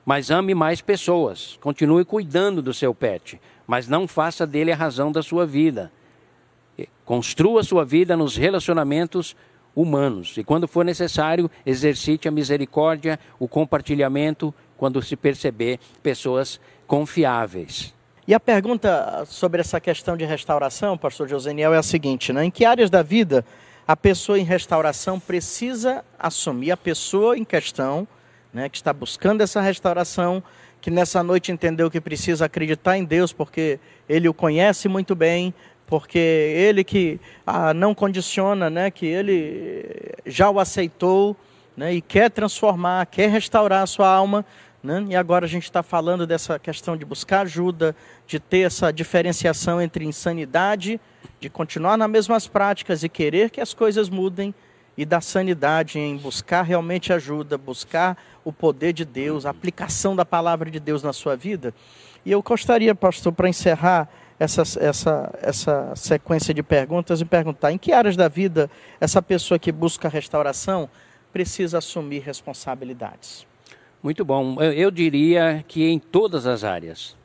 mas 0.04 0.28
ame 0.28 0.56
mais 0.56 0.80
pessoas. 0.80 1.56
Continue 1.60 2.04
cuidando 2.04 2.60
do 2.60 2.74
seu 2.74 2.92
pet, 2.92 3.40
mas 3.64 3.86
não 3.86 4.08
faça 4.08 4.44
dele 4.44 4.72
a 4.72 4.76
razão 4.76 5.12
da 5.12 5.22
sua 5.22 5.46
vida. 5.46 5.92
Construa 7.04 7.62
sua 7.62 7.84
vida 7.84 8.16
nos 8.16 8.36
relacionamentos 8.36 9.36
humanos. 9.72 10.36
E 10.36 10.42
quando 10.42 10.66
for 10.66 10.84
necessário, 10.84 11.48
exercite 11.64 12.26
a 12.26 12.32
misericórdia, 12.32 13.20
o 13.38 13.46
compartilhamento, 13.46 14.52
quando 14.76 15.02
se 15.02 15.16
perceber 15.16 15.78
pessoas 16.02 16.60
confiáveis. 16.86 17.94
E 18.28 18.34
a 18.34 18.40
pergunta 18.40 19.24
sobre 19.26 19.60
essa 19.60 19.80
questão 19.80 20.16
de 20.16 20.24
restauração, 20.24 20.98
pastor 20.98 21.28
Joseniel, 21.28 21.72
é 21.72 21.78
a 21.78 21.82
seguinte: 21.82 22.32
né? 22.32 22.44
em 22.44 22.50
que 22.50 22.64
áreas 22.64 22.90
da 22.90 23.02
vida 23.02 23.44
a 23.86 23.96
pessoa 23.96 24.38
em 24.38 24.42
restauração 24.42 25.20
precisa 25.20 26.04
assumir, 26.18 26.72
a 26.72 26.76
pessoa 26.76 27.38
em 27.38 27.44
questão, 27.44 28.06
né, 28.52 28.68
que 28.68 28.76
está 28.76 28.92
buscando 28.92 29.42
essa 29.42 29.60
restauração, 29.60 30.42
que 30.80 30.90
nessa 30.90 31.22
noite 31.22 31.52
entendeu 31.52 31.88
que 31.88 32.00
precisa 32.00 32.46
acreditar 32.46 32.98
em 32.98 33.04
Deus, 33.04 33.32
porque 33.32 33.78
ele 34.08 34.28
o 34.28 34.34
conhece 34.34 34.88
muito 34.88 35.14
bem, 35.14 35.54
porque 35.86 36.18
ele 36.18 36.82
que 36.82 37.20
ah, 37.46 37.72
não 37.72 37.94
condiciona, 37.94 38.68
né, 38.68 38.90
que 38.90 39.06
ele 39.06 40.14
já 40.26 40.50
o 40.50 40.58
aceitou 40.58 41.36
né, 41.76 41.94
e 41.94 42.00
quer 42.00 42.28
transformar, 42.28 43.06
quer 43.06 43.30
restaurar 43.30 43.82
a 43.84 43.86
sua 43.86 44.08
alma, 44.08 44.44
né? 44.82 45.04
E 45.08 45.16
agora 45.16 45.44
a 45.44 45.48
gente 45.48 45.64
está 45.64 45.82
falando 45.82 46.26
dessa 46.26 46.58
questão 46.58 46.96
de 46.96 47.04
buscar 47.04 47.40
ajuda, 47.40 47.94
de 48.26 48.38
ter 48.38 48.60
essa 48.60 48.92
diferenciação 48.92 49.80
entre 49.80 50.04
insanidade, 50.04 51.00
de 51.40 51.50
continuar 51.50 51.96
nas 51.96 52.10
mesmas 52.10 52.46
práticas 52.46 53.02
e 53.02 53.08
querer 53.08 53.50
que 53.50 53.60
as 53.60 53.74
coisas 53.74 54.08
mudem, 54.08 54.54
e 54.96 55.04
da 55.04 55.20
sanidade 55.20 55.98
em 55.98 56.16
buscar 56.16 56.62
realmente 56.62 57.12
ajuda, 57.12 57.58
buscar 57.58 58.16
o 58.44 58.52
poder 58.52 58.92
de 58.92 59.04
Deus, 59.04 59.44
a 59.44 59.50
aplicação 59.50 60.16
da 60.16 60.24
palavra 60.24 60.70
de 60.70 60.80
Deus 60.80 61.02
na 61.02 61.12
sua 61.12 61.36
vida. 61.36 61.74
E 62.24 62.32
eu 62.32 62.42
gostaria, 62.42 62.94
pastor, 62.94 63.32
para 63.32 63.48
encerrar 63.48 64.08
essa, 64.38 64.62
essa, 64.80 65.34
essa 65.42 65.92
sequência 65.94 66.54
de 66.54 66.62
perguntas 66.62 67.20
e 67.20 67.24
perguntar 67.24 67.72
em 67.72 67.78
que 67.78 67.92
áreas 67.92 68.16
da 68.16 68.28
vida 68.28 68.70
essa 69.00 69.20
pessoa 69.20 69.58
que 69.58 69.70
busca 69.70 70.08
restauração 70.08 70.88
precisa 71.32 71.78
assumir 71.78 72.20
responsabilidades. 72.20 73.46
Muito 74.06 74.24
bom. 74.24 74.62
Eu, 74.62 74.72
eu 74.72 74.90
diria 74.92 75.64
que 75.66 75.84
em 75.84 75.98
todas 75.98 76.46
as 76.46 76.62
áreas. 76.62 77.16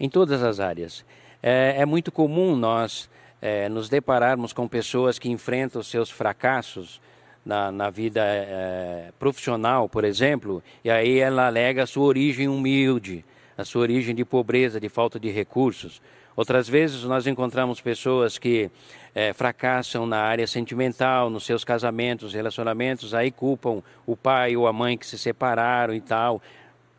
Em 0.00 0.08
todas 0.08 0.42
as 0.42 0.60
áreas. 0.60 1.04
É, 1.42 1.74
é 1.76 1.84
muito 1.84 2.10
comum 2.10 2.56
nós 2.56 3.10
é, 3.38 3.68
nos 3.68 3.90
depararmos 3.90 4.54
com 4.54 4.66
pessoas 4.66 5.18
que 5.18 5.28
enfrentam 5.28 5.82
seus 5.82 6.10
fracassos 6.10 7.02
na, 7.44 7.70
na 7.70 7.90
vida 7.90 8.22
é, 8.24 9.12
profissional, 9.18 9.90
por 9.90 10.04
exemplo, 10.04 10.62
e 10.82 10.88
aí 10.88 11.18
ela 11.18 11.48
alega 11.48 11.82
a 11.82 11.86
sua 11.86 12.06
origem 12.06 12.48
humilde, 12.48 13.22
a 13.54 13.62
sua 13.62 13.82
origem 13.82 14.14
de 14.14 14.24
pobreza, 14.24 14.80
de 14.80 14.88
falta 14.88 15.20
de 15.20 15.30
recursos. 15.30 16.00
Outras 16.36 16.68
vezes 16.68 17.02
nós 17.04 17.26
encontramos 17.26 17.80
pessoas 17.80 18.36
que 18.36 18.70
é, 19.14 19.32
fracassam 19.32 20.04
na 20.06 20.18
área 20.18 20.46
sentimental, 20.46 21.30
nos 21.30 21.46
seus 21.46 21.64
casamentos, 21.64 22.34
relacionamentos, 22.34 23.14
aí 23.14 23.30
culpam 23.30 23.82
o 24.04 24.14
pai 24.14 24.54
ou 24.54 24.66
a 24.66 24.72
mãe 24.72 24.98
que 24.98 25.06
se 25.06 25.16
separaram 25.16 25.94
e 25.94 26.00
tal. 26.00 26.42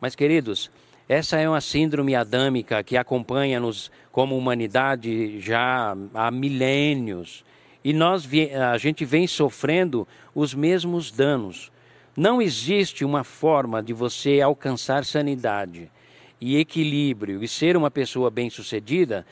Mas, 0.00 0.16
queridos, 0.16 0.68
essa 1.08 1.38
é 1.38 1.48
uma 1.48 1.60
síndrome 1.60 2.16
adâmica 2.16 2.82
que 2.82 2.96
acompanha-nos 2.96 3.92
como 4.10 4.36
humanidade 4.36 5.38
já 5.38 5.96
há 6.12 6.30
milênios. 6.32 7.44
E 7.84 7.92
nós, 7.92 8.28
a 8.72 8.76
gente 8.76 9.04
vem 9.04 9.28
sofrendo 9.28 10.06
os 10.34 10.52
mesmos 10.52 11.12
danos. 11.12 11.70
Não 12.16 12.42
existe 12.42 13.04
uma 13.04 13.22
forma 13.22 13.80
de 13.80 13.92
você 13.92 14.40
alcançar 14.40 15.04
sanidade 15.04 15.88
e 16.40 16.56
equilíbrio 16.56 17.42
e 17.42 17.48
ser 17.48 17.76
uma 17.76 17.90
pessoa 17.90 18.30
bem-sucedida 18.30 19.26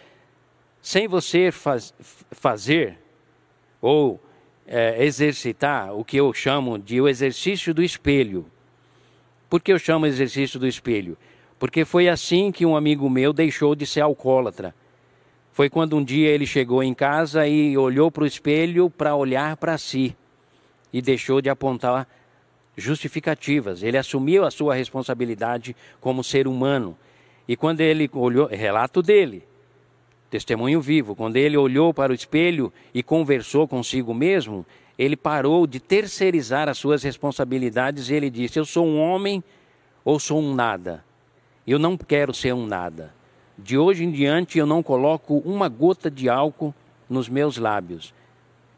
sem 0.81 1.09
você 1.09 1.51
faz, 1.51 1.93
fazer 2.31 2.99
ou 3.81 4.21
é, 4.67 5.05
exercitar 5.05 5.95
o 5.95 6.05
que 6.05 6.17
eu 6.17 6.33
chamo 6.33 6.79
de 6.79 7.01
o 7.01 7.09
exercício 7.09 7.73
do 7.73 7.83
espelho. 7.83 8.47
Por 9.49 9.61
que 9.61 9.73
eu 9.73 9.79
chamo 9.79 10.07
exercício 10.07 10.59
do 10.59 10.67
espelho? 10.67 11.17
Porque 11.59 11.85
foi 11.85 12.09
assim 12.09 12.51
que 12.51 12.67
um 12.67 12.77
amigo 12.77 13.09
meu 13.09 13.33
deixou 13.33 13.75
de 13.75 13.87
ser 13.87 14.01
alcoólatra. 14.01 14.75
Foi 15.53 15.71
quando 15.71 15.97
um 15.97 16.05
dia 16.05 16.29
ele 16.29 16.47
chegou 16.47 16.83
em 16.83 16.93
casa 16.93 17.47
e 17.47 17.79
olhou 17.79 18.11
para 18.11 18.25
o 18.25 18.27
espelho 18.27 18.91
para 18.91 19.17
olhar 19.17 19.57
para 19.57 19.79
si 19.79 20.15
e 20.93 21.01
deixou 21.01 21.41
de 21.41 21.49
apontar 21.49 22.07
justificativas. 22.77 23.83
Ele 23.83 23.97
assumiu 23.97 24.45
a 24.45 24.51
sua 24.51 24.75
responsabilidade 24.75 25.75
como 26.01 26.23
ser 26.23 26.47
humano. 26.47 26.97
E 27.49 27.57
quando 27.57 27.81
ele 27.81 28.11
olhou, 28.13 28.47
relato 28.47 29.03
dele, 29.03 29.45
testemunho 30.31 30.81
vivo, 30.81 31.15
quando 31.15 31.37
ele 31.37 31.57
olhou 31.57 31.95
para 31.95 32.13
o 32.13 32.15
espelho 32.15 32.73
e 32.93 33.03
conversou 33.03 33.67
consigo 33.67 34.13
mesmo, 34.13 34.67
ele 34.99 35.17
parou 35.17 35.67
de 35.67 35.79
terceirizar 35.79 36.69
as 36.69 36.79
suas 36.79 37.03
responsabilidades 37.03 38.09
e 38.09 38.15
ele 38.15 38.31
disse: 38.31 38.59
Eu 38.59 38.65
sou 38.65 38.87
um 38.87 38.99
homem 38.99 39.43
ou 40.05 40.19
sou 40.19 40.41
um 40.41 40.55
nada? 40.55 41.05
Eu 41.67 41.79
não 41.79 41.97
quero 41.97 42.33
ser 42.33 42.55
um 42.55 42.67
nada. 42.67 43.15
De 43.59 43.79
hoje 43.79 44.05
em 44.05 44.11
diante 44.11 44.59
eu 44.59 44.67
não 44.67 44.83
coloco 44.83 45.39
uma 45.39 45.69
gota 45.69 46.11
de 46.11 46.29
álcool 46.29 46.75
nos 47.09 47.29
meus 47.29 47.57
lábios. 47.57 48.13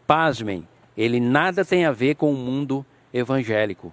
Pasmem, 0.07 0.67
ele 0.97 1.21
nada 1.21 1.65
tem 1.65 1.85
a 1.85 1.93
ver 1.93 2.15
com 2.15 2.33
o 2.33 2.37
mundo 2.37 2.85
evangélico. 3.13 3.93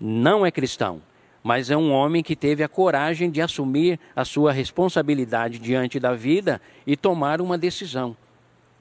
Não 0.00 0.44
é 0.44 0.50
cristão 0.50 1.02
mas 1.42 1.70
é 1.70 1.76
um 1.76 1.90
homem 1.90 2.22
que 2.22 2.36
teve 2.36 2.62
a 2.62 2.68
coragem 2.68 3.30
de 3.30 3.40
assumir 3.40 3.98
a 4.14 4.24
sua 4.24 4.52
responsabilidade 4.52 5.58
diante 5.58 5.98
da 5.98 6.12
vida 6.12 6.60
e 6.86 6.96
tomar 6.96 7.40
uma 7.40 7.56
decisão. 7.56 8.16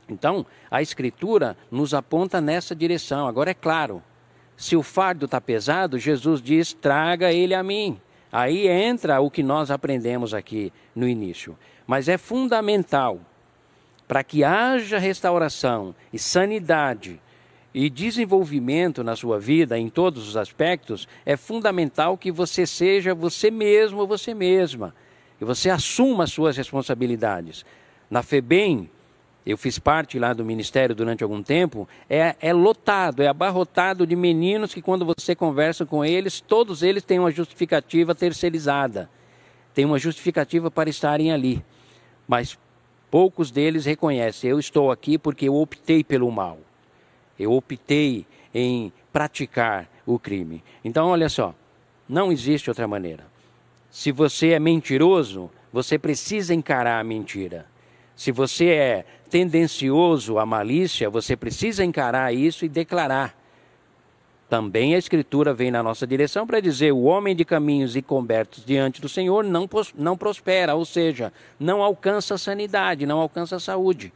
Então, 0.09 0.45
a 0.69 0.81
Escritura 0.81 1.55
nos 1.71 1.93
aponta 1.93 2.41
nessa 2.41 2.75
direção. 2.75 3.27
Agora, 3.27 3.51
é 3.51 3.53
claro, 3.53 4.03
se 4.57 4.75
o 4.75 4.83
fardo 4.83 5.25
está 5.25 5.39
pesado, 5.39 5.97
Jesus 5.97 6.41
diz: 6.41 6.73
traga 6.73 7.31
ele 7.31 7.53
a 7.53 7.63
mim. 7.63 7.99
Aí 8.31 8.67
entra 8.67 9.21
o 9.21 9.31
que 9.31 9.41
nós 9.41 9.71
aprendemos 9.71 10.33
aqui 10.33 10.73
no 10.95 11.07
início. 11.07 11.57
Mas 11.87 12.07
é 12.07 12.17
fundamental 12.17 13.19
para 14.07 14.23
que 14.23 14.43
haja 14.43 14.97
restauração 14.97 15.95
e 16.11 16.19
sanidade 16.19 17.21
e 17.73 17.89
desenvolvimento 17.89 19.03
na 19.03 19.15
sua 19.15 19.39
vida, 19.39 19.77
em 19.77 19.89
todos 19.89 20.27
os 20.27 20.35
aspectos, 20.35 21.07
é 21.25 21.37
fundamental 21.37 22.17
que 22.17 22.31
você 22.31 22.65
seja 22.65 23.13
você 23.13 23.51
mesmo 23.51 23.99
ou 23.99 24.07
você 24.07 24.33
mesma. 24.33 24.93
E 25.39 25.45
você 25.45 25.69
assuma 25.69 26.23
as 26.23 26.31
suas 26.31 26.57
responsabilidades. 26.57 27.63
Na 28.09 28.23
FEBEM, 28.23 28.89
eu 29.45 29.57
fiz 29.57 29.79
parte 29.79 30.19
lá 30.19 30.33
do 30.33 30.43
ministério 30.43 30.95
durante 30.95 31.23
algum 31.23 31.41
tempo, 31.41 31.87
é, 32.09 32.35
é 32.41 32.53
lotado, 32.53 33.21
é 33.21 33.27
abarrotado 33.27 34.05
de 34.05 34.15
meninos 34.15 34.73
que 34.73 34.81
quando 34.81 35.05
você 35.05 35.35
conversa 35.35 35.85
com 35.85 36.03
eles, 36.03 36.41
todos 36.41 36.83
eles 36.83 37.03
têm 37.03 37.19
uma 37.19 37.31
justificativa 37.31 38.13
terceirizada, 38.13 39.09
tem 39.73 39.85
uma 39.85 39.97
justificativa 39.97 40.69
para 40.69 40.89
estarem 40.89 41.31
ali. 41.31 41.63
Mas 42.27 42.57
poucos 43.09 43.49
deles 43.49 43.85
reconhecem, 43.85 44.49
eu 44.49 44.59
estou 44.59 44.91
aqui 44.91 45.17
porque 45.17 45.47
eu 45.47 45.55
optei 45.55 46.03
pelo 46.03 46.29
mal. 46.31 46.59
Eu 47.39 47.53
optei 47.53 48.25
em 48.53 48.91
praticar 49.13 49.89
o 50.05 50.19
crime. 50.19 50.63
Então, 50.83 51.07
olha 51.07 51.29
só, 51.29 51.55
não 52.07 52.31
existe 52.31 52.69
outra 52.69 52.87
maneira. 52.87 53.25
Se 53.89 54.11
você 54.11 54.49
é 54.49 54.59
mentiroso, 54.59 55.49
você 55.71 55.97
precisa 55.97 56.53
encarar 56.53 56.99
a 56.99 57.03
mentira. 57.03 57.65
Se 58.15 58.31
você 58.31 58.65
é 58.69 59.05
tendencioso 59.29 60.37
à 60.37 60.45
malícia, 60.45 61.09
você 61.09 61.35
precisa 61.35 61.83
encarar 61.83 62.33
isso 62.33 62.65
e 62.65 62.69
declarar. 62.69 63.37
Também 64.49 64.95
a 64.95 64.97
Escritura 64.97 65.53
vem 65.53 65.69
na 65.69 65.83
nossa 65.83 66.07
direção 66.07 66.45
para 66.45 66.59
dizer: 66.59 66.91
o 66.91 67.03
homem 67.03 67.35
de 67.35 67.45
caminhos 67.45 67.95
e 67.95 68.01
cobertos 68.01 68.65
diante 68.65 68.99
do 68.99 69.07
Senhor 69.07 69.43
não, 69.43 69.69
não 69.95 70.17
prospera, 70.17 70.73
ou 70.73 70.83
seja, 70.83 71.31
não 71.59 71.83
alcança 71.83 72.33
a 72.33 72.37
sanidade, 72.37 73.05
não 73.05 73.19
alcança 73.19 73.57
a 73.57 73.59
saúde. 73.59 74.11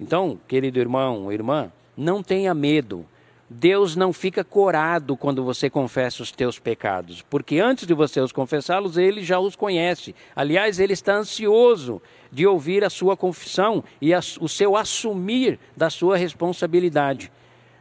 Então, 0.00 0.40
querido 0.48 0.78
irmão, 0.78 1.30
irmã, 1.30 1.70
não 1.98 2.22
tenha 2.22 2.54
medo. 2.54 3.04
Deus 3.50 3.96
não 3.96 4.12
fica 4.12 4.44
corado 4.44 5.16
quando 5.16 5.42
você 5.42 5.68
confessa 5.68 6.22
os 6.22 6.30
teus 6.30 6.58
pecados, 6.58 7.22
porque 7.22 7.58
antes 7.58 7.86
de 7.86 7.94
você 7.94 8.20
os 8.20 8.30
confessá-los, 8.30 8.98
ele 8.98 9.24
já 9.24 9.40
os 9.40 9.56
conhece. 9.56 10.14
Aliás, 10.36 10.78
ele 10.78 10.92
está 10.92 11.16
ansioso 11.16 12.00
de 12.30 12.46
ouvir 12.46 12.84
a 12.84 12.90
sua 12.90 13.16
confissão 13.16 13.82
e 14.00 14.12
a, 14.12 14.20
o 14.40 14.48
seu 14.48 14.76
assumir 14.76 15.58
da 15.74 15.88
sua 15.88 16.16
responsabilidade. 16.16 17.32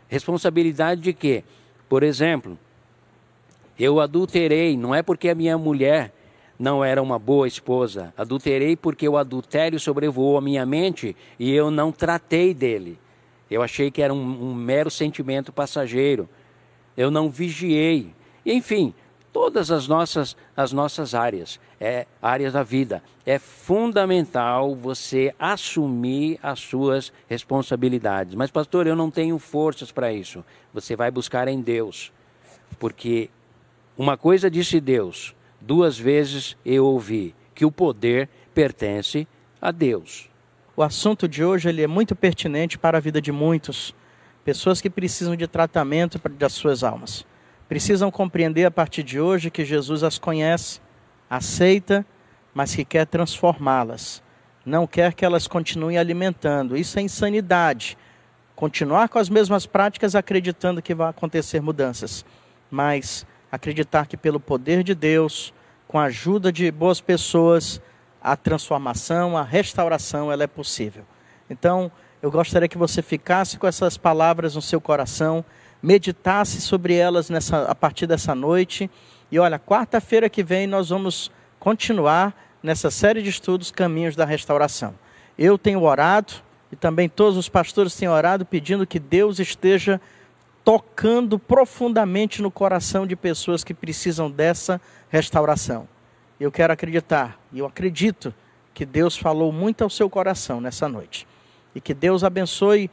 Responsabilidade 0.07 1.01
de 1.01 1.11
quê? 1.13 1.43
Por 1.89 2.01
exemplo, 2.01 2.57
eu 3.78 3.99
adulterei, 3.99 4.78
não 4.78 4.95
é 4.95 5.03
porque 5.03 5.28
a 5.30 5.36
minha 5.36 5.57
mulher 5.57 6.13
não 6.57 6.84
era 6.84 7.03
uma 7.03 7.20
boa 7.20 7.45
esposa, 7.45 8.13
adulterei 8.18 8.78
porque 8.78 9.07
o 9.07 9.18
adultério 9.18 9.80
sobrevoou 9.80 10.38
a 10.38 10.41
minha 10.41 10.65
mente 10.65 11.15
e 11.38 11.53
eu 11.53 11.70
não 11.70 11.91
tratei 11.91 12.53
dele. 12.53 12.97
Eu 13.49 13.61
achei 13.61 13.89
que 13.89 14.01
era 14.01 14.13
um, 14.13 14.49
um 14.49 14.53
mero 14.53 14.89
sentimento 14.91 15.51
passageiro. 15.51 16.27
Eu 16.95 17.09
não 17.09 17.29
vigiei. 17.29 18.13
Enfim, 18.45 18.93
todas 19.31 19.69
as 19.71 19.87
nossas, 19.87 20.35
as 20.55 20.71
nossas 20.71 21.13
áreas, 21.13 21.59
é, 21.79 22.05
áreas 22.21 22.53
da 22.53 22.63
vida. 22.63 23.03
É 23.25 23.37
fundamental 23.37 24.75
você 24.75 25.33
assumir 25.37 26.39
as 26.41 26.59
suas 26.59 27.13
responsabilidades. 27.27 28.35
Mas, 28.35 28.49
pastor, 28.49 28.87
eu 28.87 28.95
não 28.95 29.11
tenho 29.11 29.37
forças 29.37 29.91
para 29.91 30.11
isso. 30.11 30.43
Você 30.73 30.95
vai 30.95 31.11
buscar 31.11 31.47
em 31.47 31.61
Deus. 31.61 32.11
Porque 32.79 33.29
uma 33.97 34.17
coisa 34.17 34.49
disse 34.49 34.79
Deus, 34.79 35.35
duas 35.61 35.97
vezes 35.97 36.57
eu 36.65 36.85
ouvi 36.85 37.33
que 37.53 37.65
o 37.65 37.71
poder 37.71 38.29
pertence 38.53 39.27
a 39.61 39.71
Deus. 39.71 40.29
O 40.80 40.84
assunto 40.84 41.28
de 41.28 41.43
hoje 41.43 41.67
ele 41.67 41.82
é 41.82 41.88
muito 41.88 42.15
pertinente 42.15 42.78
para 42.78 42.99
a 42.99 43.01
vida 43.01 43.19
de 43.19 43.32
muitos, 43.32 43.95
pessoas 44.45 44.80
que 44.80 44.91
precisam 44.91 45.36
de 45.36 45.47
tratamento 45.47 46.21
das 46.30 46.53
suas 46.53 46.84
almas. 46.84 47.25
Precisam 47.67 48.11
compreender 48.11 48.63
a 48.63 48.69
partir 48.69 49.01
de 49.01 49.19
hoje 49.19 49.49
que 49.49 49.65
Jesus 49.65 50.03
as 50.03 50.19
conhece, 50.19 50.80
aceita, 51.28 52.05
mas 52.53 52.75
que 52.75 52.86
quer 52.86 53.07
transformá-las. 53.07 54.21
Não 54.63 54.86
quer 54.86 55.15
que 55.15 55.25
elas 55.25 55.47
continuem 55.47 55.97
alimentando. 55.97 56.78
Isso 56.78 56.99
é 56.99 57.01
insanidade. 57.01 57.97
Continuar 58.55 59.09
com 59.09 59.17
as 59.17 59.30
mesmas 59.30 59.65
práticas 59.65 60.13
acreditando 60.13 60.80
que 60.80 60.93
vai 60.93 61.09
acontecer 61.09 61.59
mudanças, 61.59 62.23
mas 62.69 63.25
acreditar 63.51 64.05
que 64.05 64.15
pelo 64.15 64.39
poder 64.39 64.84
de 64.84 64.93
Deus, 64.93 65.51
com 65.88 65.97
a 65.97 66.03
ajuda 66.03 66.51
de 66.51 66.69
boas 66.69 67.01
pessoas, 67.01 67.82
a 68.22 68.36
transformação, 68.36 69.38
a 69.38 69.43
restauração, 69.43 70.32
ela 70.32 70.43
é 70.43 70.47
possível. 70.47 71.03
Então, 71.49 71.91
eu 72.22 72.32
gostaria 72.32 72.68
que 72.68 72.78
você 72.78 73.01
ficasse 73.01 73.57
com 73.57 73.68
essas 73.68 73.97
palavras 73.97 74.55
no 74.55 74.61
seu 74.61 74.82
coração, 74.82 75.45
meditasse 75.82 76.59
sobre 76.59 76.95
elas 76.95 77.30
nessa, 77.30 77.63
a 77.63 77.76
partir 77.76 78.07
dessa 78.07 78.34
noite. 78.34 78.89
E 79.32 79.38
olha, 79.38 79.59
quarta-feira 79.59 80.30
que 80.30 80.43
vem 80.43 80.65
nós 80.65 80.89
vamos 80.89 81.32
continuar 81.59 82.36
nessa 82.61 82.89
série 82.89 83.22
de 83.22 83.30
estudos 83.30 83.72
Caminhos 83.72 84.15
da 84.15 84.26
Restauração. 84.26 84.95
Eu 85.38 85.57
tenho 85.57 85.84
orado 85.84 86.34
e 86.72 86.76
também 86.76 87.07
todos 87.07 87.38
os 87.38 87.47
pastores 87.47 87.95
têm 87.95 88.09
orado 88.09 88.45
pedindo 88.45 88.88
que 88.88 88.99
Deus 88.99 89.39
esteja 89.39 90.01
tocando 90.63 91.39
profundamente 91.39 92.41
no 92.41 92.51
coração 92.51 93.07
de 93.07 93.15
pessoas 93.15 93.63
que 93.63 93.74
precisam 93.74 94.30
dessa 94.30 94.82
restauração. 95.09 95.88
Eu 96.39 96.51
quero 96.51 96.71
acreditar, 96.73 97.39
e 97.51 97.59
eu 97.59 97.65
acredito 97.65 98.33
que 98.73 98.85
Deus 98.85 99.17
falou 99.17 99.51
muito 99.51 99.83
ao 99.83 99.89
seu 99.89 100.09
coração 100.09 100.61
nessa 100.61 100.88
noite. 100.88 101.27
E 101.73 101.81
que 101.81 101.93
Deus 101.93 102.23
abençoe 102.23 102.91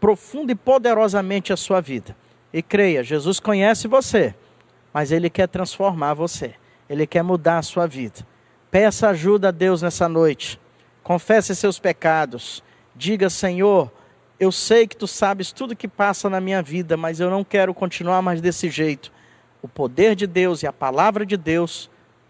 profunda 0.00 0.52
e 0.52 0.56
poderosamente 0.56 1.52
a 1.52 1.56
sua 1.56 1.80
vida. 1.80 2.16
E 2.52 2.62
creia, 2.62 3.02
Jesus 3.02 3.38
conhece 3.38 3.86
você, 3.86 4.34
mas 4.92 5.12
Ele 5.12 5.30
quer 5.30 5.48
transformar 5.48 6.14
você. 6.14 6.54
Ele 6.88 7.06
quer 7.06 7.22
mudar 7.22 7.58
a 7.58 7.62
sua 7.62 7.86
vida. 7.86 8.26
Peça 8.70 9.08
ajuda 9.08 9.48
a 9.48 9.52
Deus 9.52 9.82
nessa 9.82 10.08
noite. 10.08 10.60
Confesse 11.02 11.54
seus 11.54 11.78
pecados. 11.78 12.62
Diga, 12.94 13.30
Senhor, 13.30 13.90
eu 14.38 14.50
sei 14.50 14.86
que 14.86 14.96
tu 14.96 15.06
sabes 15.06 15.52
tudo 15.52 15.76
que 15.76 15.86
passa 15.86 16.28
na 16.28 16.40
minha 16.40 16.60
vida, 16.60 16.96
mas 16.96 17.20
eu 17.20 17.30
não 17.30 17.44
quero 17.44 17.72
continuar 17.72 18.20
mais 18.20 18.40
desse 18.40 18.68
jeito. 18.68 19.12
O 19.62 19.68
poder 19.68 20.14
de 20.14 20.26
Deus 20.26 20.62
e 20.62 20.66
a 20.66 20.72
palavra 20.72 21.24
de 21.24 21.36
Deus 21.36 21.88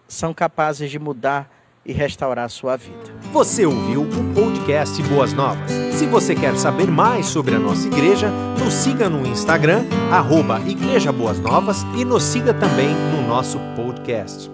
são 0.09 0.35
capazes 0.35 0.91
de 0.91 0.99
mudar 0.99 1.51
e 1.85 1.93
restaurar 1.93 2.47
a 2.47 2.49
sua 2.49 2.77
vida. 2.77 3.13
Você 3.33 3.67
ouviu 3.67 4.03
o 4.03 4.35
podcast 4.35 5.03
Boas 5.03 5.33
Novas. 5.33 5.71
Se 5.93 6.07
você 6.07 6.35
quer 6.35 6.57
saber 6.57 6.91
mais 6.91 7.27
sobre 7.27 7.55
a 7.55 7.59
nossa 7.59 7.87
igreja, 7.87 8.31
nos 8.59 8.73
siga 8.73 9.09
no 9.09 9.27
Instagram, 9.27 9.85
arroba 10.11 10.61
Igreja 10.61 11.13
Boas 11.13 11.39
Novas 11.39 11.83
e 11.97 12.05
nos 12.05 12.23
siga 12.23 12.55
também 12.55 12.89
no 12.89 13.27
nosso 13.27 13.59
podcast. 13.77 14.51